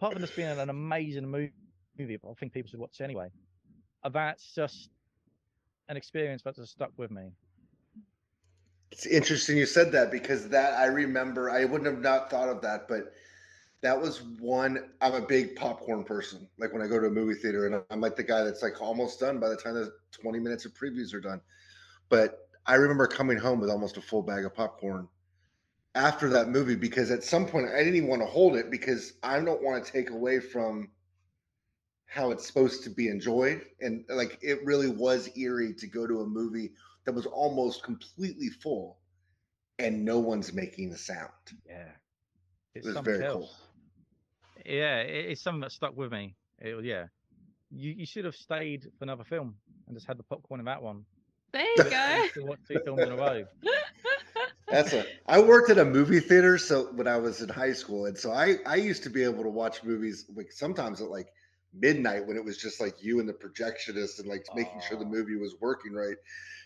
Apart 0.00 0.12
from 0.14 0.22
this 0.22 0.30
being 0.32 0.48
an 0.48 0.68
amazing 0.70 1.26
movie, 1.30 1.52
but 1.96 2.30
I 2.30 2.34
think 2.34 2.52
people 2.52 2.68
should 2.68 2.80
watch 2.80 3.00
it 3.00 3.04
anyway. 3.04 3.28
uh, 4.02 4.08
That's 4.08 4.54
just 4.54 4.90
an 5.88 5.96
experience 5.96 6.42
that 6.42 6.56
just 6.56 6.72
stuck 6.72 6.90
with 6.96 7.10
me. 7.10 7.30
It's 8.90 9.06
interesting 9.06 9.56
you 9.56 9.66
said 9.66 9.92
that 9.92 10.10
because 10.10 10.48
that 10.48 10.74
I 10.74 10.86
remember 10.86 11.50
I 11.50 11.64
wouldn't 11.64 11.86
have 11.86 12.00
not 12.00 12.30
thought 12.30 12.48
of 12.48 12.60
that, 12.62 12.86
but 12.88 13.12
that 13.84 14.02
was 14.02 14.22
one 14.40 14.90
I'm 15.02 15.14
a 15.14 15.22
big 15.26 15.56
popcorn 15.56 16.04
person. 16.04 16.48
Like 16.58 16.74
when 16.74 16.82
I 16.82 16.88
go 16.88 17.00
to 17.00 17.08
a 17.08 17.10
movie 17.10 17.34
theater 17.36 17.66
and 17.66 17.76
I'm 17.76 17.90
like 17.90 18.16
the 18.16 18.24
guy 18.24 18.30
that's 18.30 18.50
like 18.50 18.68
almost 18.68 19.06
done 19.20 19.28
by 19.28 19.38
the 19.38 19.46
time 19.46 19.62
the 19.64 19.82
20 20.02 20.30
minutes 20.32 20.58
of 20.58 20.64
previews 20.66 21.14
are 21.14 21.20
done. 21.20 21.40
But 22.08 22.48
I 22.66 22.74
remember 22.74 23.06
coming 23.06 23.38
home 23.38 23.60
with 23.60 23.70
almost 23.70 23.96
a 23.96 24.02
full 24.02 24.22
bag 24.22 24.44
of 24.44 24.54
popcorn 24.54 25.08
after 25.94 26.28
that 26.30 26.48
movie 26.48 26.76
because 26.76 27.10
at 27.10 27.24
some 27.24 27.46
point 27.46 27.68
I 27.68 27.78
didn't 27.78 27.96
even 27.96 28.08
want 28.08 28.22
to 28.22 28.28
hold 28.28 28.56
it 28.56 28.70
because 28.70 29.14
I 29.22 29.40
don't 29.40 29.62
want 29.62 29.84
to 29.84 29.92
take 29.92 30.10
away 30.10 30.40
from 30.40 30.90
how 32.06 32.30
it's 32.30 32.46
supposed 32.46 32.84
to 32.84 32.90
be 32.90 33.08
enjoyed. 33.08 33.62
And 33.80 34.04
like 34.08 34.38
it 34.42 34.64
really 34.64 34.88
was 34.88 35.30
eerie 35.36 35.74
to 35.74 35.86
go 35.86 36.06
to 36.06 36.20
a 36.20 36.26
movie 36.26 36.72
that 37.04 37.14
was 37.14 37.26
almost 37.26 37.82
completely 37.84 38.48
full 38.48 38.98
and 39.78 40.04
no 40.04 40.18
one's 40.20 40.52
making 40.52 40.92
a 40.92 40.98
sound. 40.98 41.30
Yeah, 41.66 41.92
It 42.74 42.84
was 42.88 43.00
very 43.00 43.24
else. 43.24 43.42
cool. 43.42 43.63
Yeah, 44.64 45.00
it, 45.00 45.30
it's 45.32 45.42
something 45.42 45.60
that 45.60 45.72
stuck 45.72 45.96
with 45.96 46.12
me. 46.12 46.36
It, 46.58 46.84
yeah, 46.84 47.06
you 47.70 47.92
you 47.92 48.06
should 48.06 48.24
have 48.24 48.34
stayed 48.34 48.84
for 48.98 49.04
another 49.04 49.24
film 49.24 49.56
and 49.86 49.96
just 49.96 50.06
had 50.06 50.18
the 50.18 50.24
popcorn 50.24 50.60
in 50.60 50.66
that 50.66 50.82
one. 50.82 51.04
There 51.52 51.62
you 51.62 51.88
You 52.06 52.22
go. 52.24 52.28
should 52.32 52.44
watch 52.44 52.60
two 52.68 52.80
films 52.80 53.04
in 53.04 53.12
a 53.12 53.16
row. 53.16 53.44
That's 54.70 54.92
a 54.92 55.06
I 55.26 55.40
worked 55.40 55.70
at 55.70 55.78
a 55.78 55.84
movie 55.84 56.20
theater 56.20 56.58
so 56.58 56.92
when 56.92 57.06
I 57.06 57.16
was 57.18 57.40
in 57.42 57.48
high 57.48 57.72
school 57.72 58.06
and 58.06 58.16
so 58.18 58.32
I 58.32 58.56
I 58.66 58.76
used 58.76 59.02
to 59.04 59.10
be 59.10 59.22
able 59.24 59.42
to 59.44 59.50
watch 59.50 59.82
movies 59.84 60.26
like 60.34 60.52
sometimes 60.52 61.00
at 61.00 61.08
like 61.08 61.28
midnight 61.72 62.26
when 62.26 62.36
it 62.36 62.44
was 62.44 62.56
just 62.58 62.80
like 62.80 63.02
you 63.02 63.20
and 63.20 63.28
the 63.28 63.34
projectionist 63.34 64.18
and 64.18 64.28
like 64.28 64.46
making 64.52 64.80
sure 64.80 64.96
the 64.98 65.04
movie 65.04 65.36
was 65.36 65.54
working 65.60 65.92
right. 65.92 66.16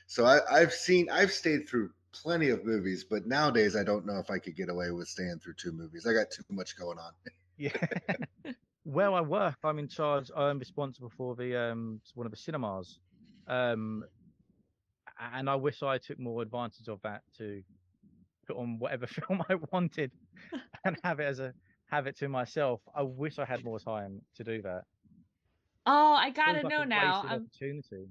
So 0.06 0.24
I 0.24 0.40
I've 0.50 0.72
seen 0.72 1.08
I've 1.10 1.32
stayed 1.32 1.68
through 1.68 1.90
plenty 2.12 2.48
of 2.50 2.64
movies 2.64 3.04
but 3.08 3.26
nowadays 3.26 3.76
I 3.76 3.84
don't 3.84 4.06
know 4.06 4.18
if 4.18 4.30
I 4.30 4.38
could 4.38 4.56
get 4.56 4.70
away 4.70 4.90
with 4.90 5.08
staying 5.08 5.40
through 5.42 5.54
two 5.54 5.72
movies. 5.72 6.06
I 6.06 6.12
got 6.14 6.30
too 6.30 6.42
much 6.50 6.76
going 6.78 6.98
on. 6.98 7.12
Yeah. 7.58 7.72
Where 8.84 9.12
I 9.12 9.20
work, 9.20 9.56
I'm 9.64 9.78
in 9.78 9.88
charge. 9.88 10.30
I'm 10.34 10.58
responsible 10.58 11.10
for 11.10 11.34
the 11.36 11.60
um 11.60 12.00
one 12.14 12.26
of 12.26 12.30
the 12.30 12.38
cinemas, 12.38 12.98
um, 13.46 14.04
and 15.20 15.50
I 15.50 15.56
wish 15.56 15.82
I 15.82 15.98
took 15.98 16.18
more 16.18 16.40
advantage 16.40 16.88
of 16.88 17.00
that 17.02 17.22
to 17.36 17.62
put 18.46 18.56
on 18.56 18.78
whatever 18.78 19.06
film 19.06 19.42
I 19.48 19.56
wanted 19.72 20.12
and 20.84 20.96
have 21.04 21.20
it 21.20 21.24
as 21.24 21.38
a 21.40 21.52
have 21.90 22.06
it 22.06 22.16
to 22.18 22.28
myself. 22.28 22.80
I 22.94 23.02
wish 23.02 23.38
I 23.38 23.44
had 23.44 23.64
more 23.64 23.78
time 23.78 24.22
to 24.36 24.44
do 24.44 24.62
that. 24.62 24.84
Oh, 25.84 26.12
I 26.14 26.30
gotta 26.30 26.62
like 26.62 26.70
know 26.70 26.84
now. 26.84 27.24
I'm, 27.26 27.42
opportunity. 27.42 28.08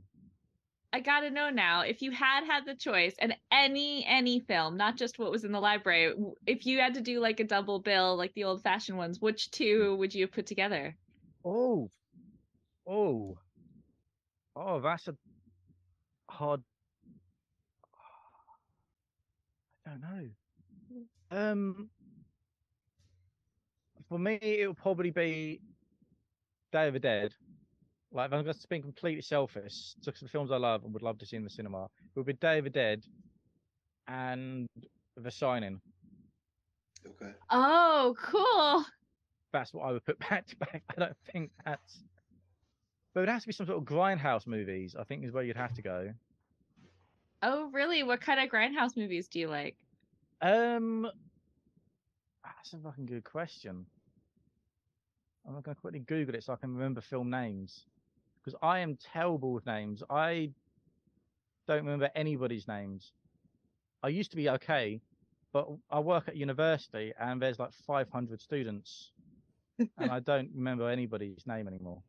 I 0.93 1.01
gotta 1.01 1.29
know 1.29 1.49
now. 1.49 1.81
If 1.81 2.01
you 2.01 2.11
had 2.11 2.45
had 2.45 2.65
the 2.65 2.75
choice, 2.75 3.13
and 3.19 3.35
any 3.51 4.05
any 4.05 4.39
film, 4.39 4.77
not 4.77 4.95
just 4.95 5.19
what 5.19 5.31
was 5.31 5.43
in 5.43 5.51
the 5.51 5.59
library, 5.59 6.13
if 6.45 6.65
you 6.65 6.79
had 6.79 6.93
to 6.93 7.01
do 7.01 7.19
like 7.19 7.39
a 7.39 7.43
double 7.43 7.79
bill, 7.79 8.15
like 8.15 8.33
the 8.33 8.45
old 8.45 8.63
fashioned 8.63 8.97
ones, 8.97 9.19
which 9.19 9.51
two 9.51 9.95
would 9.97 10.15
you 10.15 10.23
have 10.23 10.31
put 10.31 10.45
together? 10.45 10.95
Oh, 11.43 11.89
oh, 12.87 13.37
oh! 14.55 14.79
That's 14.79 15.07
a 15.09 15.15
hard. 16.29 16.61
I 19.85 19.89
don't 19.89 20.01
know. 20.01 20.29
Um, 21.29 21.89
for 24.07 24.17
me, 24.17 24.39
it 24.41 24.67
would 24.67 24.77
probably 24.77 25.11
be 25.11 25.59
Day 26.71 26.87
of 26.87 26.93
the 26.93 26.99
Dead. 26.99 27.33
Like, 28.11 28.27
if 28.27 28.33
I'm 28.33 28.45
just 28.45 28.67
being 28.69 28.81
completely 28.81 29.21
selfish, 29.21 29.93
just 30.03 30.21
the 30.21 30.29
films 30.29 30.51
I 30.51 30.57
love 30.57 30.83
and 30.83 30.93
would 30.93 31.03
love 31.03 31.17
to 31.19 31.25
see 31.25 31.35
in 31.35 31.43
the 31.43 31.49
cinema, 31.49 31.85
it 31.85 31.89
would 32.15 32.25
be 32.25 32.33
Day 32.33 32.59
of 32.59 32.63
the 32.63 32.69
Dead 32.69 33.03
and 34.07 34.67
The 35.17 35.29
Shining. 35.29 35.81
Okay. 37.05 37.31
Oh, 37.49 38.15
cool. 38.21 38.85
That's 39.51 39.73
what 39.73 39.83
I 39.83 39.91
would 39.91 40.05
put 40.05 40.19
back 40.29 40.47
to 40.47 40.55
back. 40.57 40.83
I 40.89 40.99
don't 40.99 41.17
think 41.31 41.51
that's. 41.65 42.03
But 43.13 43.21
it 43.21 43.23
would 43.23 43.29
have 43.29 43.41
to 43.41 43.47
be 43.47 43.53
some 43.53 43.67
sort 43.67 43.79
of 43.79 43.83
grindhouse 43.83 44.47
movies. 44.47 44.95
I 44.97 45.03
think 45.03 45.25
is 45.25 45.31
where 45.31 45.43
you'd 45.43 45.57
have 45.57 45.73
to 45.73 45.81
go. 45.81 46.13
Oh, 47.43 47.69
really? 47.71 48.03
What 48.03 48.21
kind 48.21 48.39
of 48.39 48.49
grindhouse 48.49 48.95
movies 48.95 49.27
do 49.27 49.39
you 49.39 49.47
like? 49.47 49.75
Um, 50.41 51.07
that's 52.43 52.73
a 52.73 52.77
fucking 52.77 53.05
good 53.05 53.23
question. 53.23 53.85
I'm 55.45 55.53
going 55.53 55.63
to 55.63 55.75
quickly 55.75 55.99
Google 55.99 56.35
it 56.35 56.43
so 56.43 56.53
I 56.53 56.57
can 56.57 56.73
remember 56.73 56.99
film 56.99 57.29
names 57.29 57.85
because 58.47 58.57
I 58.61 58.79
am 58.79 58.95
terrible 58.95 59.51
with 59.51 59.65
names. 59.65 60.01
I 60.09 60.51
don't 61.67 61.83
remember 61.83 62.09
anybody's 62.15 62.65
names. 62.65 63.11
I 64.01 64.07
used 64.07 64.31
to 64.31 64.37
be 64.37 64.49
okay, 64.51 65.01
but 65.51 65.67
I 65.91 65.99
work 65.99 66.29
at 66.29 66.37
university 66.37 67.11
and 67.19 67.41
there's 67.41 67.59
like 67.59 67.73
500 67.73 68.39
students, 68.39 69.11
and 69.97 70.09
I 70.09 70.19
don't 70.31 70.49
remember 70.55 70.89
anybody's 70.89 71.45
name 71.45 71.67
anymore. 71.67 72.01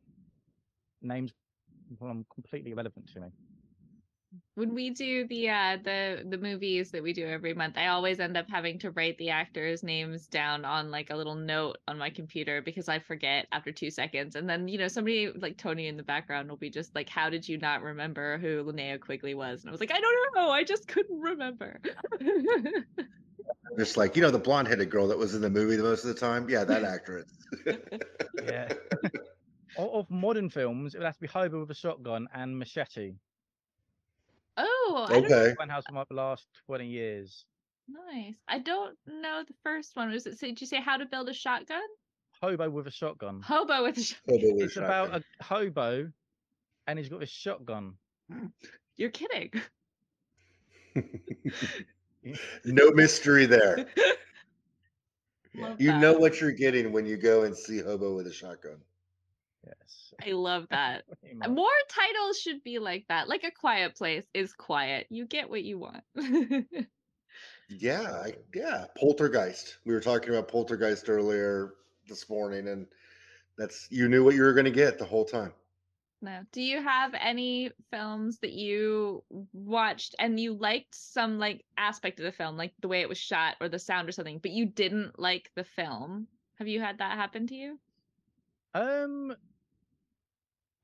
Names 1.01 1.33
become 1.89 2.25
completely 2.33 2.71
irrelevant 2.71 3.09
to 3.15 3.19
me. 3.19 3.27
When 4.55 4.75
we 4.75 4.91
do 4.91 5.25
the 5.27 5.49
uh 5.49 5.77
the 5.83 6.25
the 6.27 6.37
movies 6.37 6.91
that 6.91 7.01
we 7.01 7.13
do 7.13 7.25
every 7.25 7.53
month, 7.53 7.77
I 7.77 7.87
always 7.87 8.19
end 8.19 8.37
up 8.37 8.45
having 8.49 8.77
to 8.79 8.91
write 8.91 9.17
the 9.17 9.29
actors' 9.29 9.83
names 9.83 10.27
down 10.27 10.65
on 10.65 10.91
like 10.91 11.09
a 11.09 11.15
little 11.15 11.35
note 11.35 11.77
on 11.87 11.97
my 11.97 12.09
computer 12.09 12.61
because 12.61 12.87
I 12.89 12.99
forget 12.99 13.47
after 13.51 13.71
two 13.71 13.89
seconds. 13.89 14.35
And 14.35 14.47
then, 14.47 14.67
you 14.67 14.77
know, 14.77 14.87
somebody 14.87 15.31
like 15.31 15.57
Tony 15.57 15.87
in 15.87 15.97
the 15.97 16.03
background 16.03 16.49
will 16.49 16.57
be 16.57 16.69
just 16.69 16.93
like, 16.93 17.09
How 17.09 17.29
did 17.29 17.47
you 17.47 17.57
not 17.57 17.81
remember 17.81 18.37
who 18.37 18.63
Linnea 18.63 18.99
Quigley 18.99 19.33
was? 19.33 19.61
And 19.61 19.69
I 19.69 19.71
was 19.71 19.79
like, 19.79 19.91
I 19.91 19.99
don't 19.99 20.35
know, 20.35 20.51
I 20.51 20.63
just 20.63 20.87
couldn't 20.87 21.19
remember. 21.19 21.79
Just 23.77 23.97
like, 23.97 24.15
you 24.15 24.21
know, 24.21 24.31
the 24.31 24.39
blonde 24.39 24.67
headed 24.67 24.89
girl 24.89 25.07
that 25.07 25.17
was 25.17 25.35
in 25.35 25.41
the 25.41 25.49
movie 25.49 25.75
the 25.75 25.83
most 25.83 26.03
of 26.03 26.13
the 26.13 26.19
time. 26.19 26.49
Yeah, 26.49 26.63
that 26.63 26.83
actress. 26.83 27.25
Yeah. 28.43 28.71
of, 29.77 29.89
of 29.89 30.09
modern 30.09 30.49
films, 30.49 30.95
it 30.95 30.99
would 30.99 31.05
have 31.05 31.15
to 31.15 31.21
be 31.21 31.27
Hobo 31.27 31.61
with 31.61 31.71
a 31.71 31.75
Shotgun 31.75 32.27
and 32.33 32.57
Machete. 32.57 33.15
Oh, 34.59 35.05
I 35.09 35.13
don't 35.21 35.25
okay. 35.31 35.55
House 35.69 35.83
from 35.85 35.95
like 35.95 36.07
the 36.09 36.15
last 36.15 36.45
20 36.67 36.87
years. 36.87 37.45
nice. 37.87 38.35
I 38.47 38.59
don't 38.59 38.97
know 39.07 39.43
the 39.47 39.53
first 39.63 39.95
one. 39.95 40.09
Was 40.11 40.25
it 40.25 40.37
say 40.39 40.47
did 40.49 40.61
you 40.61 40.67
say 40.67 40.81
how 40.81 40.97
to 40.97 41.05
build 41.05 41.29
a 41.29 41.33
shotgun? 41.33 41.81
Hobo 42.41 42.69
with 42.69 42.87
a 42.87 42.91
Shotgun. 42.91 43.41
Hobo 43.41 43.83
with 43.83 43.97
a 43.97 44.01
shotgun. 44.03 44.39
Hobo 44.39 44.53
with 44.55 44.63
It's 44.63 44.77
about 44.77 45.07
shotgun. 45.11 45.23
a 45.39 45.43
hobo 45.43 46.11
and 46.87 46.97
he's 46.99 47.09
got 47.09 47.21
a 47.23 47.25
shotgun. 47.25 47.93
You're 48.97 49.09
kidding. 49.09 49.51
no 52.65 52.91
mystery 52.91 53.45
there. 53.45 53.87
You 55.77 55.91
that. 55.91 55.99
know 55.99 56.13
what 56.13 56.39
you're 56.39 56.51
getting 56.51 56.91
when 56.93 57.05
you 57.07 57.17
go 57.17 57.43
and 57.43 57.57
see 57.57 57.79
Hobo 57.79 58.15
with 58.15 58.27
a 58.27 58.31
shotgun. 58.31 58.77
Yes. 59.65 60.13
I 60.25 60.31
love 60.31 60.67
that. 60.71 61.03
More 61.47 61.69
titles 61.89 62.39
should 62.39 62.63
be 62.63 62.79
like 62.79 63.05
that. 63.09 63.27
Like 63.29 63.43
a 63.43 63.51
quiet 63.51 63.95
place 63.95 64.25
is 64.33 64.53
quiet. 64.53 65.07
You 65.09 65.25
get 65.25 65.49
what 65.49 65.63
you 65.63 65.79
want. 65.79 66.03
Yeah, 67.69 68.01
I, 68.01 68.33
yeah. 68.53 68.85
Poltergeist. 68.97 69.77
We 69.85 69.93
were 69.93 70.01
talking 70.01 70.29
about 70.29 70.47
Poltergeist 70.47 71.09
earlier 71.09 71.75
this 72.07 72.29
morning, 72.29 72.67
and 72.67 72.87
that's 73.57 73.87
you 73.91 74.09
knew 74.09 74.23
what 74.23 74.35
you 74.35 74.43
were 74.43 74.53
going 74.53 74.65
to 74.65 74.71
get 74.71 74.97
the 74.99 75.05
whole 75.05 75.25
time. 75.25 75.53
no. 76.21 76.41
Do 76.51 76.61
you 76.61 76.81
have 76.81 77.13
any 77.19 77.71
films 77.91 78.39
that 78.39 78.51
you 78.53 79.23
watched 79.53 80.15
and 80.19 80.39
you 80.39 80.53
liked 80.53 80.95
some 80.95 81.39
like 81.39 81.65
aspect 81.77 82.19
of 82.19 82.25
the 82.25 82.31
film, 82.31 82.57
like 82.57 82.73
the 82.81 82.87
way 82.87 83.01
it 83.01 83.09
was 83.09 83.17
shot 83.17 83.55
or 83.61 83.69
the 83.69 83.79
sound 83.79 84.09
or 84.09 84.11
something, 84.11 84.39
but 84.39 84.51
you 84.51 84.65
didn't 84.65 85.17
like 85.19 85.51
the 85.55 85.63
film? 85.63 86.27
Have 86.55 86.67
you 86.67 86.81
had 86.81 86.97
that 86.99 87.17
happen 87.17 87.47
to 87.47 87.55
you? 87.55 87.79
Um, 88.73 89.35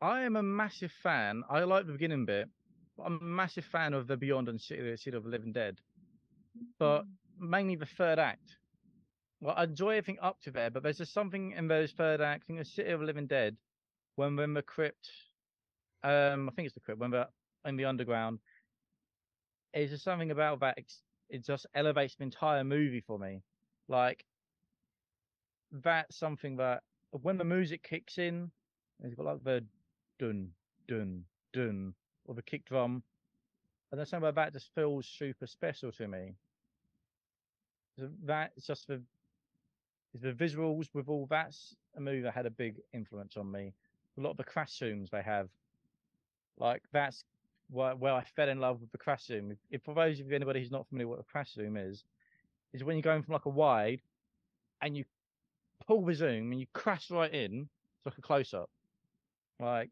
I 0.05 0.21
am 0.21 0.35
a 0.35 0.43
massive 0.43 0.91
fan. 1.01 1.43
I 1.49 1.63
like 1.63 1.87
the 1.87 1.93
beginning 1.93 2.25
bit. 2.25 2.47
But 2.95 3.05
I'm 3.05 3.19
a 3.19 3.23
massive 3.23 3.65
fan 3.65 3.95
of 3.95 4.05
the 4.05 4.15
Beyond 4.15 4.47
and 4.49 4.61
City, 4.61 4.95
City 4.97 5.17
of 5.17 5.23
the 5.23 5.29
Living 5.29 5.51
Dead, 5.51 5.79
but 6.77 7.05
mainly 7.39 7.75
the 7.75 7.87
third 7.87 8.19
act. 8.19 8.57
Well, 9.41 9.55
I 9.57 9.63
enjoy 9.63 9.97
everything 9.97 10.19
up 10.21 10.39
to 10.43 10.51
there, 10.51 10.69
but 10.69 10.83
there's 10.83 10.99
just 10.99 11.13
something 11.13 11.51
in 11.51 11.67
those 11.67 11.91
third 11.91 12.21
act. 12.21 12.43
I 12.43 12.45
think 12.45 12.59
the 12.59 12.65
City 12.65 12.91
of 12.91 12.99
the 12.99 13.05
Living 13.07 13.25
Dead 13.25 13.57
when 14.15 14.35
we're 14.35 14.43
in 14.43 14.53
the 14.53 14.61
crypt. 14.61 15.09
Um, 16.03 16.49
I 16.49 16.51
think 16.53 16.67
it's 16.67 16.75
the 16.75 16.81
crypt 16.81 17.01
when 17.01 17.11
we're 17.11 17.27
in 17.65 17.75
the 17.75 17.85
underground. 17.85 18.39
It's 19.73 19.91
just 19.91 20.03
something 20.03 20.31
about 20.31 20.59
that. 20.59 20.77
It 21.29 21.43
just 21.43 21.65
elevates 21.73 22.15
the 22.15 22.23
entire 22.23 22.63
movie 22.63 23.01
for 23.01 23.17
me. 23.17 23.41
Like 23.89 24.23
that's 25.71 26.15
something 26.15 26.57
that 26.57 26.83
when 27.09 27.37
the 27.39 27.43
music 27.43 27.81
kicks 27.81 28.19
in, 28.19 28.51
it's 29.03 29.15
got 29.15 29.25
like 29.25 29.43
the 29.43 29.65
dun 30.19 30.49
dun 30.87 31.23
dun 31.53 31.93
or 32.25 32.35
the 32.35 32.41
kick 32.41 32.65
drum, 32.65 33.03
and 33.91 33.99
there's 33.99 34.09
something 34.09 34.27
about 34.27 34.53
that 34.53 34.53
just 34.53 34.73
feels 34.73 35.05
super 35.05 35.47
special 35.47 35.91
to 35.93 36.07
me. 36.07 36.35
So 37.97 38.09
that's 38.23 38.65
just 38.65 38.87
the 38.87 39.01
the 40.21 40.31
visuals 40.31 40.87
with 40.93 41.09
all 41.09 41.27
that's 41.29 41.75
a 41.97 42.01
movie 42.01 42.21
that 42.21 42.33
had 42.33 42.45
a 42.45 42.51
big 42.51 42.75
influence 42.93 43.37
on 43.37 43.51
me. 43.51 43.73
A 44.17 44.21
lot 44.21 44.31
of 44.31 44.37
the 44.37 44.43
crash 44.43 44.79
zooms 44.79 45.09
they 45.09 45.21
have, 45.21 45.49
like 46.57 46.83
that's 46.93 47.23
where, 47.69 47.95
where 47.95 48.13
I 48.13 48.23
fell 48.35 48.47
in 48.49 48.59
love 48.59 48.79
with 48.79 48.91
the 48.91 48.97
crash 48.97 49.25
zoom. 49.25 49.51
If, 49.51 49.57
if 49.71 49.81
for 49.83 49.93
those 49.93 50.19
of 50.19 50.27
you 50.29 50.35
anybody 50.35 50.61
who's 50.61 50.71
not 50.71 50.87
familiar 50.87 51.07
with 51.07 51.17
what 51.17 51.25
a 51.27 51.31
crash 51.31 51.53
zoom 51.53 51.75
is, 51.75 52.03
is 52.73 52.83
when 52.83 52.95
you're 52.95 53.01
going 53.01 53.23
from 53.23 53.33
like 53.33 53.45
a 53.45 53.49
wide, 53.49 54.01
and 54.81 54.95
you 54.95 55.03
pull 55.87 56.05
the 56.05 56.13
zoom 56.13 56.51
and 56.51 56.59
you 56.59 56.67
crash 56.73 57.09
right 57.11 57.33
in, 57.33 57.67
it's 57.97 58.05
like 58.05 58.17
a 58.17 58.21
close 58.21 58.53
up. 58.53 58.69
Like 59.59 59.89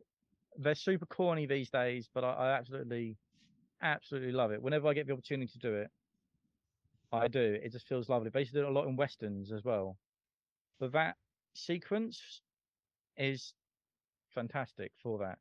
they're 0.58 0.76
super 0.76 1.06
corny 1.06 1.46
these 1.46 1.70
days, 1.70 2.10
but 2.14 2.24
I, 2.24 2.34
I 2.34 2.52
absolutely, 2.52 3.18
absolutely 3.82 4.32
love 4.32 4.52
it. 4.52 4.62
Whenever 4.62 4.88
I 4.88 4.94
get 4.94 5.08
the 5.08 5.14
opportunity 5.14 5.52
to 5.52 5.60
do 5.60 5.76
it, 5.76 5.90
I 7.12 7.28
do. 7.28 7.60
It 7.62 7.72
just 7.72 7.88
feels 7.88 8.10
lovely. 8.10 8.32
To 8.32 8.46
do 8.46 8.64
it 8.64 8.70
a 8.70 8.72
lot 8.72 8.88
in 8.88 8.96
westerns 8.96 9.52
as 9.52 9.64
well. 9.64 9.98
But 10.80 10.92
that 10.94 11.16
sequence 11.54 12.42
is 13.18 13.54
fantastic 14.34 14.92
for 15.02 15.20
that. 15.20 15.38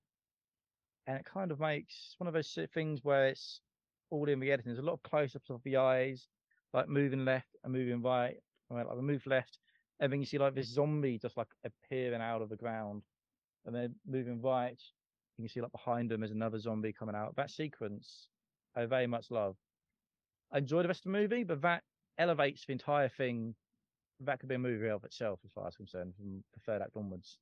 And 1.07 1.17
it 1.17 1.25
kind 1.25 1.51
of 1.51 1.59
makes 1.59 2.15
one 2.19 2.29
of 2.29 2.35
those 2.35 2.57
things 2.75 3.01
where 3.03 3.29
it's 3.29 3.61
all 4.11 4.29
in 4.29 4.39
the 4.39 4.53
editing. 4.53 4.71
There's 4.73 4.85
a 4.85 4.87
lot 4.87 4.95
of 4.95 5.03
close 5.03 5.35
ups 5.35 5.51
of 5.51 5.63
the 5.65 5.79
eyes, 5.79 6.29
like 6.73 6.89
moving 6.89 7.25
left 7.25 7.57
and 7.65 7.73
moving 7.73 8.03
right. 8.03 8.37
Like 8.71 8.87
we 8.95 9.03
move 9.03 9.27
left, 9.27 9.59
and 10.01 10.11
then 10.11 10.21
you 10.21 10.27
see 10.27 10.39
like 10.39 10.55
this 10.55 10.69
zombie 10.69 11.19
just 11.19 11.37
like 11.37 11.49
appearing 11.65 12.23
out 12.23 12.41
of 12.41 12.49
the 12.49 12.57
ground. 12.57 13.03
And 13.67 13.75
then 13.75 13.95
moving 14.07 14.41
right, 14.43 14.81
you 15.39 15.45
can 15.45 15.49
see 15.49 15.61
like 15.61 15.73
behind 15.73 16.11
them 16.11 16.21
there's 16.21 16.33
another 16.33 16.59
zombie 16.59 16.93
coming 16.93 17.15
out. 17.15 17.37
That 17.37 17.51
sequence 17.51 18.29
I 18.77 18.87
very 18.87 19.07
much 19.07 19.31
love. 19.31 19.57
I 20.53 20.59
enjoy 20.59 20.83
the 20.83 20.89
rest 20.89 21.07
of 21.07 21.13
the 21.13 21.19
movie, 21.19 21.45
but 21.45 21.63
that 21.63 21.83
elevates 22.19 22.65
the 22.67 22.73
entire 22.73 23.09
thing. 23.09 23.55
That 24.21 24.39
could 24.39 24.49
be 24.49 24.55
a 24.55 24.59
movie 24.59 24.89
of 24.89 25.05
itself, 25.05 25.41
as 25.45 25.51
far 25.53 25.67
as 25.67 25.75
I'm 25.75 25.87
concerned, 25.87 26.15
from 26.17 26.45
the 26.55 26.61
third 26.61 26.83
act 26.83 26.97
onwards. 26.97 27.39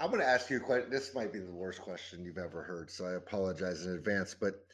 I'm 0.00 0.10
going 0.10 0.20
to 0.20 0.26
ask 0.26 0.48
you 0.50 0.58
a 0.58 0.60
question. 0.60 0.90
This 0.90 1.14
might 1.14 1.32
be 1.32 1.40
the 1.40 1.52
worst 1.52 1.80
question 1.80 2.24
you've 2.24 2.38
ever 2.38 2.62
heard, 2.62 2.90
so 2.90 3.06
I 3.06 3.12
apologize 3.12 3.84
in 3.84 3.92
advance. 3.92 4.34
But 4.34 4.64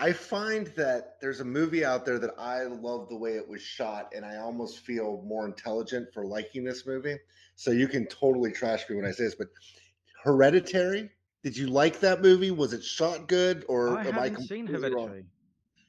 I 0.00 0.12
find 0.14 0.66
that 0.76 1.20
there's 1.20 1.40
a 1.40 1.44
movie 1.44 1.84
out 1.84 2.06
there 2.06 2.18
that 2.18 2.30
I 2.38 2.62
love 2.62 3.08
the 3.10 3.16
way 3.16 3.32
it 3.32 3.46
was 3.46 3.60
shot, 3.60 4.12
and 4.16 4.24
I 4.24 4.36
almost 4.38 4.78
feel 4.80 5.22
more 5.26 5.46
intelligent 5.46 6.08
for 6.14 6.24
liking 6.24 6.64
this 6.64 6.86
movie. 6.86 7.16
So 7.56 7.70
you 7.70 7.86
can 7.86 8.06
totally 8.06 8.50
trash 8.50 8.88
me 8.88 8.96
when 8.96 9.04
I 9.04 9.10
say 9.10 9.24
this, 9.24 9.34
but 9.34 9.48
Hereditary. 10.24 11.10
Did 11.42 11.56
you 11.56 11.68
like 11.68 12.00
that 12.00 12.20
movie? 12.20 12.50
Was 12.50 12.72
it 12.72 12.82
shot 12.84 13.26
good, 13.26 13.64
or 13.68 13.98
I 13.98 14.04
am 14.06 14.18
I 14.18 14.24
haven't 14.28 14.46
seen 14.46 14.66
completely 14.66 14.94
wrong? 14.94 15.08
Hereditary. 15.08 15.26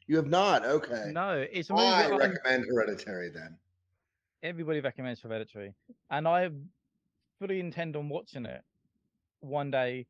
You 0.07 0.15
have 0.17 0.27
not. 0.27 0.65
Okay. 0.65 1.11
No, 1.13 1.45
it's 1.51 1.69
a 1.69 1.73
movie 1.73 1.85
I 1.85 2.03
that 2.03 2.11
I'm- 2.11 2.19
recommend 2.19 2.65
Hereditary 2.65 3.29
then. 3.29 3.57
everybody 4.43 4.79
recommends 4.81 5.21
Hereditary, 5.21 5.73
and 6.09 6.27
I 6.27 6.49
fully 7.39 7.59
intend 7.59 7.95
on 7.95 8.09
watching 8.09 8.45
it 8.45 8.61
one 9.39 9.71
day. 9.71 10.07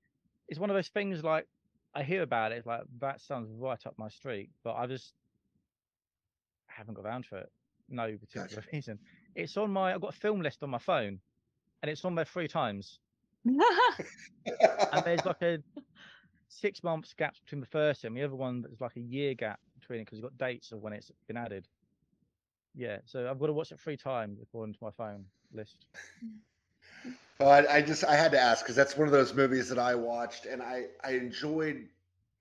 It's 0.47 0.59
one 0.59 0.69
of 0.69 0.75
those 0.75 0.89
things 0.89 1.23
like 1.23 1.47
I 1.93 2.03
hear 2.03 2.21
about 2.21 2.51
it, 2.51 2.59
it's 2.59 2.67
like 2.67 2.81
that 2.99 3.21
sounds 3.21 3.49
right 3.51 3.85
up 3.85 3.95
my 3.97 4.09
street, 4.09 4.49
but 4.63 4.75
I 4.75 4.87
just 4.87 5.13
haven't 6.67 6.93
got 6.93 7.05
around 7.05 7.25
to 7.29 7.37
it. 7.37 7.51
No 7.89 8.15
particular 8.17 8.63
reason. 8.73 8.99
It's 9.35 9.57
on 9.57 9.71
my. 9.71 9.93
I've 9.93 10.01
got 10.01 10.15
a 10.15 10.17
film 10.17 10.41
list 10.41 10.63
on 10.63 10.69
my 10.69 10.77
phone, 10.77 11.19
and 11.81 11.91
it's 11.91 12.05
on 12.05 12.15
there 12.15 12.25
three 12.25 12.47
times. 12.47 12.99
And 13.43 15.03
there's 15.03 15.25
like 15.25 15.41
a 15.41 15.57
six 16.47 16.83
months 16.83 17.13
gap 17.13 17.35
between 17.43 17.61
the 17.61 17.67
first 17.67 18.03
and 18.03 18.15
the 18.15 18.23
other 18.23 18.35
one. 18.35 18.61
There's 18.61 18.81
like 18.81 18.95
a 18.95 19.01
year 19.01 19.33
gap 19.33 19.59
between 19.79 19.99
it 19.99 20.05
because 20.05 20.19
you've 20.19 20.29
got 20.29 20.37
dates 20.37 20.71
of 20.71 20.79
when 20.79 20.93
it's 20.93 21.11
been 21.27 21.37
added. 21.37 21.67
Yeah, 22.73 22.99
so 23.05 23.29
I've 23.29 23.39
got 23.39 23.47
to 23.47 23.53
watch 23.53 23.71
it 23.71 23.79
three 23.79 23.97
times 23.97 24.39
according 24.41 24.73
to 24.73 24.79
my 24.81 24.91
phone 24.91 25.25
list. 25.53 25.85
Well, 27.39 27.49
I, 27.49 27.77
I 27.77 27.81
just 27.81 28.03
I 28.03 28.15
had 28.15 28.31
to 28.33 28.39
ask 28.39 28.63
because 28.63 28.75
that's 28.75 28.95
one 28.95 29.07
of 29.07 29.11
those 29.11 29.33
movies 29.33 29.69
that 29.69 29.79
I 29.79 29.95
watched 29.95 30.45
and 30.45 30.61
I 30.61 30.85
I 31.03 31.11
enjoyed 31.11 31.87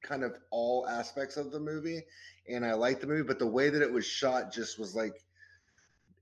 kind 0.02 0.24
of 0.24 0.36
all 0.50 0.86
aspects 0.88 1.36
of 1.36 1.52
the 1.52 1.60
movie 1.60 2.02
and 2.48 2.64
I 2.64 2.74
liked 2.74 3.00
the 3.00 3.06
movie, 3.06 3.22
but 3.22 3.38
the 3.38 3.46
way 3.46 3.70
that 3.70 3.82
it 3.82 3.92
was 3.92 4.04
shot 4.04 4.52
just 4.52 4.78
was 4.78 4.94
like 4.94 5.14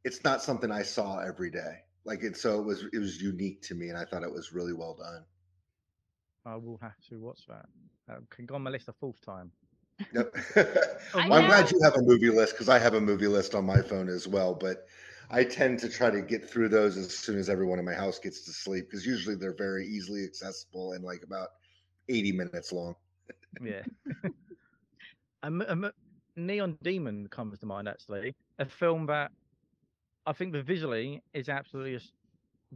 it's 0.04 0.24
not 0.24 0.42
something 0.42 0.70
I 0.70 0.82
saw 0.82 1.18
every 1.18 1.50
day. 1.50 1.78
Like 2.04 2.22
it, 2.22 2.36
so 2.36 2.60
it 2.60 2.64
was 2.64 2.84
it 2.92 2.98
was 2.98 3.20
unique 3.20 3.62
to 3.62 3.74
me, 3.74 3.88
and 3.88 3.98
I 3.98 4.04
thought 4.04 4.22
it 4.22 4.32
was 4.32 4.52
really 4.52 4.72
well 4.72 4.94
done. 4.94 5.24
I 6.46 6.56
will 6.56 6.78
have 6.80 6.98
to 7.10 7.20
watch 7.20 7.40
that. 7.48 7.66
That 8.06 8.18
can 8.30 8.46
go 8.46 8.54
on 8.54 8.62
my 8.62 8.70
list 8.70 8.88
a 8.88 8.92
fourth 8.94 9.20
time. 9.20 9.52
Yep. 10.14 10.34
I 11.14 11.20
I'm 11.20 11.46
glad 11.46 11.70
you 11.70 11.80
have 11.82 11.96
a 11.96 12.02
movie 12.02 12.30
list 12.30 12.54
because 12.54 12.68
I 12.68 12.78
have 12.78 12.94
a 12.94 13.00
movie 13.00 13.26
list 13.26 13.54
on 13.54 13.66
my 13.66 13.82
phone 13.82 14.08
as 14.08 14.26
well. 14.26 14.54
But 14.54 14.86
I 15.30 15.44
tend 15.44 15.78
to 15.80 15.88
try 15.88 16.10
to 16.10 16.22
get 16.22 16.48
through 16.48 16.68
those 16.68 16.96
as 16.96 17.16
soon 17.16 17.38
as 17.38 17.48
everyone 17.48 17.78
in 17.78 17.84
my 17.84 17.94
house 17.94 18.18
gets 18.18 18.44
to 18.44 18.52
sleep 18.52 18.86
because 18.88 19.06
usually 19.06 19.36
they're 19.36 19.54
very 19.56 19.86
easily 19.86 20.24
accessible 20.24 20.92
and 20.92 21.04
like 21.04 21.22
about 21.24 21.48
80 22.08 22.32
minutes 22.32 22.72
long. 22.72 22.94
Yeah. 23.60 23.84
um, 25.42 25.62
um, 25.68 25.90
Neon 26.36 26.76
Demon 26.76 27.22
comes 27.22 27.52
to 27.52 27.60
mind 27.66 27.88
actually. 27.88 28.34
A 28.58 28.66
film 28.66 29.06
that 29.06 29.30
I 30.26 30.32
think 30.32 30.52
that 30.52 30.64
visually 30.64 31.22
is 31.32 31.48
absolutely 31.48 31.94
a 31.94 31.96
s- 31.96 32.12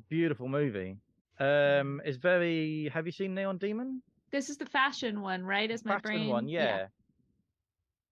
beautiful 0.09 0.49
movie. 0.49 0.99
Um, 1.39 2.01
it's 2.05 2.17
very. 2.19 2.89
Have 2.93 3.07
you 3.07 3.13
seen 3.13 3.35
Neon 3.35 3.59
Demon? 3.59 4.03
this 4.33 4.49
is 4.51 4.57
the 4.59 4.67
fashion 4.67 5.21
one, 5.23 5.45
right? 5.45 5.71
Is 5.71 5.85
my 5.85 5.97
Fashion 5.97 5.97
brain 5.97 6.27
one, 6.27 6.49
yeah. 6.49 6.89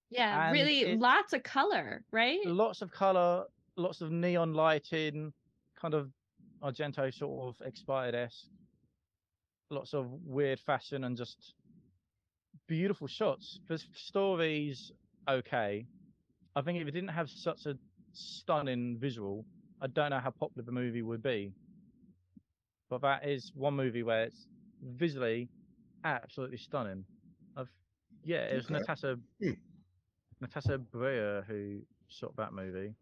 Yeah, 0.09 0.39
And 0.39 0.47
really 0.47 0.85
lots 0.85 1.33
of 1.33 1.43
color, 1.43 2.03
right? 2.11 2.39
Lots 2.43 2.81
of 2.81 2.91
color, 2.91 3.45
lots 3.75 4.01
of 4.01 4.11
neon 4.11 4.53
lighting, 4.53 5.33
kind 5.79 5.93
of 5.93 6.11
Argento 6.61 7.13
sort 7.13 7.55
of 7.55 7.67
expired 7.67 8.15
esque. 8.15 8.47
Lots 9.69 9.93
of 9.93 10.11
weird 10.11 10.59
fashion 10.59 11.03
and 11.05 11.15
just 11.15 11.53
beautiful 12.67 13.07
shots. 13.07 13.59
The 13.67 13.77
story's 13.93 14.91
okay. 15.27 15.85
I 16.55 16.61
think 16.61 16.81
if 16.81 16.87
it 16.87 16.91
didn't 16.91 17.09
have 17.09 17.29
such 17.29 17.65
a 17.65 17.77
stunning 18.13 18.97
visual, 18.99 19.45
I 19.81 19.87
don't 19.87 20.09
know 20.09 20.19
how 20.19 20.31
popular 20.31 20.65
the 20.65 20.71
movie 20.73 21.01
would 21.01 21.23
be. 21.23 21.53
But 22.89 23.01
that 23.01 23.25
is 23.25 23.53
one 23.55 23.75
movie 23.75 24.03
where 24.03 24.23
it's 24.23 24.47
visually 24.81 25.49
absolutely 26.03 26.57
stunning. 26.57 27.05
I've, 27.55 27.69
yeah, 28.25 28.43
it 28.43 28.55
was 28.55 28.65
Okay. 28.65 28.79
Natasha 28.79 29.15
Hmm. 29.41 29.51
Natasha 30.41 30.77
Braier 30.77 31.45
who 31.45 31.81
shot 32.09 32.35
that 32.35 32.51
movie. 32.51 32.93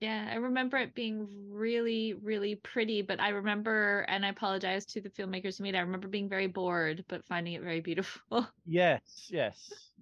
Yeah, 0.00 0.28
I 0.30 0.36
remember 0.36 0.76
it 0.76 0.94
being 0.94 1.50
really, 1.50 2.14
really 2.14 2.54
pretty, 2.54 3.02
but 3.02 3.18
I 3.18 3.30
remember, 3.30 4.04
and 4.08 4.24
I 4.24 4.28
apologize 4.28 4.86
to 4.86 5.00
the 5.00 5.10
filmmakers 5.10 5.58
who 5.58 5.64
made 5.64 5.74
it. 5.74 5.78
I 5.78 5.80
remember 5.80 6.06
being 6.08 6.28
very 6.28 6.46
bored, 6.46 7.04
but 7.08 7.26
finding 7.26 7.54
it 7.54 7.62
very 7.62 7.80
beautiful. 7.80 8.46
Yes, 8.64 9.26
yes. 9.32 9.94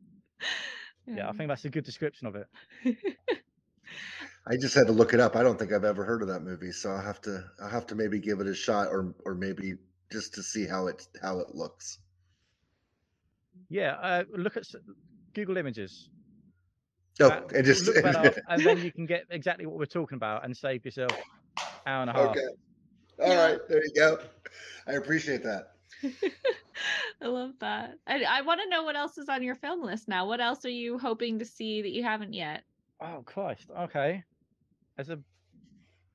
Yeah, 1.06 1.28
I 1.28 1.32
think 1.32 1.48
that's 1.48 1.64
a 1.64 1.70
good 1.70 1.84
description 1.84 2.26
of 2.26 2.36
it. 2.36 2.48
I 4.46 4.56
just 4.56 4.74
had 4.74 4.86
to 4.86 4.92
look 4.92 5.12
it 5.12 5.20
up. 5.20 5.36
I 5.36 5.42
don't 5.42 5.58
think 5.58 5.72
I've 5.72 5.84
ever 5.84 6.04
heard 6.04 6.22
of 6.22 6.28
that 6.28 6.40
movie, 6.42 6.72
so 6.72 6.90
I'll 6.90 7.02
have 7.04 7.20
to 7.22 7.50
I'll 7.60 7.68
have 7.68 7.86
to 7.88 7.94
maybe 7.94 8.18
give 8.18 8.40
it 8.40 8.46
a 8.46 8.54
shot 8.54 8.88
or 8.88 9.14
or 9.24 9.34
maybe 9.34 9.74
just 10.10 10.34
to 10.34 10.42
see 10.42 10.66
how 10.66 10.86
it 10.86 11.06
how 11.20 11.38
it 11.40 11.54
looks. 11.54 11.98
Yeah, 13.68 13.94
uh, 13.94 14.24
look 14.30 14.56
at 14.56 14.64
Google 15.34 15.56
Images. 15.56 16.10
Oh, 17.20 17.28
That- 17.30 17.52
and 17.52 17.64
just 17.64 17.86
look 17.86 17.96
that 18.02 18.16
up, 18.26 18.34
and 18.48 18.64
then 18.64 18.78
you 18.78 18.92
can 18.92 19.06
get 19.06 19.24
exactly 19.30 19.64
what 19.66 19.78
we're 19.78 19.86
talking 19.86 20.16
about 20.16 20.44
and 20.44 20.54
save 20.56 20.84
yourself 20.84 21.12
hour 21.86 22.02
and 22.02 22.10
a 22.10 22.12
half. 22.12 22.26
okay. 22.30 22.40
All 23.22 23.28
Yeah. 23.28 23.46
right, 23.52 23.58
there 23.68 23.82
you 23.84 23.92
go. 23.94 24.18
I 24.86 24.92
appreciate 24.92 25.42
that. 25.42 25.72
I 27.22 27.26
love 27.26 27.52
that. 27.60 27.98
I, 28.06 28.22
I 28.24 28.42
want 28.42 28.60
to 28.62 28.68
know 28.68 28.82
what 28.82 28.96
else 28.96 29.16
is 29.16 29.28
on 29.30 29.42
your 29.42 29.54
film 29.54 29.82
list 29.82 30.08
now. 30.08 30.26
What 30.26 30.40
else 30.40 30.64
are 30.66 30.70
you 30.70 30.98
hoping 30.98 31.38
to 31.38 31.44
see 31.46 31.80
that 31.82 31.92
you 31.92 32.02
haven't 32.02 32.34
yet? 32.34 32.64
Oh 33.00 33.22
Christ. 33.24 33.70
Okay. 33.78 34.22
As 34.98 35.08
a, 35.08 35.18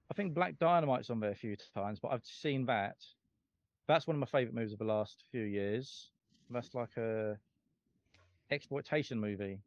I 0.09 0.13
think 0.13 0.35
Black 0.35 0.59
Dynamite's 0.59 1.09
on 1.09 1.19
there 1.19 1.31
a 1.31 1.35
few 1.35 1.55
times, 1.73 1.99
but 1.99 2.09
I've 2.11 2.25
seen 2.25 2.65
that. 2.67 2.97
That's 3.87 4.05
one 4.05 4.15
of 4.15 4.19
my 4.19 4.27
favourite 4.27 4.53
movies 4.53 4.73
of 4.73 4.79
the 4.79 4.85
last 4.85 5.23
few 5.31 5.43
years. 5.43 6.11
That's 6.51 6.73
like 6.75 6.95
a 6.97 7.37
exploitation 8.51 9.19
movie. 9.19 9.59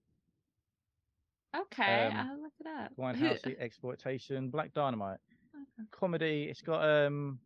Okay, 1.55 2.07
Um, 2.07 2.17
I'll 2.17 2.43
look 2.43 2.53
it 2.61 2.67
up. 2.67 2.91
Grindhouse 2.99 3.59
exploitation, 3.61 4.51
Black 4.51 4.73
Dynamite. 4.75 5.19
Okay. 5.55 5.89
Comedy. 5.93 6.45
It's 6.51 6.63
got 6.63 6.83
um 6.85 7.39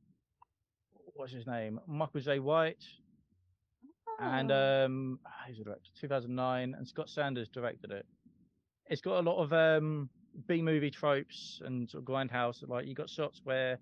what's 1.15 1.33
his 1.33 1.47
name? 1.47 1.81
Michael 1.87 2.21
Jai 2.21 2.39
White 2.39 2.83
and 4.21 4.51
Oh. 4.51 4.85
um, 4.87 5.21
who's 5.47 5.59
the 5.59 5.65
director? 5.65 5.91
2009, 6.01 6.75
and 6.75 6.87
Scott 6.89 7.09
Sanders 7.09 7.49
directed 7.49 7.91
it. 7.91 8.07
It's 8.87 9.01
got 9.03 9.19
a 9.21 9.29
lot 9.29 9.43
of 9.43 9.53
um 9.53 10.09
B 10.47 10.63
movie 10.63 10.91
tropes 10.91 11.61
and 11.65 11.89
sort 11.91 12.03
of 12.03 12.09
grindhouse. 12.09 12.67
Like 12.67 12.87
you 12.87 12.95
got 12.95 13.11
shots 13.11 13.41
where 13.45 13.79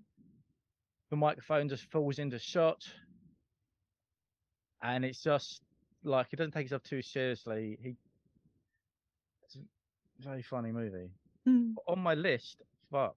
the 1.11 1.17
microphone 1.17 1.69
just 1.69 1.85
falls 1.93 2.19
into 2.19 2.39
shot, 2.39 2.83
and 4.83 5.05
it's 5.05 5.23
just 5.23 5.63
like 6.05 6.27
he 6.31 6.37
doesn't 6.37 6.53
take 6.53 6.63
himself 6.65 6.83
too 6.83 7.03
seriously. 7.03 7.79
He 7.83 7.95
very 10.21 10.43
funny 10.43 10.73
movie. 10.73 11.11
Mm. 11.49 11.75
On 11.89 11.99
my 11.99 12.15
list, 12.15 12.63
fuck, 12.91 13.17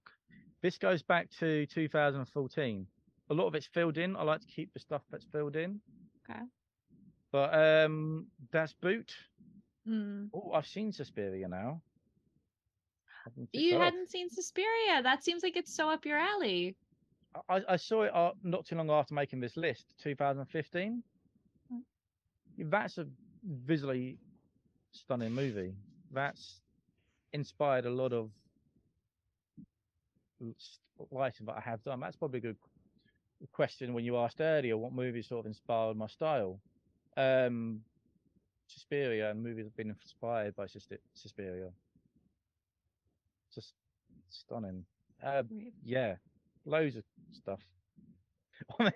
this 0.62 0.78
goes 0.78 1.02
back 1.02 1.28
to 1.38 1.66
2014. 1.66 2.86
A 3.30 3.34
lot 3.34 3.46
of 3.46 3.54
it's 3.54 3.66
filled 3.66 3.98
in. 3.98 4.16
I 4.16 4.22
like 4.22 4.40
to 4.40 4.46
keep 4.46 4.72
the 4.72 4.80
stuff 4.80 5.02
that's 5.10 5.24
filled 5.32 5.56
in. 5.56 5.80
Okay. 6.28 6.40
But 7.32 7.54
um, 7.54 8.26
that's 8.50 8.72
boot. 8.74 9.12
Mm. 9.88 10.28
Oh, 10.34 10.52
I've 10.52 10.66
seen 10.66 10.92
Suspiria 10.92 11.48
now. 11.48 11.80
You 13.52 13.76
off. 13.76 13.82
hadn't 13.82 14.10
seen 14.10 14.28
Suspiria. 14.30 15.02
That 15.02 15.22
seems 15.22 15.42
like 15.42 15.56
it's 15.56 15.74
so 15.74 15.90
up 15.90 16.04
your 16.04 16.18
alley. 16.18 16.76
I, 17.48 17.60
I 17.68 17.76
saw 17.76 18.02
it 18.02 18.14
uh, 18.14 18.32
not 18.42 18.66
too 18.66 18.74
long 18.74 18.90
after 18.90 19.14
making 19.14 19.40
this 19.40 19.56
list, 19.56 19.94
2015. 20.02 21.02
Mm. 21.72 22.70
That's 22.70 22.98
a 22.98 23.06
visually 23.44 24.18
stunning 24.92 25.32
movie. 25.32 25.74
That's 26.12 26.60
inspired 27.32 27.86
a 27.86 27.90
lot 27.90 28.12
of 28.12 28.30
writing 31.10 31.46
that 31.46 31.56
I 31.56 31.60
have 31.60 31.82
done. 31.84 32.00
That's 32.00 32.16
probably 32.16 32.38
a 32.38 32.42
good 32.42 32.56
question 33.52 33.94
when 33.94 34.04
you 34.04 34.16
asked 34.16 34.40
earlier 34.40 34.76
what 34.76 34.92
movies 34.92 35.28
sort 35.28 35.40
of 35.40 35.46
inspired 35.46 35.96
my 35.96 36.06
style. 36.06 36.60
Um, 37.16 37.80
Suspiria 38.66 39.30
and 39.30 39.42
movies 39.42 39.64
have 39.64 39.76
been 39.76 39.90
inspired 39.90 40.54
by 40.54 40.66
Sus- 40.66 40.88
Suspiria. 41.14 41.70
Just 43.54 43.74
stunning. 44.28 44.84
Uh, 45.24 45.42
yeah, 45.84 46.14
loads 46.64 46.96
of 46.96 47.04
stuff. 47.32 47.60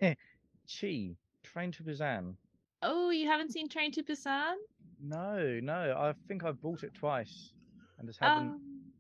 Chi, 0.81 1.17
Train 1.43 1.73
to 1.73 1.83
Busan. 1.83 2.35
Oh, 2.83 3.11
you 3.11 3.27
haven't 3.27 3.53
seen 3.53 3.69
Train 3.69 3.91
to 3.93 4.03
Busan? 4.03 4.55
No, 5.03 5.59
no, 5.63 5.95
I 5.99 6.15
think 6.29 6.45
I've 6.45 6.61
bought 6.61 6.85
it 6.85 6.95
twice 6.95 7.53
and 7.99 8.09
just 8.09 8.21
haven't. 8.21 8.55
Um, 8.55 8.93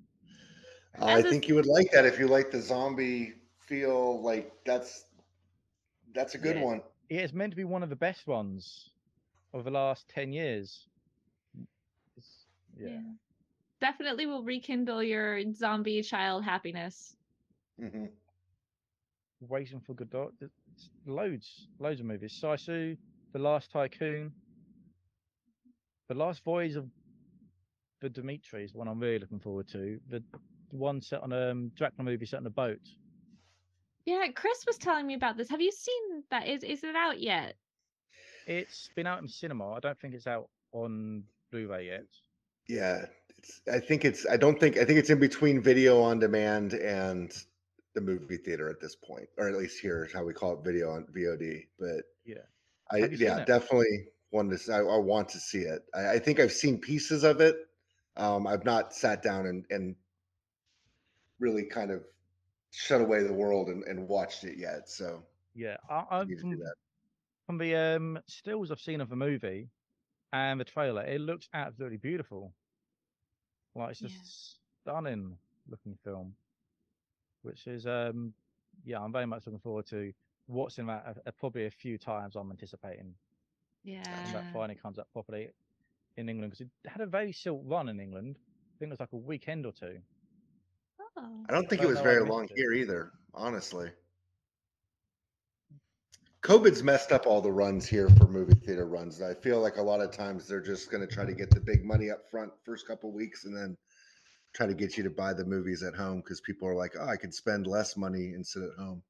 I 1.01 1.19
As 1.19 1.25
a- 1.25 1.31
think 1.31 1.49
you 1.49 1.55
would 1.55 1.67
like 1.67 1.91
that 1.93 2.05
if 2.07 2.19
you 2.19 2.27
like 2.29 2.51
the 2.51 2.61
zombie 2.61 3.35
feel. 3.59 4.21
Like 4.23 4.53
that's 4.65 5.07
that's 6.15 6.35
a 6.35 6.39
good 6.39 6.57
Yeah. 6.57 6.63
one. 6.63 6.83
Yeah, 7.09 7.21
it's 7.23 7.33
meant 7.33 7.53
to 7.53 7.57
be 7.57 7.65
one 7.65 7.83
of 7.83 7.89
the 7.91 7.97
best 7.97 8.27
ones 8.27 8.91
of 9.53 9.65
the 9.65 9.71
last 9.71 10.09
10 10.09 10.33
years. 10.33 10.89
It's, 12.17 12.47
yeah. 12.77 13.01
Definitely 13.81 14.27
will 14.27 14.43
rekindle 14.45 15.03
your 15.03 15.53
zombie 15.53 16.03
child 16.03 16.45
happiness. 16.45 17.17
hmm 17.79 18.07
Waiting 19.41 19.81
for 19.81 19.95
Godot. 19.95 20.33
there's 20.39 20.51
Loads, 21.07 21.69
loads 21.79 22.01
of 22.01 22.07
movies. 22.07 22.33
Saisu, 22.41 22.97
The 23.33 23.39
Last 23.39 23.71
Tycoon, 23.71 24.33
The 26.09 26.15
Last 26.15 26.43
Voyage 26.45 26.77
of 26.77 26.91
the 28.05 28.11
Demeter 28.11 28.59
is 28.59 28.75
one 28.75 28.87
I'm 28.87 29.01
really 29.01 29.19
looking 29.19 29.41
forward 29.41 29.67
to. 29.69 29.99
The, 30.11 30.23
the 30.71 30.77
one 30.77 31.01
set 31.01 31.23
on 31.23 31.33
a 31.33 31.53
um, 31.53 31.73
Dracula 31.75 32.05
movie 32.05 32.27
set 32.27 32.41
on 32.41 32.47
a 32.47 32.51
boat. 32.51 32.79
Yeah, 34.05 34.27
Chris 34.35 34.63
was 34.67 34.77
telling 34.77 35.07
me 35.07 35.15
about 35.15 35.39
this. 35.39 35.49
Have 35.49 35.63
you 35.63 35.73
seen 35.73 36.23
that? 36.31 36.47
Is 36.47 36.63
is 36.63 36.85
it 36.85 36.95
out 36.95 37.19
yet? 37.19 37.55
It's 38.47 38.91
been 38.95 39.07
out 39.07 39.23
in 39.23 39.29
cinema. 39.29 39.73
I 39.73 39.81
don't 39.81 39.99
think 39.99 40.13
it's 40.13 40.27
out 40.27 40.51
on 40.73 41.25
Blu-ray 41.51 41.87
yet. 41.87 42.05
Yeah, 42.69 43.07
it's. 43.39 43.63
I 43.73 43.81
think 43.81 44.05
it's. 44.05 44.27
I 44.31 44.37
don't 44.37 44.61
think. 44.61 44.77
I 44.77 44.85
think 44.85 44.99
it's 44.99 45.09
in 45.09 45.19
between 45.19 45.63
video 45.63 46.03
on 46.03 46.19
demand 46.19 46.75
and 46.75 47.33
the 47.95 48.03
movie 48.03 48.37
theater 48.37 48.69
at 48.69 48.81
this 48.81 48.97
point, 48.97 49.29
or 49.39 49.49
at 49.49 49.57
least 49.57 49.81
here 49.81 50.05
is 50.05 50.13
how 50.13 50.25
we 50.25 50.35
call 50.35 50.53
it 50.53 50.63
video 50.63 50.91
on 50.91 51.07
VOD. 51.07 51.63
But 51.79 52.05
Yeah. 52.27 52.37
I 52.93 53.01
Have 53.01 53.13
you 53.13 53.17
seen 53.17 53.29
yeah 53.29 53.45
definitely 53.47 54.09
want 54.31 54.51
to. 54.51 54.57
s- 54.57 54.69
I, 54.69 54.81
I 54.81 54.99
want 54.99 55.31
to 55.31 55.39
see 55.41 55.61
it. 55.61 55.81
I, 55.95 56.11
I 56.11 56.19
think 56.19 56.39
I've 56.39 56.53
seen 56.53 56.79
pieces 56.79 57.25
of 57.25 57.41
it. 57.41 57.57
Um, 58.17 58.47
I've 58.47 58.65
not 58.65 58.95
sat 58.95 59.23
down 59.23 59.47
and 59.47 59.67
and 59.71 59.97
really 61.39 61.67
kind 61.67 61.91
of 61.91 62.05
shut 62.73 63.01
away 63.01 63.23
the 63.25 63.35
world 63.35 63.69
and, 63.69 63.85
and 63.85 64.09
watched 64.09 64.45
it 64.45 64.59
yet. 64.59 64.89
So 64.89 65.27
Yeah, 65.55 65.77
I, 65.89 66.01
I 66.11 66.21
I 66.21 66.25
need 66.25 66.39
to 66.39 66.45
do 66.51 66.57
from, 66.57 66.73
from 67.47 67.59
the 67.59 67.77
um 67.77 68.23
stills 68.29 68.71
I've 68.73 68.81
seen 68.81 69.01
of 69.01 69.09
the 69.11 69.17
movie 69.17 69.71
and 70.33 70.61
the 70.61 70.65
trailer, 70.65 71.05
it 71.05 71.21
looks 71.21 71.49
absolutely 71.55 71.99
beautiful. 71.99 72.55
Like 73.75 73.91
it's 73.91 74.01
Yeah. 74.01 74.09
just 74.11 74.61
stunning 74.83 75.39
looking 75.67 75.97
film, 75.97 76.39
which 77.43 77.67
is 77.67 77.87
um 77.87 78.35
yeah, 78.83 79.01
I'm 79.01 79.13
very 79.13 79.27
much 79.27 79.47
looking 79.47 79.61
forward 79.61 79.87
to 79.87 80.13
watching 80.47 80.87
that 80.87 81.19
a- 81.25 81.33
probably 81.33 81.67
a 81.67 81.71
few 81.71 81.97
times. 81.99 82.37
I'm 82.37 82.51
anticipating 82.51 83.17
Yeah. 83.85 84.33
that 84.33 84.47
finally 84.53 84.77
comes 84.77 84.99
up 84.99 85.11
properly 85.13 85.53
in 86.17 86.29
England 86.29 86.53
because 86.53 86.67
it 86.85 86.91
had 86.91 87.01
a 87.01 87.07
very 87.07 87.33
short 87.33 87.63
run 87.65 87.89
in 87.89 88.01
England. 88.01 88.37
I 88.39 88.75
think 88.79 88.89
it 88.89 88.93
was 88.93 89.01
like 89.01 89.13
a 89.13 89.17
weekend 89.17 89.67
or 89.67 89.73
two. 89.73 89.99
Oh. 91.17 91.45
I 91.49 91.53
don't 91.53 91.69
think 91.69 91.83
I 91.83 91.85
it 91.85 91.89
was 91.89 92.01
very 92.01 92.21
missed 92.21 92.33
long 92.33 92.45
it. 92.45 92.53
here 92.57 92.73
either, 92.73 93.13
honestly. 93.35 93.91
COVID's 96.43 96.83
messed 96.83 97.11
up 97.11 97.27
all 97.27 97.41
the 97.41 97.51
runs 97.51 97.87
here 97.87 98.09
for 98.11 98.27
movie 98.27 98.55
theater 98.55 98.87
runs. 98.87 99.23
I 99.23 99.33
feel 99.35 99.61
like 99.61 99.77
a 99.79 99.83
lot 99.83 100.01
of 100.03 100.11
times 100.11 100.47
they're 100.47 100.61
just 100.61 100.91
going 100.91 101.07
to 101.07 101.13
try 101.13 101.25
to 101.25 101.33
get 101.33 101.51
the 101.51 101.61
big 101.61 101.85
money 101.85 102.11
up 102.11 102.29
front 102.31 102.53
first 102.65 102.87
couple 102.87 103.11
weeks 103.13 103.47
and 103.47 103.57
then 103.57 103.77
try 104.55 104.67
to 104.67 104.75
get 104.75 104.97
you 104.99 105.03
to 105.05 105.11
buy 105.11 105.33
the 105.33 105.45
movies 105.45 105.83
at 105.83 105.95
home 105.95 106.19
because 106.21 106.41
people 106.43 106.69
are 106.69 106.75
like, 106.75 106.93
oh, 107.01 107.09
I 107.09 107.17
could 107.17 107.33
spend 107.33 107.67
less 107.67 107.97
money 107.97 108.33
and 108.35 108.47
sit 108.47 108.63
at 108.63 108.79
home. 108.79 109.03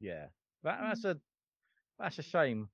Yeah, 0.00 0.26
that, 0.62 0.80
Mm. 0.80 0.88
that's 0.88 1.04
a 1.04 1.20
that's 1.98 2.18
a 2.18 2.22
shame, 2.22 2.70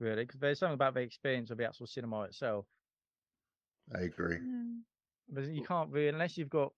really, 0.00 0.24
because 0.24 0.40
there's 0.40 0.58
something 0.58 0.74
about 0.74 0.94
the 0.94 1.00
experience 1.00 1.50
of 1.50 1.58
the 1.58 1.66
actual 1.66 1.86
cinema 1.86 2.22
itself. 2.22 2.66
I 3.94 4.02
agree. 4.02 4.36
Mm. 4.36 4.80
But 5.28 5.44
you 5.44 5.62
can't 5.62 5.90
really, 5.90 6.08
unless 6.08 6.36
you've 6.36 6.50
got 6.50 6.72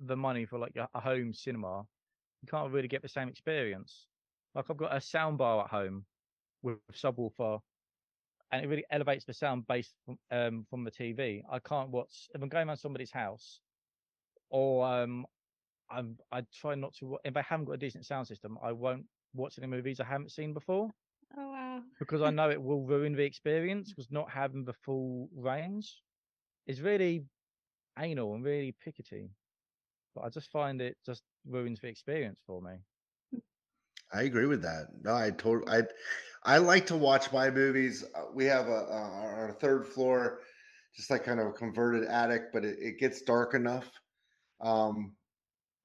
the 0.00 0.16
money 0.16 0.44
for 0.44 0.58
like 0.58 0.76
a, 0.76 0.88
a 0.94 1.00
home 1.00 1.32
cinema, 1.32 1.84
you 2.42 2.48
can't 2.48 2.72
really 2.72 2.88
get 2.88 3.02
the 3.02 3.08
same 3.08 3.28
experience. 3.28 4.06
Like 4.54 4.66
I've 4.70 4.76
got 4.76 4.94
a 4.94 5.00
sound 5.00 5.38
bar 5.38 5.64
at 5.64 5.70
home 5.70 6.04
with 6.62 6.78
subwoofer, 6.92 7.60
and 8.52 8.64
it 8.64 8.68
really 8.68 8.84
elevates 8.90 9.24
the 9.24 9.34
sound 9.34 9.66
based 9.66 9.94
from, 10.04 10.18
um, 10.30 10.66
from 10.68 10.84
the 10.84 10.90
TV. 10.90 11.42
I 11.50 11.58
can't 11.58 11.90
watch 11.90 12.28
if 12.34 12.42
I'm 12.42 12.48
going 12.48 12.68
around 12.68 12.78
somebody's 12.78 13.12
house, 13.12 13.60
or 14.50 14.86
um, 14.86 15.26
I'm 15.90 16.16
I 16.32 16.42
try 16.54 16.74
not 16.74 16.94
to. 17.00 17.18
If 17.24 17.36
I 17.36 17.42
haven't 17.42 17.66
got 17.66 17.72
a 17.72 17.78
decent 17.78 18.06
sound 18.06 18.26
system, 18.26 18.58
I 18.62 18.72
won't 18.72 19.04
watch 19.34 19.58
any 19.58 19.66
movies 19.66 20.00
I 20.00 20.04
haven't 20.04 20.32
seen 20.32 20.54
before 20.54 20.90
Oh 21.34 21.50
wow. 21.50 21.84
because 21.98 22.20
I 22.22 22.30
know 22.30 22.50
it 22.50 22.62
will 22.62 22.84
ruin 22.86 23.12
the 23.14 23.24
experience 23.24 23.90
because 23.90 24.10
not 24.10 24.30
having 24.30 24.64
the 24.64 24.72
full 24.74 25.28
range 25.34 26.02
is 26.66 26.82
really 26.82 27.26
anal 27.98 28.34
and 28.34 28.44
really 28.44 28.72
pickety. 28.72 29.30
But 30.14 30.22
I 30.22 30.30
just 30.30 30.50
find 30.50 30.80
it 30.82 30.98
just 31.06 31.24
ruins 31.46 31.80
the 31.80 31.88
experience 31.88 32.40
for 32.46 32.62
me. 32.62 32.78
I 34.12 34.22
agree 34.22 34.46
with 34.46 34.62
that. 34.62 34.88
No, 35.02 35.14
I 35.14 35.30
totally. 35.30 35.70
I 35.72 35.82
I 36.44 36.58
like 36.58 36.86
to 36.86 36.96
watch 36.96 37.32
my 37.32 37.50
movies. 37.50 38.04
Uh, 38.14 38.26
We 38.34 38.44
have 38.46 38.68
a, 38.68 38.70
a 38.70 39.00
our 39.38 39.52
third 39.60 39.86
floor, 39.86 40.40
just 40.94 41.10
like 41.10 41.24
kind 41.24 41.40
of 41.40 41.48
a 41.48 41.52
converted 41.52 42.04
attic, 42.04 42.52
but 42.52 42.64
it, 42.64 42.78
it 42.80 42.98
gets 42.98 43.22
dark 43.22 43.54
enough. 43.54 43.90
Um, 44.60 45.16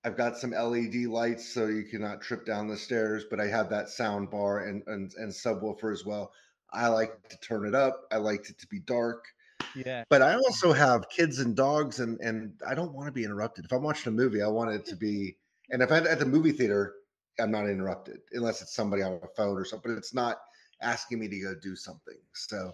I've 0.03 0.17
got 0.17 0.37
some 0.37 0.51
LED 0.51 1.05
lights 1.05 1.47
so 1.53 1.67
you 1.67 1.83
cannot 1.83 2.21
trip 2.21 2.45
down 2.45 2.67
the 2.67 2.77
stairs, 2.77 3.25
but 3.29 3.39
I 3.39 3.47
have 3.47 3.69
that 3.69 3.89
sound 3.89 4.31
bar 4.31 4.59
and 4.59 4.83
and, 4.87 5.13
and 5.15 5.31
subwoofer 5.31 5.91
as 5.91 6.05
well. 6.05 6.33
I 6.73 6.87
like 6.87 7.29
to 7.29 7.37
turn 7.39 7.67
it 7.67 7.75
up. 7.75 8.07
I 8.11 8.17
liked 8.17 8.49
it 8.49 8.57
to 8.59 8.67
be 8.67 8.79
dark. 8.79 9.25
Yeah, 9.73 10.03
But 10.09 10.21
I 10.21 10.33
also 10.33 10.73
have 10.73 11.07
kids 11.09 11.39
and 11.39 11.55
dogs, 11.55 11.99
and 11.99 12.19
and 12.19 12.59
I 12.67 12.73
don't 12.73 12.93
want 12.93 13.07
to 13.07 13.11
be 13.11 13.23
interrupted. 13.23 13.65
If 13.65 13.71
I'm 13.71 13.83
watching 13.83 14.11
a 14.11 14.15
movie, 14.15 14.41
I 14.41 14.47
want 14.47 14.71
it 14.71 14.85
to 14.87 14.95
be. 14.95 15.37
And 15.69 15.81
if 15.81 15.91
I'm 15.91 16.05
at 16.07 16.19
the 16.19 16.25
movie 16.25 16.51
theater, 16.51 16.95
I'm 17.39 17.51
not 17.51 17.69
interrupted 17.69 18.19
unless 18.33 18.61
it's 18.61 18.73
somebody 18.75 19.03
on 19.03 19.13
a 19.23 19.27
phone 19.37 19.57
or 19.57 19.65
something. 19.65 19.91
But 19.91 19.97
it's 19.97 20.13
not 20.13 20.39
asking 20.81 21.19
me 21.19 21.27
to 21.29 21.39
go 21.39 21.55
do 21.55 21.75
something. 21.75 22.17
So, 22.33 22.73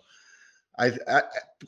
I, 0.78 0.92
I 1.08 1.24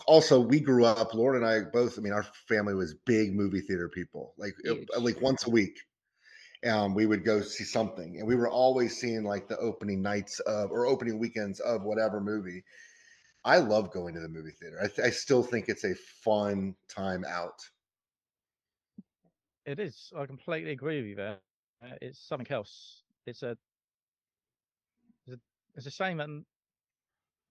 also 0.06 0.40
we 0.40 0.60
grew 0.60 0.86
up. 0.86 1.14
Lauren 1.14 1.44
and 1.44 1.52
I 1.52 1.70
both. 1.72 1.98
I 1.98 2.02
mean, 2.02 2.14
our 2.14 2.24
family 2.48 2.76
was 2.76 2.94
big 3.06 3.34
movie 3.34 3.62
theater 3.62 3.90
people. 3.90 4.34
Like 4.38 4.54
uh, 4.70 4.76
Huge. 4.76 4.88
like 5.00 5.22
once 5.22 5.48
a 5.48 5.50
week, 5.50 5.80
um, 6.68 6.94
we 6.94 7.06
would 7.06 7.24
go 7.26 7.42
see 7.42 7.64
something, 7.64 8.18
and 8.20 8.28
we 8.28 8.36
were 8.36 8.50
always 8.50 9.00
seeing 9.00 9.24
like 9.24 9.48
the 9.48 9.58
opening 9.58 10.02
nights 10.02 10.40
of 10.42 10.72
or 10.72 10.86
opening 10.86 11.20
weekends 11.20 11.60
of 11.60 11.84
whatever 11.84 12.22
movie. 12.22 12.64
I 13.46 13.58
love 13.60 13.92
going 13.92 14.14
to 14.16 14.20
the 14.20 14.28
movie 14.28 14.52
theater. 14.52 14.80
I, 14.84 14.88
th- 14.88 15.08
I 15.08 15.10
still 15.12 15.44
think 15.44 15.70
it's 15.70 15.86
a 15.86 15.96
fun 15.96 16.76
time 16.90 17.24
out. 17.26 17.60
it 19.66 19.80
is. 19.80 20.12
I 20.18 20.26
completely 20.26 20.72
agree 20.72 20.98
with 20.98 21.06
you 21.08 21.16
there. 21.16 21.38
Uh, 21.84 21.96
it's 22.02 22.20
something 22.20 22.52
else. 22.52 23.04
It's 23.26 23.44
a 23.44 23.58
it's 25.76 25.86
a 25.86 25.92
shame 25.92 26.18
that 26.18 26.24
n- 26.24 26.46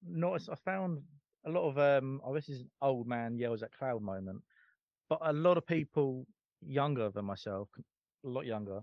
not 0.06 0.34
as 0.34 0.48
I 0.48 0.54
found 0.56 1.02
a 1.48 1.52
lot 1.52 1.68
of 1.68 1.78
um 1.78 2.20
oh 2.24 2.34
this 2.34 2.48
is 2.48 2.62
an 2.62 2.70
old 2.82 3.06
man 3.08 3.38
yells 3.38 3.62
at 3.62 3.72
cloud 3.72 4.02
moment, 4.02 4.44
but 5.08 5.18
a 5.22 5.32
lot 5.32 5.58
of 5.58 5.66
people 5.66 6.26
younger 6.60 7.10
than 7.10 7.26
myself, 7.26 7.70
a 8.24 8.28
lot 8.28 8.46
younger, 8.46 8.82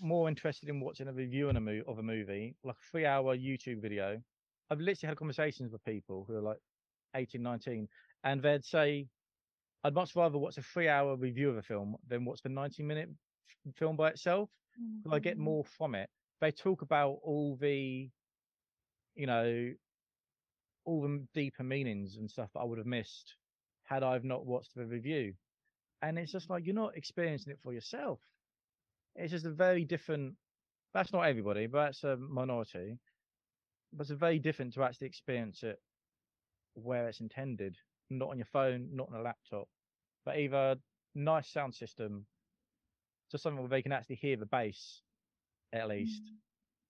more 0.00 0.28
interested 0.28 0.68
in 0.68 0.80
watching 0.80 1.08
a 1.08 1.12
review 1.12 1.48
on 1.48 1.56
a 1.56 1.60
mo- 1.60 1.82
of 1.86 1.98
a 1.98 2.02
movie, 2.02 2.56
like 2.62 2.76
a 2.76 2.82
three 2.90 3.06
hour 3.06 3.36
YouTube 3.36 3.80
video. 3.80 4.22
I've 4.70 4.80
literally 4.80 5.08
had 5.10 5.18
conversations 5.18 5.72
with 5.72 5.84
people 5.84 6.24
who 6.24 6.34
are 6.36 6.40
like 6.42 6.58
18, 7.14 7.42
19, 7.42 7.88
and 8.24 8.42
they'd 8.42 8.64
say, 8.64 9.08
I'd 9.84 9.94
much 9.94 10.16
rather 10.16 10.38
watch 10.38 10.58
a 10.58 10.62
three 10.62 10.88
hour 10.88 11.16
review 11.16 11.50
of 11.50 11.58
a 11.58 11.62
film 11.62 11.96
than 12.06 12.24
watch 12.26 12.42
the 12.42 12.50
90 12.50 12.82
minute 12.84 13.10
f- 13.66 13.74
film 13.76 13.96
by 13.96 14.10
itself. 14.10 14.50
'cause 15.04 15.12
I 15.14 15.20
get 15.20 15.38
Mhm. 15.38 15.44
more 15.44 15.64
from 15.64 15.94
it. 15.94 16.10
They 16.40 16.52
talk 16.52 16.82
about 16.82 17.12
all 17.22 17.56
the, 17.56 18.10
you 19.14 19.26
know, 19.26 19.74
all 20.84 21.02
the 21.02 21.26
deeper 21.34 21.62
meanings 21.62 22.16
and 22.16 22.30
stuff 22.30 22.50
that 22.54 22.60
I 22.60 22.64
would 22.64 22.78
have 22.78 22.86
missed 22.86 23.34
had 23.84 24.02
I've 24.02 24.24
not 24.24 24.46
watched 24.46 24.74
the 24.74 24.86
review. 24.86 25.34
And 26.02 26.18
it's 26.18 26.32
just 26.32 26.50
like 26.50 26.66
you're 26.66 26.74
not 26.74 26.96
experiencing 26.96 27.52
it 27.52 27.60
for 27.62 27.72
yourself. 27.72 28.20
It's 29.16 29.32
just 29.32 29.46
a 29.46 29.50
very 29.50 29.84
different. 29.84 30.34
That's 30.92 31.12
not 31.12 31.22
everybody, 31.22 31.66
but 31.66 31.86
that's 31.86 32.04
a 32.04 32.16
minority. 32.16 32.98
But 33.92 34.02
it's 34.02 34.10
a 34.10 34.16
very 34.16 34.38
different 34.38 34.74
to 34.74 34.82
actually 34.82 35.06
experience 35.06 35.62
it 35.62 35.80
where 36.74 37.08
it's 37.08 37.20
intended, 37.20 37.76
not 38.10 38.30
on 38.30 38.38
your 38.38 38.46
phone, 38.46 38.88
not 38.92 39.08
on 39.12 39.18
a 39.18 39.22
laptop, 39.22 39.68
but 40.24 40.36
either 40.38 40.76
nice 41.14 41.48
sound 41.48 41.74
system, 41.74 42.26
just 43.30 43.42
something 43.42 43.60
where 43.60 43.68
they 43.68 43.82
can 43.82 43.92
actually 43.92 44.16
hear 44.16 44.36
the 44.36 44.46
bass, 44.46 45.02
at 45.72 45.88
least, 45.88 46.22
Mm. 46.22 46.36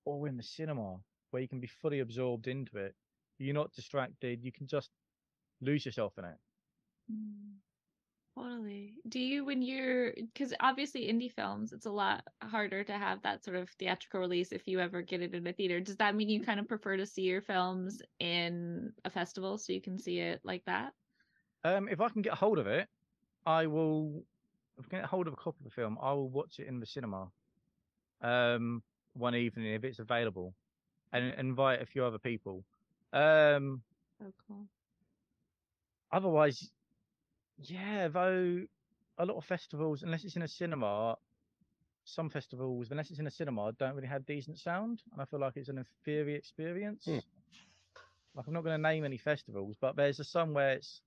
or 0.07 0.29
in 0.29 0.37
the 0.37 0.43
cinema 0.43 0.99
where 1.31 1.43
you 1.43 1.49
can 1.49 1.61
be 1.61 1.67
fully 1.67 2.01
absorbed 2.01 2.47
into 2.47 2.79
it. 2.79 2.95
You're 3.39 3.55
not 3.55 3.73
distracted. 3.73 4.43
You 4.43 4.53
can 4.53 4.67
just 4.67 4.91
lose 5.61 5.85
yourself 5.85 6.15
in 6.19 6.25
it. 6.25 6.37
Mm, 7.13 7.55
Totally. 8.37 8.95
Do 9.09 9.21
you, 9.21 9.45
when 9.45 9.63
you're, 9.63 10.13
because 10.13 10.53
obviously 10.59 11.07
indie 11.07 11.33
films, 11.33 11.73
it's 11.73 11.87
a 11.87 11.91
lot 11.91 12.25
harder 12.43 12.83
to 12.83 12.93
have 12.93 13.23
that 13.23 13.45
sort 13.45 13.57
of 13.57 13.71
theatrical 13.79 14.21
release 14.21 14.51
if 14.51 14.67
you 14.67 14.81
ever 14.81 15.03
get 15.03 15.23
it 15.23 15.35
in 15.35 15.47
a 15.47 15.53
theater. 15.53 15.81
Does 15.81 15.97
that 15.99 16.17
mean 16.17 16.29
you 16.29 16.41
kind 16.41 16.59
of 16.59 16.67
prefer 16.67 16.97
to 16.97 17.07
see 17.07 17.23
your 17.23 17.43
films 17.43 18.03
in 18.19 18.93
a 19.05 19.11
festival 19.11 19.57
so 19.57 19.73
you 19.73 19.81
can 19.81 19.99
see 19.99 20.19
it 20.19 20.41
like 20.43 20.65
that? 20.67 20.93
Um, 21.63 21.89
if 21.89 22.01
I 22.01 22.09
can 22.09 22.23
get 22.23 22.33
a 22.33 22.37
hold 22.37 22.59
of 22.59 22.67
it, 22.67 22.89
I 23.47 23.67
will. 23.67 24.25
If 24.79 24.87
I 24.87 24.89
can 24.89 24.99
get 24.99 25.05
a 25.05 25.09
hold 25.09 25.29
of 25.29 25.33
a 25.35 25.37
copy 25.37 25.59
of 25.61 25.65
the 25.65 25.71
film, 25.71 25.97
I 26.03 26.13
will 26.13 26.29
watch 26.29 26.59
it 26.59 26.67
in 26.67 26.81
the 26.81 26.87
cinema. 26.87 27.29
Um, 28.21 28.83
one 29.13 29.37
evening 29.37 29.73
if 29.75 29.85
it's 29.85 30.01
available, 30.01 30.55
and 31.13 31.33
invite 31.39 31.81
a 31.81 31.87
few 31.87 32.05
other 32.05 32.19
people. 32.19 32.65
Um, 33.15 33.83
So 34.19 34.33
cool. 34.47 34.69
otherwise, 36.13 36.71
yeah, 37.59 38.09
though 38.09 38.63
a 39.19 39.25
lot 39.25 39.37
of 39.37 39.45
festivals, 39.45 40.03
unless 40.03 40.25
it's 40.25 40.37
in 40.37 40.43
a 40.43 40.49
cinema, 40.49 41.17
some 42.05 42.29
festivals, 42.29 42.91
unless 42.91 43.11
it's 43.11 43.21
in 43.21 43.27
a 43.27 43.31
cinema, 43.31 43.73
don't 43.79 43.95
really 43.95 44.09
have 44.09 44.27
decent 44.27 44.59
sound, 44.59 45.03
and 45.13 45.23
I 45.23 45.25
feel 45.27 45.41
like 45.41 45.57
it's 45.57 45.69
an 45.69 45.79
inferior 45.79 46.37
experience. 46.37 47.05
Hmm. 47.07 47.19
Like 48.35 48.47
I'm 48.49 48.55
not 48.55 48.65
going 48.65 48.77
to 48.83 48.89
name 48.89 49.05
any 49.05 49.19
festivals, 49.19 49.77
but 49.81 49.97
there's 49.97 50.21
a 50.21 50.25
some 50.25 50.55
where 50.55 50.73
it's 50.73 51.03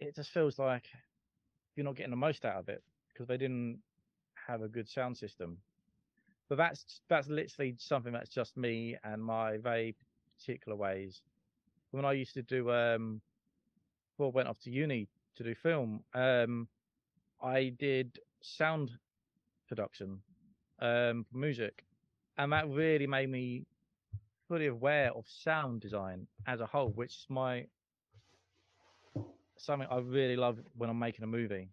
it 0.00 0.16
just 0.16 0.30
feels 0.30 0.58
like 0.58 0.84
you're 1.76 1.84
not 1.84 1.96
getting 1.96 2.10
the 2.10 2.16
most 2.16 2.44
out 2.44 2.56
of 2.56 2.68
it 2.68 2.82
because 3.08 3.28
they 3.28 3.36
didn't 3.36 3.80
have 4.48 4.62
a 4.62 4.68
good 4.68 4.88
sound 4.88 5.16
system. 5.16 5.58
But 6.48 6.56
that's 6.58 7.00
that's 7.08 7.28
literally 7.28 7.76
something 7.78 8.12
that's 8.12 8.30
just 8.30 8.56
me 8.56 8.96
and 9.04 9.24
my 9.24 9.58
very 9.58 9.96
particular 10.38 10.76
ways. 10.76 11.22
When 11.90 12.04
I 12.04 12.12
used 12.12 12.34
to 12.34 12.42
do 12.42 12.70
um 12.70 13.20
before 14.12 14.28
I 14.28 14.30
went 14.36 14.48
off 14.48 14.58
to 14.60 14.70
uni 14.70 15.08
to 15.36 15.44
do 15.44 15.54
film, 15.54 16.04
um 16.14 16.68
I 17.42 17.72
did 17.78 18.18
sound 18.42 18.90
production, 19.68 20.20
um 20.80 21.26
music. 21.32 21.84
And 22.36 22.52
that 22.52 22.68
really 22.68 23.06
made 23.06 23.30
me 23.30 23.66
fully 24.48 24.66
aware 24.66 25.12
of 25.12 25.24
sound 25.28 25.80
design 25.80 26.26
as 26.46 26.60
a 26.60 26.66
whole, 26.66 26.90
which 26.90 27.10
is 27.10 27.26
my 27.28 27.66
something 29.56 29.88
I 29.90 29.98
really 29.98 30.36
love 30.36 30.58
when 30.76 30.90
I'm 30.90 30.98
making 30.98 31.24
a 31.24 31.28
movie 31.28 31.68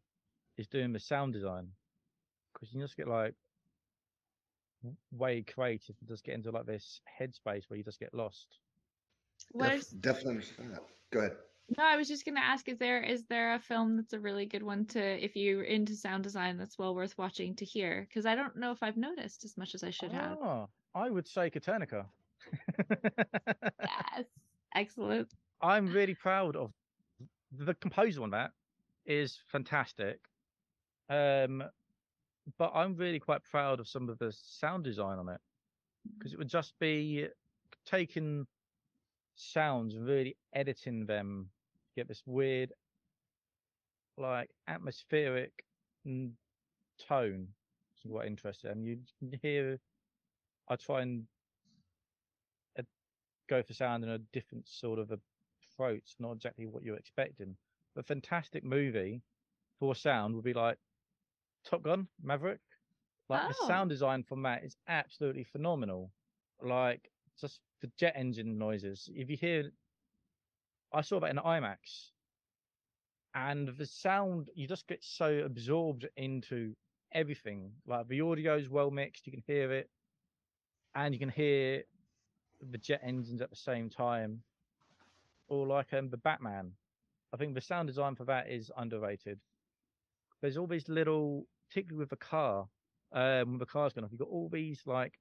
is 0.57 0.67
doing 0.67 0.93
the 0.93 0.99
sound 0.99 1.33
design 1.33 1.67
because 2.53 2.73
you 2.73 2.81
just 2.81 2.97
get 2.97 3.07
like 3.07 3.33
way 5.11 5.41
creative 5.43 5.95
and 5.99 6.09
just 6.09 6.23
get 6.23 6.35
into 6.35 6.51
like 6.51 6.65
this 6.65 7.01
headspace 7.19 7.69
where 7.69 7.77
you 7.77 7.83
just 7.83 7.99
get 7.99 8.13
lost. 8.13 8.47
What 9.51 9.69
Def- 9.69 9.79
is, 9.81 9.87
definitely 9.87 10.31
understand 10.31 10.73
that. 10.73 10.81
Go 11.11 11.19
ahead. 11.19 11.37
no, 11.77 11.83
I 11.83 11.97
was 11.97 12.07
just 12.07 12.25
gonna 12.25 12.39
ask, 12.41 12.67
is 12.69 12.77
there 12.77 13.01
is 13.01 13.23
there 13.25 13.53
a 13.53 13.59
film 13.59 13.95
that's 13.97 14.13
a 14.13 14.19
really 14.19 14.45
good 14.45 14.63
one 14.63 14.85
to 14.87 15.23
if 15.23 15.35
you're 15.35 15.63
into 15.63 15.95
sound 15.95 16.23
design 16.23 16.57
that's 16.57 16.77
well 16.77 16.95
worth 16.95 17.17
watching 17.17 17.55
to 17.55 17.65
hear? 17.65 18.07
Because 18.07 18.25
I 18.25 18.35
don't 18.35 18.55
know 18.57 18.71
if 18.71 18.81
I've 18.81 18.97
noticed 18.97 19.43
as 19.43 19.57
much 19.57 19.75
as 19.75 19.83
I 19.83 19.89
should 19.89 20.11
have. 20.11 20.37
Ah, 20.41 20.67
I 20.95 21.09
would 21.09 21.27
say 21.27 21.49
Copernica. 21.49 22.05
Yes. 23.81 24.25
Excellent. 24.73 25.27
I'm 25.61 25.91
really 25.91 26.15
proud 26.15 26.55
of 26.55 26.71
the 27.51 27.73
composer 27.75 28.23
on 28.23 28.31
that 28.31 28.51
is 29.05 29.39
fantastic. 29.51 30.19
Um, 31.09 31.63
but 32.57 32.71
I'm 32.73 32.95
really 32.95 33.19
quite 33.19 33.43
proud 33.43 33.79
of 33.79 33.87
some 33.87 34.09
of 34.09 34.17
the 34.19 34.31
sound 34.31 34.83
design 34.83 35.19
on 35.19 35.29
it 35.29 35.39
mm. 36.07 36.17
because 36.17 36.33
it 36.33 36.39
would 36.39 36.49
just 36.49 36.73
be 36.79 37.27
taking 37.85 38.45
sounds 39.35 39.95
and 39.95 40.05
really 40.05 40.35
editing 40.53 41.05
them 41.05 41.49
to 41.87 42.01
get 42.01 42.07
this 42.07 42.23
weird, 42.25 42.73
like 44.17 44.49
atmospheric 44.67 45.51
tone. 47.07 47.47
Is 47.95 48.11
quite 48.11 48.27
interesting. 48.27 48.71
And 48.71 48.85
you 48.85 48.97
can 49.19 49.39
hear, 49.41 49.79
I 50.67 50.75
try 50.75 51.01
and 51.01 51.25
go 53.51 53.61
for 53.61 53.73
sound 53.73 54.03
in 54.03 54.09
a 54.09 54.17
different 54.31 54.67
sort 54.67 54.97
of 54.97 55.11
approach, 55.11 56.15
not 56.19 56.31
exactly 56.31 56.65
what 56.65 56.83
you're 56.83 56.95
expecting. 56.95 57.55
A 57.97 58.03
fantastic 58.03 58.63
movie 58.63 59.21
for 59.77 59.93
sound 59.93 60.33
would 60.35 60.45
be 60.45 60.53
like 60.53 60.77
Top 61.63 61.83
Gun, 61.83 62.07
Maverick. 62.21 62.61
Like 63.29 63.47
the 63.47 63.55
Oh. 63.61 63.67
sound 63.67 63.89
design 63.89 64.23
from 64.23 64.41
that 64.43 64.63
is 64.63 64.77
absolutely 64.87 65.43
phenomenal. 65.43 66.11
Like 66.61 67.11
just 67.39 67.61
the 67.81 67.87
jet 67.97 68.13
engine 68.15 68.57
noises. 68.57 69.09
If 69.13 69.29
you 69.29 69.37
hear, 69.37 69.71
I 70.91 71.01
saw 71.01 71.19
that 71.21 71.29
in 71.31 71.37
IMAX, 71.37 72.11
and 73.33 73.69
the 73.69 73.85
sound 73.85 74.49
you 74.53 74.67
just 74.67 74.87
get 74.87 75.03
so 75.03 75.39
absorbed 75.39 76.07
into 76.17 76.75
everything. 77.13 77.71
Like 77.85 78.07
the 78.07 78.21
audio 78.21 78.57
is 78.57 78.69
well 78.69 78.91
mixed, 78.91 79.25
you 79.25 79.31
can 79.31 79.43
hear 79.47 79.71
it, 79.71 79.89
and 80.95 81.13
you 81.13 81.19
can 81.19 81.29
hear 81.29 81.83
the 82.59 82.77
jet 82.77 83.01
engines 83.03 83.41
at 83.41 83.49
the 83.49 83.55
same 83.55 83.89
time. 83.89 84.43
Or 85.47 85.65
like 85.67 85.93
um, 85.93 86.09
the 86.09 86.17
Batman. 86.17 86.77
I 87.33 87.37
think 87.37 87.55
the 87.55 87.61
sound 87.61 87.87
design 87.87 88.15
for 88.15 88.25
that 88.25 88.49
is 88.49 88.71
underrated. 88.77 89.39
There's 90.41 90.57
all 90.57 90.67
these 90.67 90.89
little, 90.89 91.47
particularly 91.71 91.99
with 91.99 92.09
the 92.09 92.15
car, 92.17 92.67
um, 93.13 93.51
when 93.51 93.57
the 93.57 93.65
car's 93.65 93.93
going 93.93 94.03
off, 94.03 94.11
you've 94.11 94.19
got 94.19 94.29
all 94.29 94.49
these 94.51 94.81
like 94.85 95.13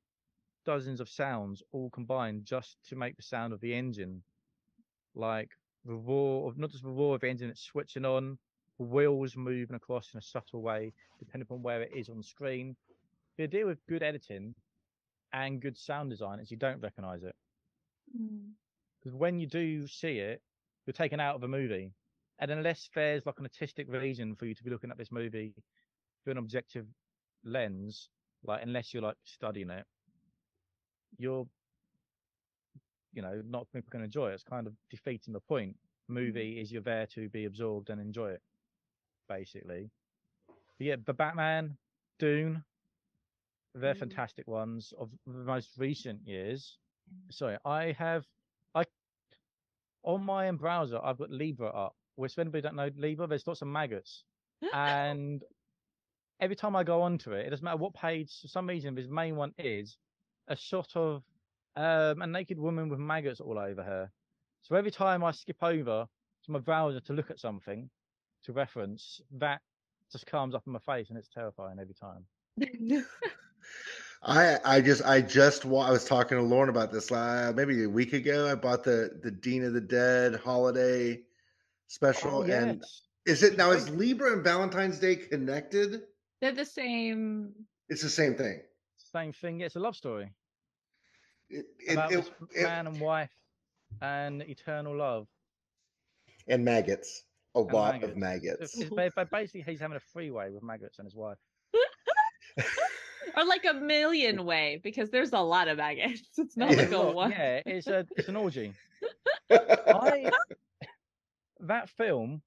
dozens 0.67 1.01
of 1.01 1.09
sounds 1.09 1.63
all 1.73 1.91
combined 1.91 2.45
just 2.45 2.77
to 2.89 2.97
make 2.97 3.17
the 3.17 3.23
sound 3.23 3.53
of 3.53 3.61
the 3.61 3.75
engine. 3.75 4.23
Like 5.15 5.51
the 5.85 5.95
roar 5.95 6.49
of 6.49 6.59
not 6.59 6.71
just 6.71 6.83
the 6.83 6.91
roar 6.91 7.15
of 7.15 7.21
the 7.21 7.29
engine 7.29 7.51
it's 7.51 7.63
switching 7.63 8.05
on, 8.05 8.39
the 8.79 8.85
wheels 8.85 9.37
moving 9.37 9.77
across 9.77 10.09
in 10.13 10.19
a 10.19 10.23
subtle 10.23 10.63
way, 10.63 10.93
depending 11.19 11.47
upon 11.47 11.63
where 11.63 11.83
it 11.83 11.93
is 11.95 12.09
on 12.09 12.17
the 12.17 12.25
screen. 12.25 12.77
The 13.37 13.45
idea 13.45 13.67
with 13.67 13.85
good 13.89 14.03
editing 14.03 14.55
and 15.33 15.61
good 15.61 15.77
sound 15.77 16.11
design 16.11 16.41
is 16.41 16.51
you 16.51 16.57
don't 16.57 16.81
recognize 16.81 17.23
it. 17.23 17.35
Mm. 18.17 18.51
Because 19.01 19.17
when 19.17 19.39
you 19.39 19.47
do 19.47 19.87
see 19.87 20.19
it, 20.19 20.43
you're 20.87 20.93
taken 20.93 21.21
out 21.21 21.37
of 21.37 21.43
a 21.43 21.49
movie. 21.49 21.93
And 22.39 22.51
unless 22.51 22.89
there's 22.95 23.25
like 23.27 23.39
an 23.39 23.45
artistic 23.45 23.87
reason 23.89 24.35
for 24.35 24.47
you 24.47 24.55
to 24.55 24.65
be 24.65 24.71
looking 24.71 24.91
at 24.91 24.99
this 24.99 25.13
movie 25.13 25.55
through 26.23 26.33
an 26.33 26.39
objective 26.39 26.87
lens, 27.45 28.11
like 28.45 28.63
unless 28.63 28.93
you're 28.93 29.03
like 29.03 29.17
studying 29.25 29.71
it, 29.71 29.87
you're, 31.19 31.47
you 33.13 33.23
know, 33.23 33.43
not 33.45 33.67
going 33.73 33.85
to 33.85 34.03
enjoy 34.05 34.31
it. 34.31 34.35
It's 34.35 34.43
kind 34.45 34.67
of 34.67 34.75
defeating 34.91 35.33
the 35.35 35.41
point. 35.41 35.77
Movie 36.09 36.61
is 36.61 36.73
you're 36.73 36.83
there 36.83 37.07
to 37.15 37.29
be 37.29 37.45
absorbed 37.45 37.91
and 37.91 38.01
enjoy 38.01 38.31
it, 38.33 38.43
basically. 39.29 39.91
But 40.47 40.87
yeah, 40.87 40.97
the 41.05 41.15
Batman, 41.15 41.77
Dune, 42.19 42.65
they're 43.75 43.95
Mm. 43.95 43.99
fantastic 44.01 44.47
ones 44.49 44.93
of 44.99 45.11
the 45.27 45.33
most 45.45 45.79
recent 45.79 46.27
years. 46.27 46.79
Sorry, 47.31 47.57
I 47.65 47.93
have 47.93 48.27
I 48.75 48.85
on 50.03 50.25
my 50.25 50.49
own 50.49 50.57
browser 50.57 50.99
I've 51.03 51.19
got 51.19 51.31
Libra 51.31 51.69
up. 51.69 51.97
Which 52.17 52.33
if 52.33 52.39
anybody 52.39 52.63
don't 52.63 52.77
know 52.77 52.91
Libra, 52.97 53.27
there's 53.27 53.47
lots 53.47 53.63
of 53.63 53.69
maggots. 53.69 54.25
And 54.75 55.43
every 56.41 56.57
time 56.57 56.75
I 56.75 56.83
go 56.85 57.03
onto 57.03 57.33
it, 57.33 57.47
it 57.47 57.51
doesn't 57.51 57.65
matter 57.65 57.77
what 57.77 57.95
page, 57.95 58.41
for 58.41 58.49
some 58.49 58.67
reason 58.67 58.95
this 58.95 59.09
main 59.09 59.37
one 59.37 59.53
is 59.59 59.97
a 60.49 60.57
shot 60.57 60.89
of 60.97 61.23
um, 61.77 62.23
a 62.23 62.27
naked 62.27 62.59
woman 62.59 62.89
with 62.89 62.99
maggots 62.99 63.41
all 63.41 63.59
over 63.59 63.83
her. 63.83 64.11
So 64.63 64.75
every 64.75 64.91
time 64.91 65.23
I 65.25 65.31
skip 65.31 65.63
over 65.63 66.07
to 66.45 66.51
my 66.51 66.59
browser 66.59 67.01
to 67.01 67.13
look 67.13 67.31
at 67.31 67.39
something 67.39 67.89
to 68.45 68.53
reference, 68.53 69.21
that 69.39 69.61
just 70.11 70.27
comes 70.27 70.55
up 70.55 70.63
in 70.67 70.73
my 70.73 70.79
face 70.81 71.09
and 71.11 71.19
it's 71.19 71.29
terrifying 71.29 71.79
every 71.79 71.95
time. 71.95 72.25
I 74.23 74.59
I 74.65 74.81
just 74.81 75.03
I 75.05 75.23
just 75.23 75.65
wa- 75.65 75.87
I 75.87 75.91
was 75.91 76.05
talking 76.05 76.37
to 76.37 76.43
Lauren 76.45 76.69
about 76.69 76.93
this 76.93 77.11
uh, 77.11 77.53
maybe 77.55 77.85
a 77.85 77.89
week 77.89 78.13
ago. 78.13 78.51
I 78.51 78.55
bought 78.55 78.85
the 78.85 79.19
the 79.23 79.31
Dean 79.31 79.65
of 79.65 79.73
the 79.73 79.81
Dead 79.81 80.35
holiday 80.37 81.23
special, 81.87 82.43
Oh, 82.43 82.43
and 82.43 82.85
is 83.25 83.43
it 83.43 83.57
now 83.57 83.71
is 83.71 83.89
Libra 83.89 84.33
and 84.33 84.45
Valentine's 84.45 84.99
Day 84.99 85.17
connected? 85.17 86.03
They're 86.41 86.53
the 86.53 86.65
same. 86.65 87.53
It's 87.89 88.03
the 88.03 88.09
same 88.09 88.35
thing. 88.35 88.61
Same 88.97 89.33
thing. 89.33 89.61
It's 89.61 89.77
a 89.77 89.81
love 89.81 89.97
story 89.97 90.31
It, 91.49 91.67
it, 91.79 91.93
about 91.95 92.13
it- 92.13 92.17
this 92.17 92.31
it- 92.55 92.63
man 92.65 92.87
and 92.87 93.01
wife 93.01 93.31
and 94.01 94.43
eternal 94.43 94.97
love. 94.97 95.27
and 96.49 96.65
maggots, 96.65 97.25
a 97.55 97.61
and 97.61 97.73
lot 97.73 98.03
of 98.05 98.17
maggots. 98.17 98.79
It's, 98.79 98.89
ba- 98.91 99.11
ba- 99.15 99.29
basically, 99.31 99.63
he's 99.63 99.81
having 99.81 99.97
a 99.97 100.01
freeway 100.13 100.51
with 100.51 100.63
maggots 100.63 100.99
and 100.99 101.07
his 101.07 101.15
wife. 101.15 101.39
Or 103.37 103.45
like 103.45 103.65
a 103.65 103.75
million 103.75 104.45
way, 104.45 104.81
because 104.83 105.11
there's 105.11 105.33
a 105.33 105.39
lot 105.39 105.69
of 105.69 105.77
maggots. 105.79 106.23
It's 106.37 106.57
not 106.57 106.71
Yeah. 106.73 106.77
like 106.79 106.91
a 106.91 106.99
Well, 106.99 107.15
one. 107.15 107.31
yeah, 107.31 107.61
it's 107.65 107.87
a 107.87 108.05
it's 108.17 108.29
an 108.29 108.35
orgy. 108.35 108.73
I 109.51 110.31
that 111.61 111.89
film, 111.91 112.43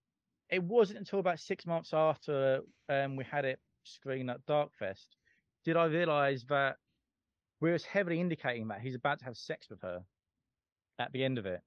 it 0.49 0.61
wasn't 0.61 0.99
until 0.99 1.19
about 1.19 1.39
six 1.39 1.65
months 1.65 1.93
after 1.93 2.61
um, 2.89 3.15
we 3.15 3.23
had 3.23 3.45
it 3.45 3.59
screened 3.84 4.29
at 4.29 4.45
Darkfest 4.45 5.07
did 5.65 5.77
I 5.77 5.86
realise 5.86 6.43
that 6.49 6.77
we 7.61 7.71
was 7.71 7.86
heavily 7.86 8.19
indicating 8.19 8.67
that 8.67 8.81
he's 8.81 8.95
about 8.95 9.19
to 9.19 9.25
have 9.25 9.38
sex 9.38 9.69
with 9.69 9.81
her 9.81 10.03
at 10.99 11.11
the 11.13 11.23
end 11.23 11.38
of 11.38 11.45
it. 11.45 11.61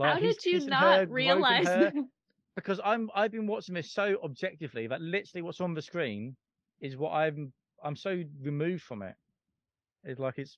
How 0.00 0.18
did 0.18 0.44
you 0.44 0.64
not 0.66 1.00
her, 1.00 1.06
realize 1.06 1.66
her, 1.66 1.92
because 2.56 2.80
I'm 2.82 3.10
I've 3.14 3.32
been 3.32 3.46
watching 3.46 3.74
this 3.74 3.92
so 3.92 4.16
objectively 4.24 4.86
that 4.86 5.02
literally 5.02 5.42
what's 5.42 5.60
on 5.60 5.74
the 5.74 5.82
screen 5.82 6.34
is 6.80 6.96
what 6.96 7.12
I'm 7.12 7.52
I'm 7.84 7.96
so 7.96 8.22
removed 8.40 8.82
from 8.82 9.02
it. 9.02 9.14
It's 10.04 10.18
like 10.18 10.38
it's 10.38 10.56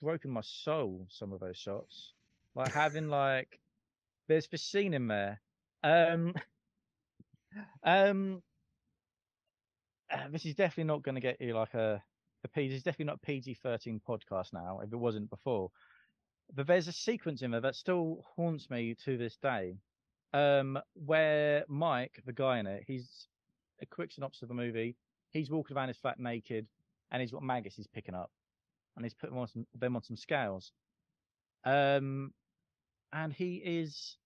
broken 0.00 0.30
my 0.30 0.42
soul. 0.42 1.06
Some 1.10 1.32
of 1.32 1.40
those 1.40 1.56
shots, 1.56 2.12
like 2.54 2.72
having 2.72 3.08
like 3.08 3.58
there's 4.28 4.46
this 4.46 4.62
scene 4.62 4.94
in 4.94 5.08
there. 5.08 5.40
Um, 5.82 6.34
um, 7.82 8.42
uh, 10.10 10.28
this 10.30 10.46
is 10.46 10.54
definitely 10.54 10.84
not 10.84 11.02
going 11.02 11.14
to 11.14 11.20
get 11.20 11.40
you 11.40 11.54
like 11.54 11.74
a 11.74 12.02
the 12.42 12.48
PG. 12.48 12.74
It's 12.74 12.84
definitely 12.84 13.06
not 13.06 13.22
PG 13.22 13.54
thirteen 13.62 14.00
podcast 14.06 14.52
now. 14.52 14.80
If 14.82 14.92
it 14.92 14.96
wasn't 14.96 15.30
before, 15.30 15.70
but 16.54 16.66
there's 16.66 16.88
a 16.88 16.92
sequence 16.92 17.42
in 17.42 17.50
there 17.50 17.60
that 17.60 17.74
still 17.74 18.24
haunts 18.36 18.70
me 18.70 18.96
to 19.04 19.18
this 19.18 19.36
day 19.36 19.76
um, 20.32 20.78
where 20.94 21.64
Mike, 21.68 22.22
the 22.26 22.32
guy 22.32 22.58
in 22.58 22.66
it, 22.66 22.84
he's 22.86 23.28
a 23.82 23.86
quick 23.86 24.12
synopsis 24.12 24.42
of 24.42 24.48
the 24.48 24.54
movie. 24.54 24.96
He's 25.30 25.50
walking 25.50 25.76
around 25.76 25.88
his 25.88 25.98
flat 25.98 26.18
naked, 26.18 26.66
and 27.10 27.20
he's 27.20 27.32
got 27.32 27.42
maggots 27.42 27.76
he's 27.76 27.86
picking 27.86 28.14
up, 28.14 28.30
and 28.96 29.04
he's 29.04 29.14
putting 29.14 29.34
them 29.34 29.42
on 29.42 29.48
some, 29.48 29.66
them 29.78 29.96
on 29.96 30.02
some 30.02 30.16
scales. 30.16 30.72
Um, 31.64 32.32
and 33.12 33.32
he 33.32 33.56
is 33.56 34.16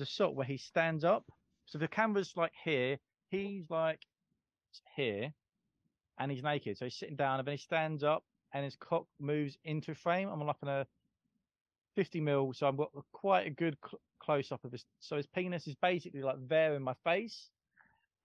a 0.00 0.06
shot 0.06 0.34
where 0.34 0.46
he 0.46 0.56
stands 0.56 1.04
up. 1.04 1.24
So 1.66 1.78
the 1.78 1.88
camera's 1.88 2.32
like 2.36 2.52
here, 2.64 2.98
he's 3.30 3.68
like 3.70 4.00
here, 4.96 5.32
and 6.18 6.30
he's 6.30 6.42
naked. 6.42 6.78
So 6.78 6.84
he's 6.86 6.96
sitting 6.96 7.16
down, 7.16 7.38
and 7.38 7.46
then 7.46 7.52
he 7.52 7.58
stands 7.58 8.02
up, 8.02 8.24
and 8.52 8.64
his 8.64 8.76
cock 8.76 9.06
moves 9.18 9.56
into 9.64 9.94
frame. 9.94 10.28
I'm 10.28 10.40
like 10.40 10.56
on 10.62 10.68
a 10.68 10.86
50 11.96 12.20
mil, 12.20 12.52
so 12.52 12.68
I've 12.68 12.76
got 12.76 12.90
quite 13.12 13.46
a 13.46 13.50
good 13.50 13.76
cl- 13.84 14.00
close 14.20 14.52
up 14.52 14.64
of 14.64 14.72
his. 14.72 14.84
So 15.00 15.16
his 15.16 15.26
penis 15.26 15.66
is 15.66 15.74
basically 15.76 16.22
like 16.22 16.36
there 16.48 16.74
in 16.74 16.82
my 16.82 16.94
face, 17.04 17.50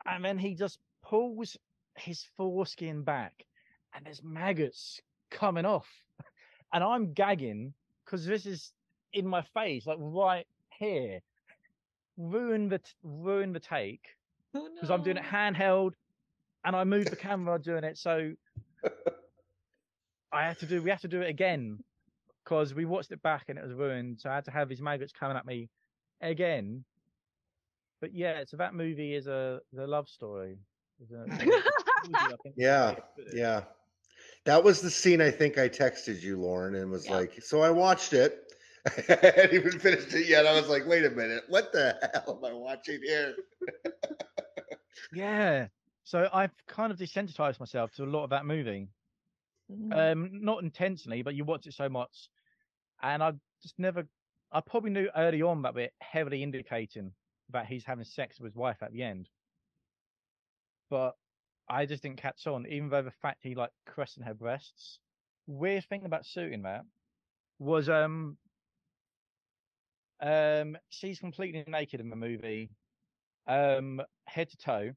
and 0.06 0.24
then 0.24 0.38
he 0.38 0.56
just 0.56 0.80
pulls 1.04 1.58
his 1.98 2.26
foreskin 2.38 3.04
back, 3.04 3.34
and 3.94 4.06
there's 4.06 4.24
maggots 4.24 5.00
coming 5.32 5.66
off, 5.66 5.88
and 6.74 6.84
I'm 6.84 7.14
gagging 7.14 7.74
because 8.06 8.26
this 8.26 8.46
is 8.46 8.72
in 9.14 9.28
my 9.28 9.42
face, 9.54 9.86
like 9.86 9.98
right 10.00 10.46
here. 10.80 11.20
Ruin 12.18 12.70
the 12.70 12.78
t- 12.78 12.86
ruin 13.04 13.52
the 13.52 13.60
take 13.60 14.00
Oh, 14.56 14.70
because 14.74 14.90
I'm 14.90 15.04
doing 15.04 15.18
it 15.18 15.24
handheld, 15.24 15.94
and 16.66 16.76
I 16.76 16.84
moved 16.84 17.12
the 17.12 17.16
camera 17.16 17.60
doing 17.60 17.84
it. 17.84 17.98
So 17.98 18.34
I 20.32 20.44
had 20.48 20.60
to 20.60 20.66
do. 20.66 20.82
We 20.82 20.90
have 20.90 21.02
to 21.02 21.08
do 21.08 21.22
it 21.22 21.30
again 21.30 21.84
because 22.44 22.74
we 22.74 22.86
watched 22.86 23.12
it 23.12 23.22
back 23.22 23.46
and 23.50 23.58
it 23.58 23.64
was 23.64 23.74
ruined. 23.74 24.20
So 24.22 24.30
I 24.30 24.36
had 24.36 24.46
to 24.46 24.52
have 24.52 24.70
these 24.70 24.82
maggots 24.82 25.14
coming 25.14 25.38
at 25.38 25.46
me 25.46 25.70
again. 26.22 26.84
But 28.02 28.14
yeah, 28.14 28.44
so 28.46 28.58
that 28.58 28.74
movie 28.76 29.14
is 29.16 29.28
a 29.28 29.62
the 29.74 29.88
love 29.88 30.10
story. 30.10 30.58
Is 31.02 31.12
a- 31.12 31.30
is 31.40 31.54
a 31.54 31.62
movie, 32.08 32.34
Yeah, 32.56 32.96
yeah. 33.34 33.64
That 34.46 34.64
was 34.64 34.82
the 34.82 34.90
scene 34.92 35.22
I 35.22 35.32
think 35.32 35.58
I 35.58 35.70
texted 35.70 36.22
you, 36.22 36.40
Lauren, 36.40 36.76
and 36.76 36.92
was 36.92 37.08
Yeah. 37.08 37.18
like, 37.18 37.42
so 37.42 37.62
I 37.62 37.70
watched 37.72 38.14
it. 38.14 38.54
I 38.88 38.92
hadn't 39.22 39.54
even 39.54 39.80
finished 39.80 40.14
it 40.14 40.28
yet. 40.28 40.46
I 40.46 40.54
was 40.60 40.70
like, 40.70 40.86
wait 40.88 41.06
a 41.06 41.10
minute, 41.10 41.44
what 41.50 41.72
the 41.74 41.98
hell 42.14 42.38
am 42.38 42.46
I 42.52 42.54
watching 42.54 43.02
here? 43.04 43.36
Yeah. 45.12 45.68
So 46.06 46.30
I've 46.32 46.54
kind 46.68 46.92
of 46.92 47.00
desensitized 47.00 47.60
myself 47.60 47.92
to 47.96 48.04
a 48.04 48.06
lot 48.06 48.24
of 48.24 48.30
that 48.30 48.46
movie. 48.46 48.88
Mm. 49.72 50.12
Um, 50.12 50.30
not 50.44 50.64
intentionally, 50.64 51.24
but 51.24 51.36
you 51.36 51.44
watch 51.44 51.66
it 51.66 51.74
so 51.74 51.90
much, 51.90 52.30
and 53.02 53.22
I 53.22 53.34
just 53.62 53.78
never. 53.80 54.08
I 54.52 54.62
probably 54.62 54.92
knew 54.92 55.10
early 55.16 55.42
on 55.42 55.64
that 55.64 55.74
we're 55.74 55.90
heavily 56.00 56.44
indicating 56.44 57.12
that 57.50 57.66
he's 57.66 57.84
having 57.84 58.06
sex 58.06 58.40
with 58.40 58.52
his 58.52 58.56
wife 58.56 58.84
at 58.84 58.92
the 58.94 59.02
end, 59.02 59.28
but 60.90 61.18
I 61.68 61.88
just 61.88 62.04
didn't 62.04 62.22
catch 62.22 62.46
on. 62.46 62.68
Even 62.68 62.90
though 62.90 63.02
the 63.02 63.12
fact 63.12 63.40
he 63.42 63.56
like 63.56 63.72
caressing 63.86 64.24
her 64.24 64.34
breasts. 64.34 65.00
Weird 65.48 65.86
thing 65.86 66.06
about 66.06 66.26
suiting 66.26 66.64
that 66.64 66.86
was 67.60 67.88
um 67.88 68.38
um 70.20 70.78
she's 70.90 71.20
completely 71.20 71.64
naked 71.68 72.00
in 72.00 72.10
the 72.10 72.16
movie, 72.16 72.72
um 73.48 74.02
head 74.26 74.50
to 74.50 74.58
toe, 74.58 74.92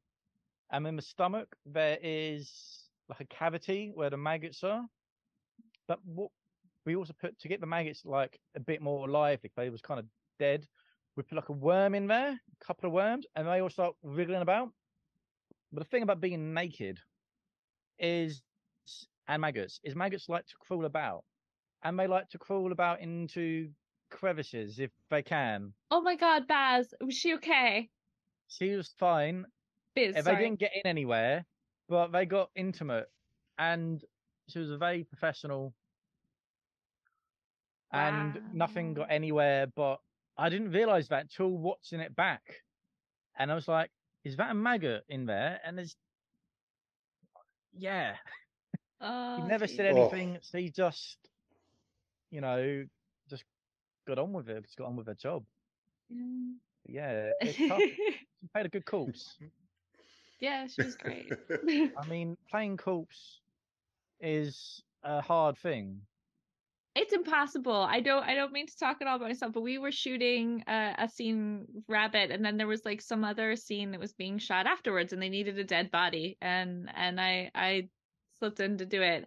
and 0.70 0.86
in 0.86 0.96
the 0.96 1.02
stomach 1.02 1.48
there 1.66 1.98
is 2.02 2.88
like 3.08 3.20
a 3.20 3.24
cavity 3.26 3.90
where 3.94 4.10
the 4.10 4.16
maggots 4.16 4.62
are. 4.64 4.82
But 5.86 5.98
what 6.04 6.30
we 6.84 6.96
also 6.96 7.14
put 7.18 7.38
to 7.40 7.48
get 7.48 7.60
the 7.60 7.66
maggots 7.66 8.04
like 8.04 8.38
a 8.56 8.60
bit 8.60 8.82
more 8.82 9.08
alive, 9.08 9.40
if 9.42 9.54
they 9.56 9.70
was 9.70 9.80
kind 9.80 10.00
of 10.00 10.06
dead, 10.38 10.66
we 11.16 11.22
put 11.22 11.36
like 11.36 11.48
a 11.48 11.52
worm 11.52 11.94
in 11.94 12.06
there, 12.06 12.30
a 12.30 12.64
couple 12.64 12.86
of 12.86 12.92
worms, 12.92 13.26
and 13.34 13.46
they 13.46 13.60
all 13.60 13.70
start 13.70 13.94
wriggling 14.02 14.42
about. 14.42 14.70
But 15.72 15.82
the 15.84 15.88
thing 15.88 16.02
about 16.02 16.20
being 16.20 16.54
naked 16.54 16.98
is, 17.98 18.42
and 19.26 19.40
maggots, 19.40 19.80
is 19.84 19.94
maggots 19.94 20.28
like 20.28 20.46
to 20.46 20.54
crawl 20.60 20.84
about, 20.84 21.24
and 21.82 21.98
they 21.98 22.06
like 22.06 22.28
to 22.30 22.38
crawl 22.38 22.72
about 22.72 23.00
into 23.00 23.70
crevices 24.10 24.78
if 24.78 24.90
they 25.10 25.22
can. 25.22 25.72
Oh 25.90 26.00
my 26.00 26.16
god, 26.16 26.46
Baz, 26.46 26.94
was 27.00 27.14
she 27.14 27.34
okay? 27.34 27.88
She 28.48 28.70
was 28.70 28.94
fine, 28.98 29.44
Biz, 29.98 30.16
if 30.16 30.24
sorry. 30.24 30.36
they 30.36 30.42
didn't 30.42 30.58
get 30.60 30.72
in 30.74 30.86
anywhere, 30.86 31.44
but 31.88 32.08
they 32.12 32.26
got 32.26 32.50
intimate, 32.54 33.10
and 33.58 34.02
she 34.48 34.58
was 34.58 34.70
a 34.70 34.78
very 34.78 35.04
professional, 35.04 35.74
and 37.92 38.40
nothing 38.52 38.94
got 38.94 39.10
anywhere. 39.10 39.66
But 39.74 40.00
I 40.36 40.48
didn't 40.48 40.72
realize 40.72 41.08
that 41.08 41.30
till 41.30 41.50
watching 41.50 42.00
it 42.00 42.14
back, 42.14 42.42
and 43.38 43.50
I 43.50 43.54
was 43.54 43.68
like, 43.68 43.90
"Is 44.24 44.36
that 44.36 44.50
a 44.50 44.54
maggot 44.54 45.04
in 45.08 45.26
there?" 45.26 45.60
And 45.64 45.78
there's, 45.78 45.96
yeah, 47.76 48.16
Oh, 49.00 49.36
he 49.42 49.48
never 49.48 49.66
said 49.66 49.94
geez. 49.94 49.96
Oh. 49.96 50.08
anything. 50.08 50.38
She 50.42 50.70
just, 50.70 51.18
you 52.30 52.40
know, 52.40 52.84
just 53.30 53.44
got 54.06 54.18
on 54.18 54.32
with 54.32 54.48
it. 54.48 54.64
Just 54.64 54.76
got 54.76 54.88
on 54.88 54.96
with 54.96 55.06
her 55.06 55.14
job. 55.14 55.44
Mm. 56.12 56.54
Yeah, 56.86 57.30
it's 57.40 57.58
tough. 57.68 57.80
She 58.40 58.46
played 58.54 58.66
a 58.66 58.68
good 58.68 58.86
corpse. 58.86 59.36
Yeah, 60.40 60.66
she 60.66 60.82
was 60.82 60.96
great. 60.96 61.32
I 61.96 62.06
mean, 62.08 62.36
playing 62.50 62.76
corpse 62.76 63.40
is 64.20 64.82
a 65.02 65.20
hard 65.20 65.58
thing. 65.58 66.00
it's 66.94 67.12
impossible. 67.12 67.72
I 67.88 68.00
don't 68.00 68.24
I 68.24 68.34
don't 68.34 68.52
mean 68.52 68.66
to 68.66 68.76
talk 68.76 68.98
at 69.00 69.06
all 69.06 69.16
about 69.16 69.28
myself, 69.28 69.52
but 69.52 69.62
we 69.62 69.78
were 69.78 69.92
shooting 69.92 70.64
uh, 70.66 70.94
a 70.98 71.08
scene 71.08 71.66
rabbit 71.88 72.30
and 72.32 72.44
then 72.44 72.56
there 72.56 72.66
was 72.66 72.84
like 72.84 73.00
some 73.00 73.24
other 73.24 73.56
scene 73.56 73.92
that 73.92 74.00
was 74.00 74.12
being 74.12 74.38
shot 74.38 74.66
afterwards 74.66 75.12
and 75.12 75.22
they 75.22 75.28
needed 75.28 75.58
a 75.58 75.64
dead 75.64 75.90
body 75.90 76.36
and 76.40 76.90
and 76.94 77.20
I 77.20 77.50
I 77.54 77.88
slipped 78.40 78.60
in 78.60 78.78
to 78.78 78.86
do 78.86 79.02
it. 79.02 79.26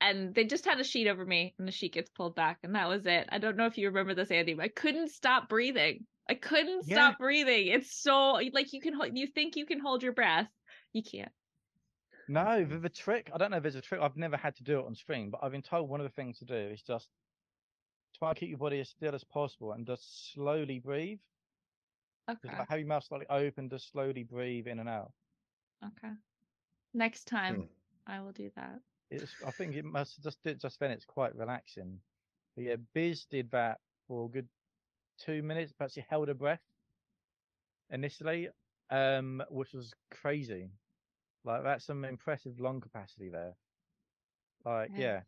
And 0.00 0.34
they 0.34 0.44
just 0.44 0.64
had 0.64 0.80
a 0.80 0.84
sheet 0.84 1.06
over 1.08 1.24
me 1.24 1.54
and 1.58 1.66
the 1.68 1.72
sheet 1.72 1.94
gets 1.94 2.10
pulled 2.10 2.34
back 2.34 2.58
and 2.62 2.74
that 2.74 2.88
was 2.88 3.06
it. 3.06 3.28
I 3.30 3.38
don't 3.38 3.56
know 3.56 3.66
if 3.66 3.78
you 3.78 3.88
remember 3.88 4.14
this 4.14 4.30
Andy, 4.30 4.54
but 4.54 4.64
I 4.64 4.68
couldn't 4.68 5.10
stop 5.10 5.48
breathing. 5.48 6.06
I 6.32 6.34
couldn't 6.36 6.86
Yeah. 6.86 6.94
stop 6.96 7.18
breathing. 7.18 7.66
It's 7.66 7.92
so 7.94 8.40
like 8.54 8.72
you 8.72 8.80
can 8.80 8.94
hold 8.94 9.10
you 9.14 9.26
think 9.26 9.54
you 9.54 9.66
can 9.66 9.78
hold 9.80 10.02
your 10.02 10.12
breath. 10.14 10.48
You 10.94 11.02
can't. 11.02 11.30
No, 12.26 12.64
the, 12.64 12.78
the 12.78 12.88
trick. 12.88 13.30
I 13.34 13.36
don't 13.36 13.50
know 13.50 13.58
if 13.58 13.62
there's 13.62 13.74
a 13.74 13.82
trick. 13.82 14.00
I've 14.00 14.16
never 14.16 14.38
had 14.38 14.56
to 14.56 14.62
do 14.64 14.78
it 14.80 14.86
on 14.86 14.94
screen, 14.94 15.28
but 15.28 15.40
I've 15.42 15.52
been 15.52 15.60
told 15.62 15.90
one 15.90 16.00
of 16.00 16.04
the 16.04 16.14
things 16.14 16.38
to 16.38 16.46
do 16.46 16.54
is 16.54 16.80
just 16.80 17.08
try 18.18 18.30
and 18.30 18.38
keep 18.38 18.48
your 18.48 18.58
body 18.58 18.80
as 18.80 18.88
still 18.88 19.14
as 19.14 19.24
possible 19.24 19.72
and 19.72 19.86
just 19.86 20.32
slowly 20.32 20.78
breathe. 20.78 21.18
Just 22.30 22.44
Okay. 22.46 22.56
like 22.56 22.68
have 22.70 22.78
your 22.78 22.88
mouth 22.88 23.04
slightly 23.04 23.26
open, 23.28 23.68
just 23.68 23.90
slowly 23.92 24.22
breathe 24.22 24.68
in 24.68 24.78
and 24.78 24.88
out. 24.88 25.12
Okay. 25.84 26.14
Next 26.94 27.24
time 27.24 27.56
Hmm. 27.56 27.62
I 28.06 28.20
will 28.20 28.32
do 28.32 28.50
that. 28.56 28.80
It's. 29.10 29.32
I 29.46 29.50
think 29.50 29.74
it 29.74 29.84
must 29.84 30.22
just 30.22 30.42
do- 30.42 30.54
just 30.54 30.80
then. 30.80 30.92
It's 30.92 31.04
quite 31.04 31.34
relaxing. 31.34 32.00
But 32.54 32.64
yeah, 32.64 32.76
Biz 32.94 33.26
did 33.26 33.50
that 33.50 33.80
for 34.08 34.24
a 34.26 34.28
good 34.30 34.48
two 35.24 35.42
minutes, 35.42 35.72
but 35.78 35.90
she 35.92 36.02
held 36.08 36.28
her 36.28 36.34
breath 36.34 36.62
initially, 37.90 38.48
um, 38.90 39.42
which 39.50 39.72
was 39.72 39.94
crazy. 40.10 40.70
Like 41.44 41.62
that's 41.64 41.84
some 41.86 42.04
impressive 42.04 42.60
lung 42.60 42.80
capacity 42.80 43.28
there. 43.30 43.56
Like 44.64 44.92
Yeah. 44.92 44.96
yeah, 44.96 45.22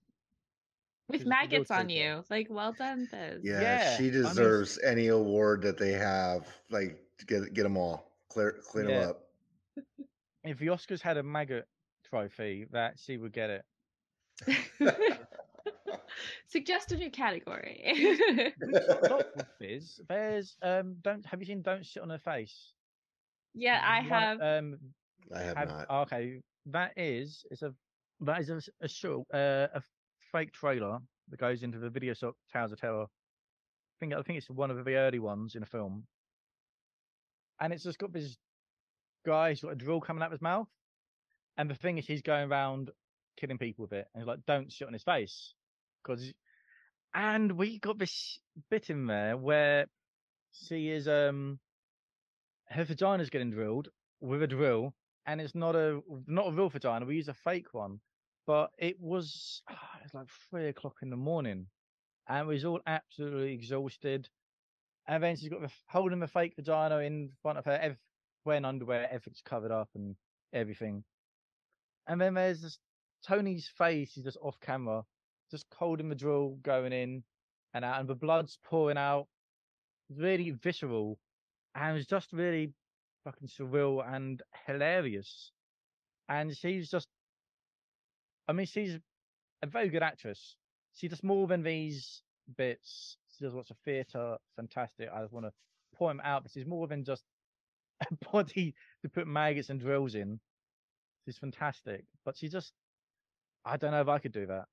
With 1.08 1.24
She's 1.24 1.42
a 1.42 1.46
real 1.46 1.64
maggots 1.64 1.70
on 1.70 1.88
you. 1.90 2.24
Like, 2.30 2.48
well 2.50 2.72
done, 2.72 3.06
Biz. 3.06 3.52
Yeah, 3.56 3.76
Yeah, 3.76 4.04
she 4.04 4.10
mean, 4.34 4.54
s- 4.54 4.68
deserves 4.68 4.78
any 4.82 5.08
award 5.08 5.62
that 5.62 5.78
they 5.78 5.92
have. 5.92 6.46
Like, 6.70 6.98
get 7.26 7.52
get 7.54 7.64
them 7.64 7.76
all, 7.76 8.10
clear 8.28 8.52
clean 8.64 8.86
Yeah. 8.86 8.96
them 8.96 8.96
up. 8.96 9.28
if 10.44 10.58
the 10.58 10.66
Oscars 10.68 11.02
had 11.02 11.16
a 11.16 11.22
maggot 11.22 11.68
trophy, 12.04 12.66
that 12.70 12.98
she 12.98 13.16
would 13.16 13.32
get 13.32 13.50
it. 13.50 13.64
Suggest 16.48 16.92
a 16.92 16.96
new 16.96 17.10
category. 17.10 17.82
Not 18.60 19.26
with 19.36 19.46
Biz. 19.60 20.00
There's 20.08 20.56
um. 20.62 20.96
Don't 21.02 21.24
have 21.26 21.40
you 21.40 21.46
seen? 21.46 21.62
Don't 21.62 21.84
sit 21.86 22.02
on 22.02 22.10
her 22.10 22.18
face. 22.18 22.72
yeah, 23.54 23.80
I 23.84 24.02
The 24.02 24.08
one- 24.10 24.20
have. 24.22 24.40
Um, 24.40 24.78
I 25.34 25.40
have, 25.40 25.56
have 25.56 25.68
not. 25.68 25.90
okay. 26.02 26.40
That 26.66 26.92
is 26.96 27.44
it's 27.50 27.62
a 27.62 27.74
that 28.20 28.40
is 28.40 28.50
a, 28.50 28.56
s- 28.56 28.68
a 28.82 28.88
short 28.88 29.26
uh, 29.32 29.68
a 29.74 29.82
fake 30.32 30.52
trailer 30.52 30.98
that 31.30 31.40
goes 31.40 31.62
into 31.62 31.78
the 31.78 31.88
video 31.90 32.14
shop 32.14 32.34
Tales 32.52 32.72
of 32.72 32.80
Terror. 32.80 33.04
I 33.04 33.96
think 34.00 34.12
I 34.14 34.22
think 34.22 34.38
it's 34.38 34.50
one 34.50 34.70
of 34.70 34.84
the 34.84 34.94
early 34.96 35.18
ones 35.18 35.54
in 35.54 35.62
a 35.62 35.66
film, 35.66 36.04
and 37.60 37.72
it's 37.72 37.84
just 37.84 37.98
got 37.98 38.12
this 38.12 38.36
guy's 39.26 39.60
got 39.60 39.72
a 39.72 39.76
drill 39.76 40.00
coming 40.00 40.22
out 40.22 40.26
of 40.26 40.32
his 40.32 40.42
mouth, 40.42 40.68
and 41.56 41.70
the 41.70 41.74
thing 41.74 41.96
is 41.98 42.06
he's 42.06 42.22
going 42.22 42.50
around 42.50 42.90
killing 43.38 43.58
people 43.58 43.82
with 43.84 43.92
it, 43.92 44.06
and 44.14 44.22
he's 44.22 44.28
like, 44.28 44.40
"Don't 44.46 44.70
shit 44.72 44.86
on 44.86 44.92
his 44.92 45.02
face," 45.02 45.54
because, 46.04 46.32
and 47.14 47.52
we 47.52 47.78
got 47.78 47.98
this 47.98 48.38
bit 48.70 48.90
in 48.90 49.06
there 49.06 49.36
where 49.36 49.86
she 50.52 50.90
is 50.90 51.08
um 51.08 51.58
her 52.68 52.84
vagina's 52.84 53.30
getting 53.30 53.50
drilled 53.50 53.88
with 54.20 54.42
a 54.42 54.46
drill, 54.46 54.94
and 55.26 55.40
it's 55.40 55.54
not 55.54 55.76
a 55.76 56.00
not 56.26 56.48
a 56.48 56.52
real 56.52 56.68
vagina. 56.68 57.06
We 57.06 57.16
use 57.16 57.28
a 57.28 57.34
fake 57.34 57.72
one, 57.72 58.00
but 58.46 58.70
it 58.78 58.96
was 59.00 59.62
it 59.70 59.76
was 60.02 60.14
like 60.14 60.28
three 60.50 60.68
o'clock 60.68 60.96
in 61.02 61.10
the 61.10 61.16
morning, 61.16 61.66
and 62.28 62.46
we 62.48 62.54
was 62.54 62.64
all 62.64 62.80
absolutely 62.86 63.52
exhausted. 63.52 64.28
And 65.06 65.22
then 65.22 65.36
she's 65.36 65.50
got 65.50 65.60
the, 65.60 65.70
holding 65.86 66.20
the 66.20 66.26
fake 66.26 66.54
vagina 66.56 66.98
in 66.98 67.30
front 67.42 67.58
of 67.58 67.66
her, 67.66 67.78
ev- 67.78 67.98
wearing 68.46 68.64
underwear, 68.64 69.06
everything's 69.06 69.42
covered 69.44 69.70
up 69.70 69.90
and 69.94 70.16
everything. 70.54 71.04
And 72.06 72.18
then 72.18 72.32
there's 72.32 72.62
this 72.62 72.78
Tony's 73.26 73.68
face, 73.76 74.12
he's 74.14 74.24
just 74.24 74.38
off 74.40 74.58
camera, 74.60 75.04
just 75.54 75.66
holding 75.78 76.08
the 76.08 76.14
drill 76.14 76.58
going 76.62 76.92
in 76.92 77.22
and 77.72 77.84
out, 77.84 78.00
and 78.00 78.08
the 78.08 78.14
blood's 78.14 78.58
pouring 78.64 78.98
out. 78.98 79.28
Really 80.14 80.50
visceral, 80.50 81.18
and 81.74 81.90
it 81.90 81.94
was 81.94 82.06
just 82.06 82.32
really 82.32 82.72
fucking 83.24 83.48
surreal 83.48 84.06
and 84.06 84.42
hilarious. 84.66 85.52
And 86.28 86.54
she's 86.56 86.90
just, 86.90 87.08
I 88.48 88.52
mean, 88.52 88.66
she's 88.66 88.98
a 89.62 89.66
very 89.66 89.88
good 89.88 90.02
actress. 90.02 90.56
She 90.94 91.08
does 91.08 91.22
more 91.22 91.46
than 91.46 91.62
these 91.62 92.22
bits. 92.56 93.16
She 93.36 93.44
does 93.44 93.54
lots 93.54 93.70
of 93.70 93.76
theatre, 93.84 94.36
fantastic. 94.56 95.08
I 95.12 95.22
just 95.22 95.32
want 95.32 95.46
to 95.46 95.52
point 95.96 96.20
out, 96.22 96.42
but 96.42 96.52
she's 96.52 96.66
more 96.66 96.86
than 96.86 97.04
just 97.04 97.24
a 98.10 98.30
body 98.30 98.74
to 99.02 99.08
put 99.08 99.26
maggots 99.26 99.70
and 99.70 99.80
drills 99.80 100.14
in. 100.14 100.38
She's 101.24 101.38
fantastic, 101.38 102.04
but 102.24 102.36
she 102.36 102.48
just, 102.48 102.72
I 103.64 103.76
don't 103.76 103.92
know 103.92 104.02
if 104.02 104.08
I 104.08 104.18
could 104.18 104.32
do 104.32 104.46
that. 104.46 104.66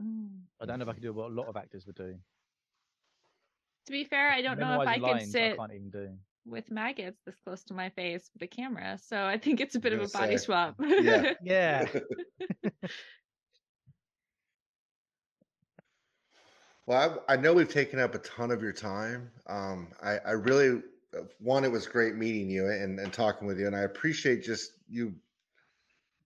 Mm. 0.00 0.40
I 0.60 0.66
don't 0.66 0.78
know 0.78 0.84
if 0.84 0.88
I 0.88 0.92
could 0.94 1.02
do 1.02 1.12
what 1.12 1.30
a 1.30 1.34
lot 1.34 1.46
of 1.48 1.56
actors 1.56 1.86
would 1.86 1.96
do. 1.96 2.14
To 3.86 3.92
be 3.92 4.04
fair, 4.04 4.30
I 4.30 4.40
don't 4.42 4.58
know 4.58 4.80
if 4.80 4.88
I 4.88 4.96
Memorising 4.96 5.18
could 5.26 5.30
sit 5.30 5.52
I 5.52 5.56
can't 5.56 5.72
even 5.72 5.90
do. 5.90 6.08
with 6.46 6.70
maggots 6.70 7.20
this 7.26 7.36
close 7.44 7.62
to 7.64 7.74
my 7.74 7.90
face 7.90 8.30
with 8.32 8.42
a 8.42 8.46
camera. 8.46 8.98
So 9.02 9.24
I 9.24 9.36
think 9.38 9.60
it's 9.60 9.74
a 9.74 9.80
bit 9.80 9.92
of 9.92 10.00
a 10.00 10.06
gonna 10.06 10.12
body 10.26 10.38
say, 10.38 10.44
swap. 10.44 10.76
yeah. 10.80 11.34
Yeah. 11.42 11.86
Well, 16.86 17.22
I, 17.28 17.34
I 17.34 17.36
know 17.36 17.54
we've 17.54 17.68
taken 17.68 17.98
up 17.98 18.14
a 18.14 18.18
ton 18.18 18.50
of 18.50 18.62
your 18.62 18.72
time. 18.72 19.30
Um, 19.46 19.88
I, 20.02 20.18
I 20.18 20.30
really, 20.32 20.82
uh, 21.16 21.22
one, 21.38 21.64
it 21.64 21.72
was 21.72 21.86
great 21.86 22.14
meeting 22.14 22.50
you 22.50 22.66
and, 22.68 22.98
and 22.98 23.12
talking 23.12 23.46
with 23.46 23.58
you, 23.58 23.66
and 23.66 23.74
I 23.74 23.80
appreciate 23.82 24.42
just 24.42 24.72
you 24.88 25.14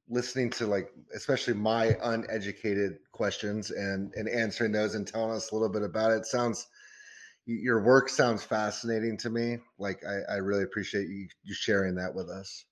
listening 0.08 0.50
to 0.50 0.66
like, 0.66 0.92
especially 1.14 1.54
my 1.54 1.96
uneducated 2.02 2.98
questions 3.12 3.70
and 3.70 4.12
and 4.14 4.28
answering 4.28 4.72
those 4.72 4.94
and 4.94 5.06
telling 5.06 5.32
us 5.36 5.50
a 5.50 5.54
little 5.54 5.68
bit 5.70 5.82
about 5.82 6.12
it. 6.12 6.26
Sounds 6.26 6.66
your 7.46 7.82
work 7.84 8.08
sounds 8.08 8.44
fascinating 8.44 9.16
to 9.18 9.30
me. 9.30 9.58
Like, 9.78 10.04
I, 10.04 10.34
I 10.34 10.36
really 10.36 10.64
appreciate 10.64 11.08
you 11.08 11.28
you 11.42 11.54
sharing 11.54 11.94
that 11.96 12.14
with 12.14 12.28
us. 12.30 12.66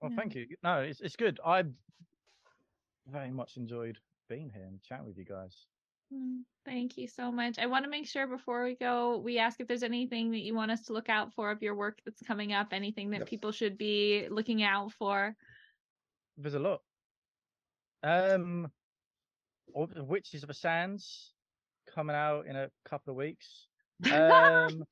Well, 0.00 0.12
thank 0.14 0.34
you. 0.34 0.46
No, 0.62 0.80
it's 0.82 1.00
it's 1.00 1.16
good. 1.16 1.40
I 1.44 1.64
very 3.06 3.30
much 3.30 3.56
enjoyed 3.56 3.98
being 4.28 4.50
here 4.50 4.64
and 4.64 4.82
chatting 4.82 5.06
with 5.06 5.16
you 5.16 5.24
guys. 5.24 5.66
Mm, 6.12 6.44
Thank 6.64 6.96
you 6.98 7.06
so 7.08 7.30
much. 7.30 7.58
I 7.58 7.66
want 7.66 7.84
to 7.84 7.90
make 7.90 8.06
sure 8.06 8.26
before 8.26 8.64
we 8.64 8.74
go, 8.74 9.18
we 9.18 9.38
ask 9.38 9.60
if 9.60 9.68
there's 9.68 9.82
anything 9.82 10.30
that 10.32 10.40
you 10.40 10.54
want 10.54 10.70
us 10.70 10.82
to 10.86 10.92
look 10.92 11.08
out 11.08 11.32
for 11.34 11.50
of 11.50 11.62
your 11.62 11.74
work 11.74 12.00
that's 12.04 12.22
coming 12.22 12.52
up, 12.52 12.72
anything 12.72 13.10
that 13.10 13.20
Yep. 13.20 13.28
people 13.28 13.52
should 13.52 13.78
be 13.78 14.28
looking 14.28 14.62
out 14.62 14.92
for. 14.92 15.36
There's 16.36 16.54
a 16.54 16.58
lot. 16.58 16.80
Um, 18.02 18.70
the 19.94 20.04
Witches 20.04 20.42
of 20.42 20.48
the 20.48 20.54
Sands 20.54 21.32
coming 21.94 22.16
out 22.16 22.46
in 22.46 22.56
a 22.56 22.70
couple 22.88 23.12
of 23.12 23.16
weeks. 23.16 23.66
Um, 24.12 24.84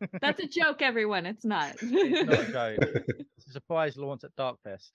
That's 0.20 0.40
a 0.40 0.46
joke, 0.46 0.82
everyone. 0.82 1.26
It's 1.26 1.44
not. 1.44 1.74
it's 1.82 2.28
not 2.28 2.48
a 2.48 2.52
joke. 2.52 3.04
It's 3.38 3.48
a 3.48 3.52
surprise 3.52 3.96
launch 3.96 4.24
at 4.24 4.34
Darkfest. 4.36 4.90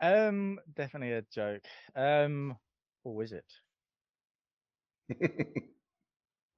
Um, 0.00 0.58
definitely 0.74 1.12
a 1.12 1.22
joke. 1.32 1.64
Um, 1.94 2.56
or 3.04 3.22
is 3.22 3.32
it? 3.32 3.44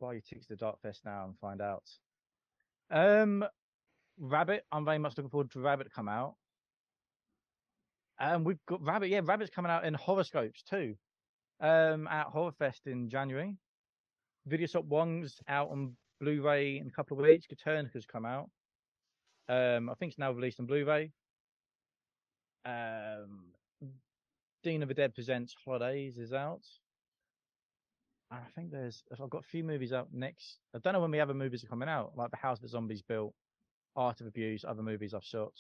Buy 0.01 0.13
your 0.13 0.21
tickets 0.21 0.47
to 0.47 0.57
Darkfest 0.57 1.05
now 1.05 1.25
and 1.25 1.39
find 1.41 1.61
out. 1.61 1.83
Um, 2.91 3.45
Rabbit. 4.19 4.65
I'm 4.71 4.85
very 4.85 4.99
much 4.99 5.17
looking 5.17 5.31
forward 5.31 5.51
to 5.53 5.61
Rabbit 5.61 5.93
come 5.95 6.09
out. 6.09 6.35
And 8.19 8.45
we've 8.45 8.65
got 8.67 8.83
Rabbit. 8.83 9.09
Yeah, 9.09 9.21
Rabbit's 9.25 9.51
coming 9.51 9.71
out 9.71 9.85
in 9.85 9.95
Horrorscopes 9.95 10.63
too. 10.69 10.95
Um, 11.61 12.09
at 12.09 12.33
Horrorfest 12.33 12.87
in 12.87 13.09
January. 13.09 13.57
Video 14.47 14.67
Shop 14.67 14.85
One's 14.85 15.41
out 15.49 15.71
on 15.71 15.97
Blu-ray 16.21 16.79
in 16.79 16.89
a 16.89 16.91
couple 16.91 17.17
of 17.17 17.25
weeks. 17.25 17.47
Copernicus 17.47 18.05
come 18.07 18.25
out. 18.25 18.51
Um, 19.49 19.89
I 19.89 19.95
think 19.95 20.11
it's 20.13 20.19
now 20.19 20.33
released 20.33 20.61
on 20.61 20.67
Blu-ray. 20.67 21.11
Um, 22.65 23.53
Dean 24.63 24.83
of 24.83 24.89
the 24.89 24.95
Dead 24.95 25.15
presents 25.15 25.55
Holidays 25.65 26.19
is 26.19 26.33
out. 26.33 26.63
I 28.31 28.39
think 28.55 28.71
there's 28.71 29.03
I've 29.13 29.29
got 29.29 29.45
a 29.45 29.49
few 29.49 29.63
movies 29.63 29.93
out 29.93 30.09
next. 30.13 30.59
I 30.75 30.79
don't 30.79 30.95
know 30.95 31.01
when 31.01 31.11
the 31.11 31.21
other 31.21 31.35
movies 31.35 31.65
are 31.65 31.69
coming 31.69 31.89
out, 31.89 32.13
like 32.17 32.31
The 32.31 32.37
House 32.39 32.61
That 32.61 32.71
Zombies 32.71 33.03
Built, 33.03 33.35
Art 33.97 34.21
of 34.21 34.27
Abuse, 34.27 34.65
other 34.67 34.83
movies 34.83 35.15
I've 35.15 35.25
shot. 35.25 35.53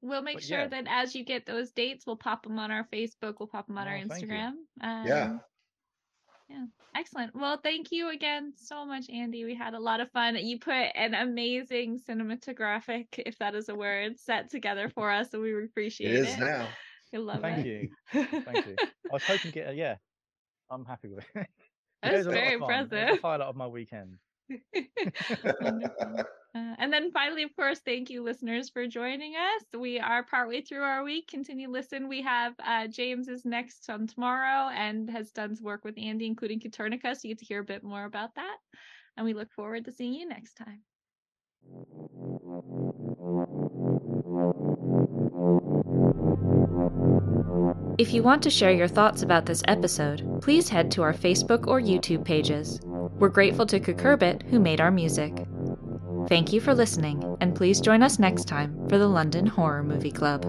We'll 0.00 0.22
make 0.22 0.36
But 0.38 0.42
sure 0.44 0.58
yeah. 0.60 0.66
that 0.68 0.86
as 0.88 1.14
you 1.14 1.24
get 1.24 1.46
those 1.46 1.70
dates, 1.72 2.06
we'll 2.06 2.16
pop 2.16 2.42
them 2.42 2.58
on 2.58 2.70
our 2.70 2.86
Facebook, 2.92 3.34
we'll 3.38 3.46
pop 3.46 3.66
them 3.68 3.78
on 3.78 3.86
our 3.86 3.96
Oh, 3.96 4.02
thank 4.08 4.22
you. 4.22 4.28
Instagram. 4.28 4.52
Yeah. 4.82 5.22
Um, 5.24 5.40
yeah. 6.48 6.64
Excellent. 6.94 7.34
Well, 7.34 7.58
thank 7.62 7.92
you 7.92 8.10
again 8.10 8.52
so 8.56 8.84
much, 8.84 9.08
Andy. 9.08 9.44
We 9.44 9.54
had 9.54 9.74
a 9.74 9.78
lot 9.80 10.00
of 10.00 10.10
fun. 10.10 10.36
You 10.36 10.58
put 10.58 10.74
an 10.94 11.14
amazing 11.14 11.98
cinematographic, 11.98 13.06
if 13.18 13.38
that 13.38 13.54
is 13.54 13.68
a 13.70 13.74
word, 13.74 14.18
set 14.18 14.50
together 14.50 14.90
for 14.90 15.10
us, 15.10 15.32
and 15.32 15.42
we 15.42 15.64
appreciate 15.64 16.14
is 16.14 16.34
it. 16.34 16.40
now. 16.40 16.68
We 17.12 17.18
love 17.20 17.40
Thank 17.42 17.64
it. 17.66 17.90
you. 18.12 18.26
Thank 18.42 18.66
you. 18.66 18.76
I 18.80 19.12
was 19.12 19.22
hoping 19.24 19.50
to 19.50 19.52
get 19.52 19.68
a 19.70 19.74
yeah. 19.74 19.96
I'm 20.70 20.84
happy 20.84 21.08
with 21.08 21.24
it. 21.34 21.46
That's 22.02 22.14
It 22.14 22.16
was 22.18 22.26
a 22.26 22.30
lot 22.30 22.34
very 22.34 22.54
of 22.54 22.60
fun. 22.60 22.70
It 22.70 22.74
was 22.74 22.92
impressive. 22.92 23.16
the 23.22 23.28
highlight 23.28 23.48
of 23.48 23.56
my 23.56 23.66
weekend. 23.68 24.18
Uh, 26.54 26.74
and 26.78 26.92
then 26.92 27.10
finally, 27.10 27.42
of 27.42 27.56
course, 27.56 27.80
thank 27.80 28.10
you, 28.10 28.22
listeners, 28.22 28.68
for 28.68 28.86
joining 28.86 29.34
us. 29.36 29.64
We 29.78 29.98
are 29.98 30.22
partway 30.22 30.60
through 30.60 30.82
our 30.82 31.02
week. 31.02 31.28
Continue 31.28 31.70
listen. 31.70 32.08
We 32.08 32.20
have 32.22 32.54
uh, 32.62 32.88
James 32.88 33.28
is 33.28 33.46
next 33.46 33.88
on 33.88 34.06
tomorrow 34.06 34.68
and 34.68 35.08
has 35.08 35.30
done 35.30 35.56
work 35.62 35.82
with 35.84 35.94
Andy, 35.96 36.26
including 36.26 36.60
Katernica, 36.60 37.14
So 37.14 37.20
you 37.28 37.30
get 37.30 37.38
to 37.38 37.44
hear 37.46 37.60
a 37.60 37.64
bit 37.64 37.82
more 37.82 38.04
about 38.04 38.34
that. 38.34 38.56
And 39.16 39.24
we 39.24 39.32
look 39.32 39.50
forward 39.52 39.86
to 39.86 39.92
seeing 39.92 40.12
you 40.12 40.28
next 40.28 40.54
time. 40.54 40.80
If 47.98 48.12
you 48.12 48.22
want 48.22 48.42
to 48.42 48.50
share 48.50 48.72
your 48.72 48.88
thoughts 48.88 49.22
about 49.22 49.46
this 49.46 49.62
episode, 49.68 50.40
please 50.42 50.68
head 50.68 50.90
to 50.92 51.02
our 51.02 51.14
Facebook 51.14 51.66
or 51.66 51.80
YouTube 51.80 52.24
pages. 52.24 52.80
We're 52.84 53.28
grateful 53.28 53.66
to 53.66 53.80
Cucurbit, 53.80 54.42
who 54.50 54.58
made 54.58 54.80
our 54.80 54.90
music. 54.90 55.46
Thank 56.28 56.52
you 56.52 56.60
for 56.60 56.74
listening, 56.74 57.36
and 57.40 57.54
please 57.54 57.80
join 57.80 58.02
us 58.02 58.18
next 58.18 58.46
time 58.46 58.88
for 58.88 58.98
the 58.98 59.08
London 59.08 59.46
Horror 59.46 59.82
Movie 59.82 60.12
Club. 60.12 60.44